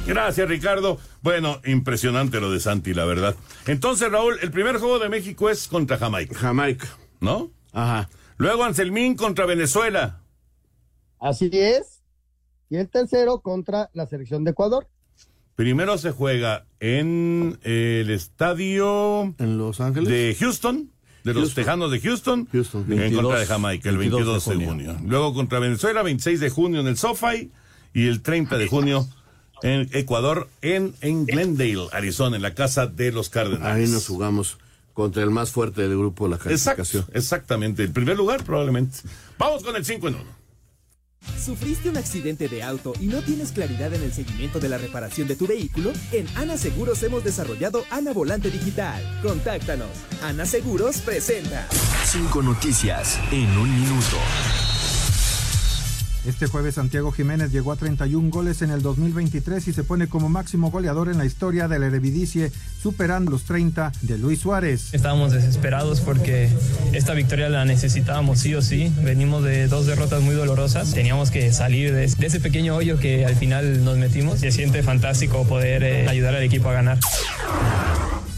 Gracias, 0.08 0.48
Ricardo. 0.48 1.00
Bueno, 1.22 1.62
impresionante 1.66 2.39
lo 2.39 2.52
de 2.52 2.60
Santi, 2.60 2.94
la 2.94 3.06
verdad. 3.06 3.36
Entonces, 3.68 4.12
Raúl, 4.12 4.38
el 4.42 4.50
primer 4.52 4.78
juego 4.78 4.98
de 4.98 5.10
México 5.10 5.50
es 5.50 5.68
contra 5.68 5.98
Jamaica. 5.98 6.36
Jamaica. 6.36 6.88
¿No? 7.20 7.52
Ajá. 7.72 8.10
Luego 8.38 8.64
Anselmín 8.64 9.16
contra 9.16 9.46
Venezuela. 9.46 10.22
Así 11.20 11.52
es 11.54 12.01
y 12.72 12.78
el 12.78 12.90
tercero 12.90 13.42
contra 13.42 13.92
la 13.94 14.08
selección 14.08 14.46
de 14.46 14.52
Ecuador. 14.52 14.88
Primero 15.56 15.98
se 15.98 16.12
juega 16.12 16.66
en 16.80 17.60
el 17.64 18.10
estadio 18.10 19.36
en 19.38 19.58
Los 19.58 19.82
Ángeles 19.82 20.10
de 20.10 20.36
Houston, 20.40 20.90
de 21.26 21.34
los 21.34 21.54
Tejanos 21.54 21.92
de 21.92 22.00
Houston, 22.00 22.48
en 22.54 23.14
contra 23.14 23.40
de 23.40 23.46
Jamaica 23.46 23.90
el 23.90 23.98
22, 23.98 24.46
de, 24.46 24.66
junio. 24.66 24.98
Luego 25.06 25.34
contra 25.34 25.60
Venezuela, 25.60 26.02
26 26.02 26.40
de 26.40 26.50
junio 26.50 26.80
en 26.80 26.88
el 26.88 26.98
SoFi 26.98 27.52
y 27.94 28.08
el 28.08 28.22
30 28.22 28.58
de 28.58 28.68
junio 28.68 29.06
en 29.62 29.90
Ecuador, 29.92 30.48
en, 30.62 30.96
en 31.02 31.26
Glendale, 31.26 31.90
Arizona, 31.92 32.38
en 32.38 32.42
la 32.42 32.56
casa 32.56 32.88
de 32.88 33.12
los 33.12 33.30
Cardenales. 33.30 33.90
Ahí 33.90 33.94
nos 33.94 34.08
jugamos 34.08 34.58
contra 34.94 35.22
el 35.24 35.30
más 35.30 35.52
fuerte 35.52 35.82
del 35.82 35.98
grupo 35.98 36.24
de 36.24 36.32
la 36.32 36.38
clasificación. 36.38 37.06
exactamente, 37.14 37.84
el 37.84 37.92
primer 37.92 38.16
lugar 38.16 38.46
probablemente. 38.46 39.00
Vamos 39.38 39.62
con 39.62 39.76
el 39.76 39.84
5 39.84 40.08
en 40.08 40.16
1. 40.16 40.41
¿Sufriste 41.44 41.90
un 41.90 41.98
accidente 41.98 42.48
de 42.48 42.64
auto 42.64 42.94
y 43.00 43.08
no 43.08 43.22
tienes 43.22 43.52
claridad 43.52 43.94
en 43.94 44.04
el 44.04 44.14
seguimiento 44.14 44.60
de 44.60 44.70
la 44.70 44.78
reparación 44.78 45.28
de 45.28 45.36
tu 45.36 45.48
vehículo? 45.48 45.92
En 46.12 46.28
Ana 46.36 46.58
Seguros 46.58 47.02
hemos 47.04 47.24
desarrollado 47.24 47.84
Ana 47.90 48.14
Volante 48.14 48.50
Digital. 48.50 49.02
Contáctanos. 49.22 49.90
Ana 50.24 50.46
Seguros 50.46 50.98
presenta. 50.98 51.68
Cinco 52.06 52.42
noticias 52.42 53.20
en 53.32 53.58
un 53.58 53.70
minuto. 53.82 54.18
Este 56.26 56.46
jueves 56.46 56.76
Santiago 56.76 57.12
Jiménez 57.12 57.52
llegó 57.52 57.72
a 57.72 57.76
31 57.76 58.30
goles 58.30 58.62
en 58.62 58.70
el 58.70 58.84
2023 58.84 59.68
y 59.68 59.74
se 59.74 59.84
pone 59.84 60.08
como 60.08 60.30
máximo 60.30 60.70
goleador 60.70 61.10
en 61.10 61.18
la 61.18 61.26
historia 61.26 61.68
del 61.68 61.82
Eredivisie, 61.82 62.52
superando 62.82 63.32
los 63.32 63.44
30 63.44 63.92
de 64.04 64.18
Luis 64.20 64.40
Suárez. 64.40 64.94
Estábamos 64.94 65.32
desesperados 65.32 66.00
porque 66.02 66.50
esta 66.94 67.14
victoria 67.14 67.50
la 67.50 67.66
necesitábamos 67.66 68.40
sí 68.40 68.54
o 68.54 68.62
sí. 68.62 68.94
Venimos 69.04 69.44
de 69.44 69.68
dos 69.68 69.88
derrotas 69.88 70.22
muy 70.22 70.36
dolorosas. 70.36 70.94
Teníamos 70.94 71.32
que 71.32 71.52
salir 71.52 71.92
de, 71.94 72.06
ese 72.06 72.40
pequeño 72.40 72.76
hoyo 72.76 73.00
que 73.00 73.26
al 73.26 73.36
final 73.36 73.84
nos 73.84 73.98
metimos. 73.98 74.40
Se 74.40 74.52
siente 74.52 74.84
fantástico 74.84 75.46
poder 75.48 75.84
eh, 75.84 76.08
ayudar 76.08 76.36
al 76.36 76.44
equipo 76.44 76.70
a 76.70 76.74
ganar. 76.74 77.00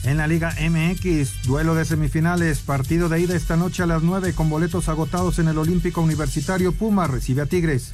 En 0.03 0.17
la 0.17 0.27
Liga 0.27 0.53
MX, 0.59 1.43
duelo 1.43 1.75
de 1.75 1.85
semifinales, 1.85 2.59
partido 2.59 3.07
de 3.07 3.21
ida 3.21 3.35
esta 3.35 3.55
noche 3.55 3.83
a 3.83 3.85
las 3.85 4.03
9 4.03 4.33
con 4.33 4.49
boletos 4.49 4.89
agotados 4.89 5.39
en 5.39 5.47
el 5.47 5.57
Olímpico 5.57 6.01
Universitario 6.01 6.73
Puma, 6.73 7.07
recibe 7.07 7.41
a 7.41 7.45
Tigres. 7.45 7.89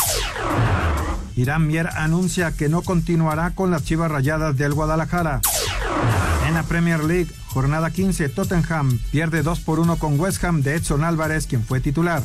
Irán 1.35 1.67
Mier 1.67 1.87
anuncia 1.87 2.51
que 2.51 2.67
no 2.67 2.81
continuará 2.81 3.51
con 3.51 3.69
las 3.69 3.83
chivas 3.83 4.09
rayadas 4.09 4.57
del 4.57 4.73
Guadalajara. 4.73 5.39
En 6.47 6.55
la 6.55 6.63
Premier 6.63 7.03
League, 7.03 7.31
jornada 7.47 7.91
15, 7.91 8.27
Tottenham 8.29 8.99
pierde 9.11 9.43
2 9.43 9.59
por 9.59 9.79
1 9.79 9.97
con 9.97 10.19
West 10.19 10.43
Ham 10.43 10.63
de 10.63 10.75
Edson 10.75 11.03
Álvarez, 11.03 11.45
quien 11.45 11.63
fue 11.63 11.79
titular. 11.79 12.23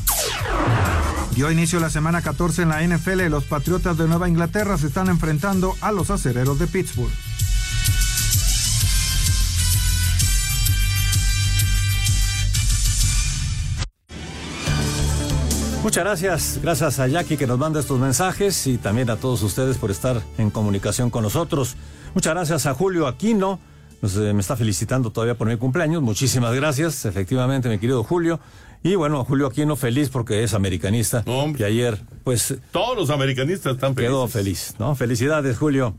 Dio 1.34 1.50
inicio 1.50 1.78
la 1.78 1.90
semana 1.90 2.22
14 2.22 2.62
en 2.62 2.68
la 2.70 2.82
NFL, 2.82 3.26
los 3.28 3.44
Patriotas 3.44 3.98
de 3.98 4.08
Nueva 4.08 4.30
Inglaterra 4.30 4.78
se 4.78 4.86
están 4.86 5.08
enfrentando 5.08 5.74
a 5.82 5.92
los 5.92 6.10
acereros 6.10 6.58
de 6.58 6.68
Pittsburgh. 6.68 7.12
Muchas 15.84 16.02
gracias, 16.02 16.60
gracias 16.62 16.98
a 16.98 17.06
Jackie 17.08 17.36
que 17.36 17.46
nos 17.46 17.58
manda 17.58 17.78
estos 17.78 18.00
mensajes 18.00 18.66
y 18.66 18.78
también 18.78 19.10
a 19.10 19.16
todos 19.16 19.42
ustedes 19.42 19.76
por 19.76 19.90
estar 19.90 20.22
en 20.38 20.48
comunicación 20.48 21.10
con 21.10 21.22
nosotros. 21.22 21.76
Muchas 22.14 22.32
gracias 22.32 22.64
a 22.64 22.72
Julio 22.72 23.06
Aquino, 23.06 23.60
eh, 24.02 24.32
me 24.32 24.40
está 24.40 24.56
felicitando 24.56 25.10
todavía 25.10 25.34
por 25.34 25.46
mi 25.46 25.58
cumpleaños, 25.58 26.00
muchísimas 26.00 26.54
gracias, 26.54 27.04
efectivamente 27.04 27.68
mi 27.68 27.78
querido 27.78 28.02
Julio. 28.02 28.40
Y 28.82 28.94
bueno, 28.94 29.26
Julio 29.26 29.46
Aquino 29.46 29.76
feliz 29.76 30.08
porque 30.08 30.42
es 30.42 30.54
americanista. 30.54 31.22
y 31.26 31.62
ayer, 31.62 32.00
pues... 32.24 32.54
Todos 32.72 32.96
los 32.96 33.10
americanistas 33.10 33.74
están 33.74 33.94
felices. 33.94 34.10
Quedó 34.10 34.26
feliz, 34.26 34.74
¿no? 34.78 34.94
Felicidades, 34.94 35.58
Julio. 35.58 35.94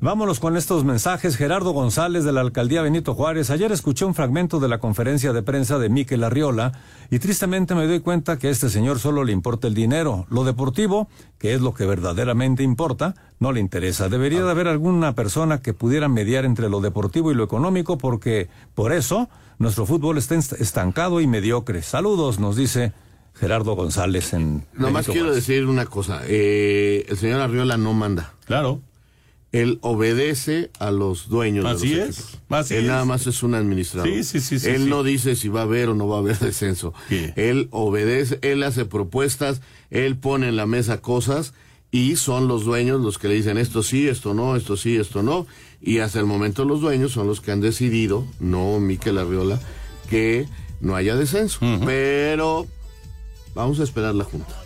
Vámonos 0.00 0.38
con 0.38 0.56
estos 0.56 0.84
mensajes. 0.84 1.36
Gerardo 1.36 1.72
González 1.72 2.22
de 2.22 2.30
la 2.30 2.40
alcaldía 2.40 2.82
Benito 2.82 3.14
Juárez. 3.14 3.50
Ayer 3.50 3.72
escuché 3.72 4.04
un 4.04 4.14
fragmento 4.14 4.60
de 4.60 4.68
la 4.68 4.78
conferencia 4.78 5.32
de 5.32 5.42
prensa 5.42 5.76
de 5.80 5.88
Miquel 5.88 6.22
Arriola 6.22 6.70
y 7.10 7.18
tristemente 7.18 7.74
me 7.74 7.84
doy 7.88 7.98
cuenta 7.98 8.38
que 8.38 8.46
a 8.46 8.50
este 8.50 8.70
señor 8.70 9.00
solo 9.00 9.24
le 9.24 9.32
importa 9.32 9.66
el 9.66 9.74
dinero. 9.74 10.24
Lo 10.30 10.44
deportivo, 10.44 11.08
que 11.36 11.52
es 11.52 11.60
lo 11.60 11.74
que 11.74 11.84
verdaderamente 11.84 12.62
importa, 12.62 13.16
no 13.40 13.50
le 13.50 13.58
interesa. 13.58 14.08
Debería 14.08 14.44
de 14.44 14.50
haber 14.52 14.68
alguna 14.68 15.16
persona 15.16 15.62
que 15.62 15.74
pudiera 15.74 16.06
mediar 16.06 16.44
entre 16.44 16.68
lo 16.68 16.80
deportivo 16.80 17.32
y 17.32 17.34
lo 17.34 17.42
económico 17.42 17.98
porque 17.98 18.48
por 18.76 18.92
eso 18.92 19.28
nuestro 19.58 19.84
fútbol 19.84 20.16
está 20.16 20.36
estancado 20.36 21.20
y 21.20 21.26
mediocre. 21.26 21.82
Saludos, 21.82 22.38
nos 22.38 22.54
dice 22.54 22.92
Gerardo 23.34 23.74
González 23.74 24.32
en. 24.32 24.64
Nomás 24.74 25.08
quiero 25.08 25.34
decir 25.34 25.66
una 25.66 25.86
cosa. 25.86 26.22
Eh, 26.28 27.04
el 27.08 27.16
señor 27.16 27.40
Arriola 27.40 27.76
no 27.76 27.94
manda. 27.94 28.34
Claro 28.44 28.80
él 29.52 29.78
obedece 29.80 30.70
a 30.78 30.90
los 30.90 31.28
dueños 31.28 31.64
Así 31.64 31.94
de 31.94 32.06
los 32.06 32.34
es. 32.50 32.70
él 32.70 32.86
nada 32.86 33.04
más 33.04 33.26
es 33.26 33.42
un 33.42 33.54
administrador. 33.54 34.08
Sí, 34.22 34.40
sí, 34.40 34.58
sí, 34.58 34.68
él 34.68 34.88
no 34.88 35.02
dice 35.02 35.36
si 35.36 35.48
va 35.48 35.60
a 35.60 35.62
haber 35.64 35.88
o 35.88 35.94
no 35.94 36.06
va 36.06 36.16
a 36.16 36.20
haber 36.20 36.38
descenso. 36.40 36.92
Él 37.36 37.68
obedece, 37.70 38.38
él 38.42 38.62
hace 38.62 38.84
propuestas, 38.84 39.60
él 39.90 40.16
pone 40.16 40.48
en 40.48 40.56
la 40.56 40.66
mesa 40.66 41.00
cosas 41.00 41.54
y 41.90 42.16
son 42.16 42.48
los 42.48 42.64
dueños 42.64 43.00
los 43.00 43.16
que 43.16 43.28
le 43.28 43.34
dicen 43.34 43.56
esto 43.56 43.82
sí, 43.82 44.06
esto 44.08 44.34
no, 44.34 44.56
esto 44.56 44.76
sí, 44.76 44.96
esto 44.96 45.22
no. 45.22 45.46
Y 45.80 45.98
hasta 45.98 46.18
el 46.20 46.26
momento 46.26 46.64
los 46.66 46.80
dueños 46.80 47.12
son 47.12 47.26
los 47.26 47.40
que 47.40 47.50
han 47.52 47.60
decidido, 47.60 48.26
no 48.40 48.78
Miquel 48.80 49.16
Arriola, 49.16 49.58
que 50.10 50.46
no 50.80 50.94
haya 50.96 51.16
descenso. 51.16 51.60
Pero 51.86 52.66
vamos 53.54 53.80
a 53.80 53.84
esperar 53.84 54.14
la 54.14 54.24
junta. 54.24 54.62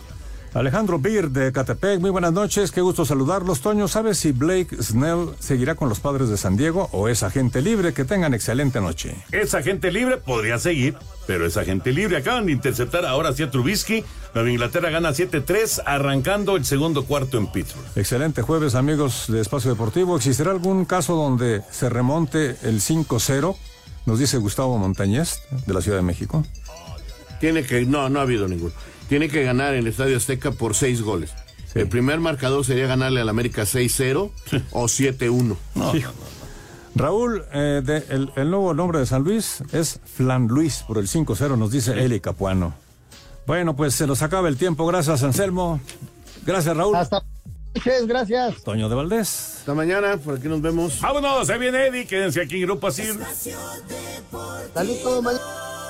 Alejandro 0.54 0.98
Beer 0.98 1.30
de 1.30 1.50
Catepec, 1.50 1.98
muy 1.98 2.10
buenas 2.10 2.32
noches, 2.32 2.72
qué 2.72 2.82
gusto 2.82 3.06
saludarlos. 3.06 3.62
Toño, 3.62 3.88
¿sabes 3.88 4.18
si 4.18 4.32
Blake 4.32 4.82
Snell 4.82 5.30
seguirá 5.38 5.76
con 5.76 5.88
los 5.88 5.98
padres 5.98 6.28
de 6.28 6.36
San 6.36 6.58
Diego 6.58 6.90
o 6.92 7.08
es 7.08 7.22
agente 7.22 7.62
libre? 7.62 7.94
Que 7.94 8.04
tengan 8.04 8.34
excelente 8.34 8.78
noche. 8.78 9.16
Es 9.30 9.54
agente 9.54 9.90
libre, 9.90 10.18
podría 10.18 10.58
seguir, 10.58 10.94
pero 11.26 11.46
es 11.46 11.56
agente 11.56 11.90
libre. 11.92 12.18
Acaban 12.18 12.44
de 12.44 12.52
interceptar 12.52 13.06
ahora 13.06 13.30
hacia 13.30 13.50
Trubisky. 13.50 14.04
Nueva 14.34 14.50
Inglaterra 14.50 14.90
gana 14.90 15.12
7-3, 15.12 15.84
arrancando 15.86 16.56
el 16.56 16.66
segundo 16.66 17.06
cuarto 17.06 17.38
en 17.38 17.46
Pittsburgh. 17.46 17.86
Excelente 17.96 18.42
jueves, 18.42 18.74
amigos 18.74 19.24
de 19.28 19.40
Espacio 19.40 19.70
Deportivo. 19.70 20.16
¿Existirá 20.16 20.50
algún 20.50 20.84
caso 20.84 21.16
donde 21.16 21.62
se 21.70 21.88
remonte 21.88 22.56
el 22.62 22.82
5-0? 22.82 23.56
Nos 24.04 24.18
dice 24.18 24.36
Gustavo 24.36 24.76
Montañez, 24.76 25.40
de 25.66 25.72
la 25.72 25.80
Ciudad 25.80 25.96
de 25.96 26.02
México. 26.02 26.44
Tiene 27.40 27.64
que, 27.64 27.86
no, 27.86 28.10
no 28.10 28.18
ha 28.18 28.22
habido 28.22 28.46
ninguno 28.46 28.74
tiene 29.12 29.28
que 29.28 29.44
ganar 29.44 29.74
en 29.74 29.80
el 29.80 29.88
Estadio 29.88 30.16
Azteca 30.16 30.52
por 30.52 30.74
seis 30.74 31.02
goles. 31.02 31.34
El 31.74 31.86
primer 31.86 32.18
marcador 32.18 32.64
sería 32.64 32.86
ganarle 32.86 33.20
al 33.20 33.28
América 33.28 33.64
6-0 33.64 34.30
o 34.70 34.84
7-1. 34.84 35.56
Raúl, 36.94 37.44
eh, 37.52 38.04
el, 38.08 38.50
nuevo 38.50 38.72
nombre 38.72 39.00
de 39.00 39.04
San 39.04 39.22
Luis 39.22 39.62
es 39.70 40.00
Flan 40.02 40.46
Luis 40.46 40.82
por 40.88 40.96
el 40.96 41.08
5-0, 41.08 41.58
nos 41.58 41.70
dice 41.70 41.92
Eli 42.02 42.20
Capuano. 42.20 42.72
Bueno, 43.46 43.76
pues 43.76 43.94
se 43.94 44.06
nos 44.06 44.22
acaba 44.22 44.48
el 44.48 44.56
tiempo. 44.56 44.86
Gracias, 44.86 45.22
Anselmo. 45.22 45.78
Gracias, 46.46 46.74
Raúl. 46.74 46.96
Hasta 46.96 47.22
noches, 47.74 48.06
gracias. 48.06 48.62
Toño 48.62 48.88
de 48.88 48.94
Valdés. 48.94 49.56
Hasta 49.58 49.74
mañana, 49.74 50.16
por 50.16 50.36
aquí 50.36 50.48
nos 50.48 50.62
vemos. 50.62 50.98
Vámonos, 51.02 51.50
ahí 51.50 51.58
viene 51.58 51.88
Eddie, 51.88 52.06
quédense 52.06 52.40
aquí 52.40 52.56
en 52.56 52.62
Grupo 52.62 52.86
Asir. 52.86 53.14
Saludos, 54.72 55.22
mañana. 55.22 55.81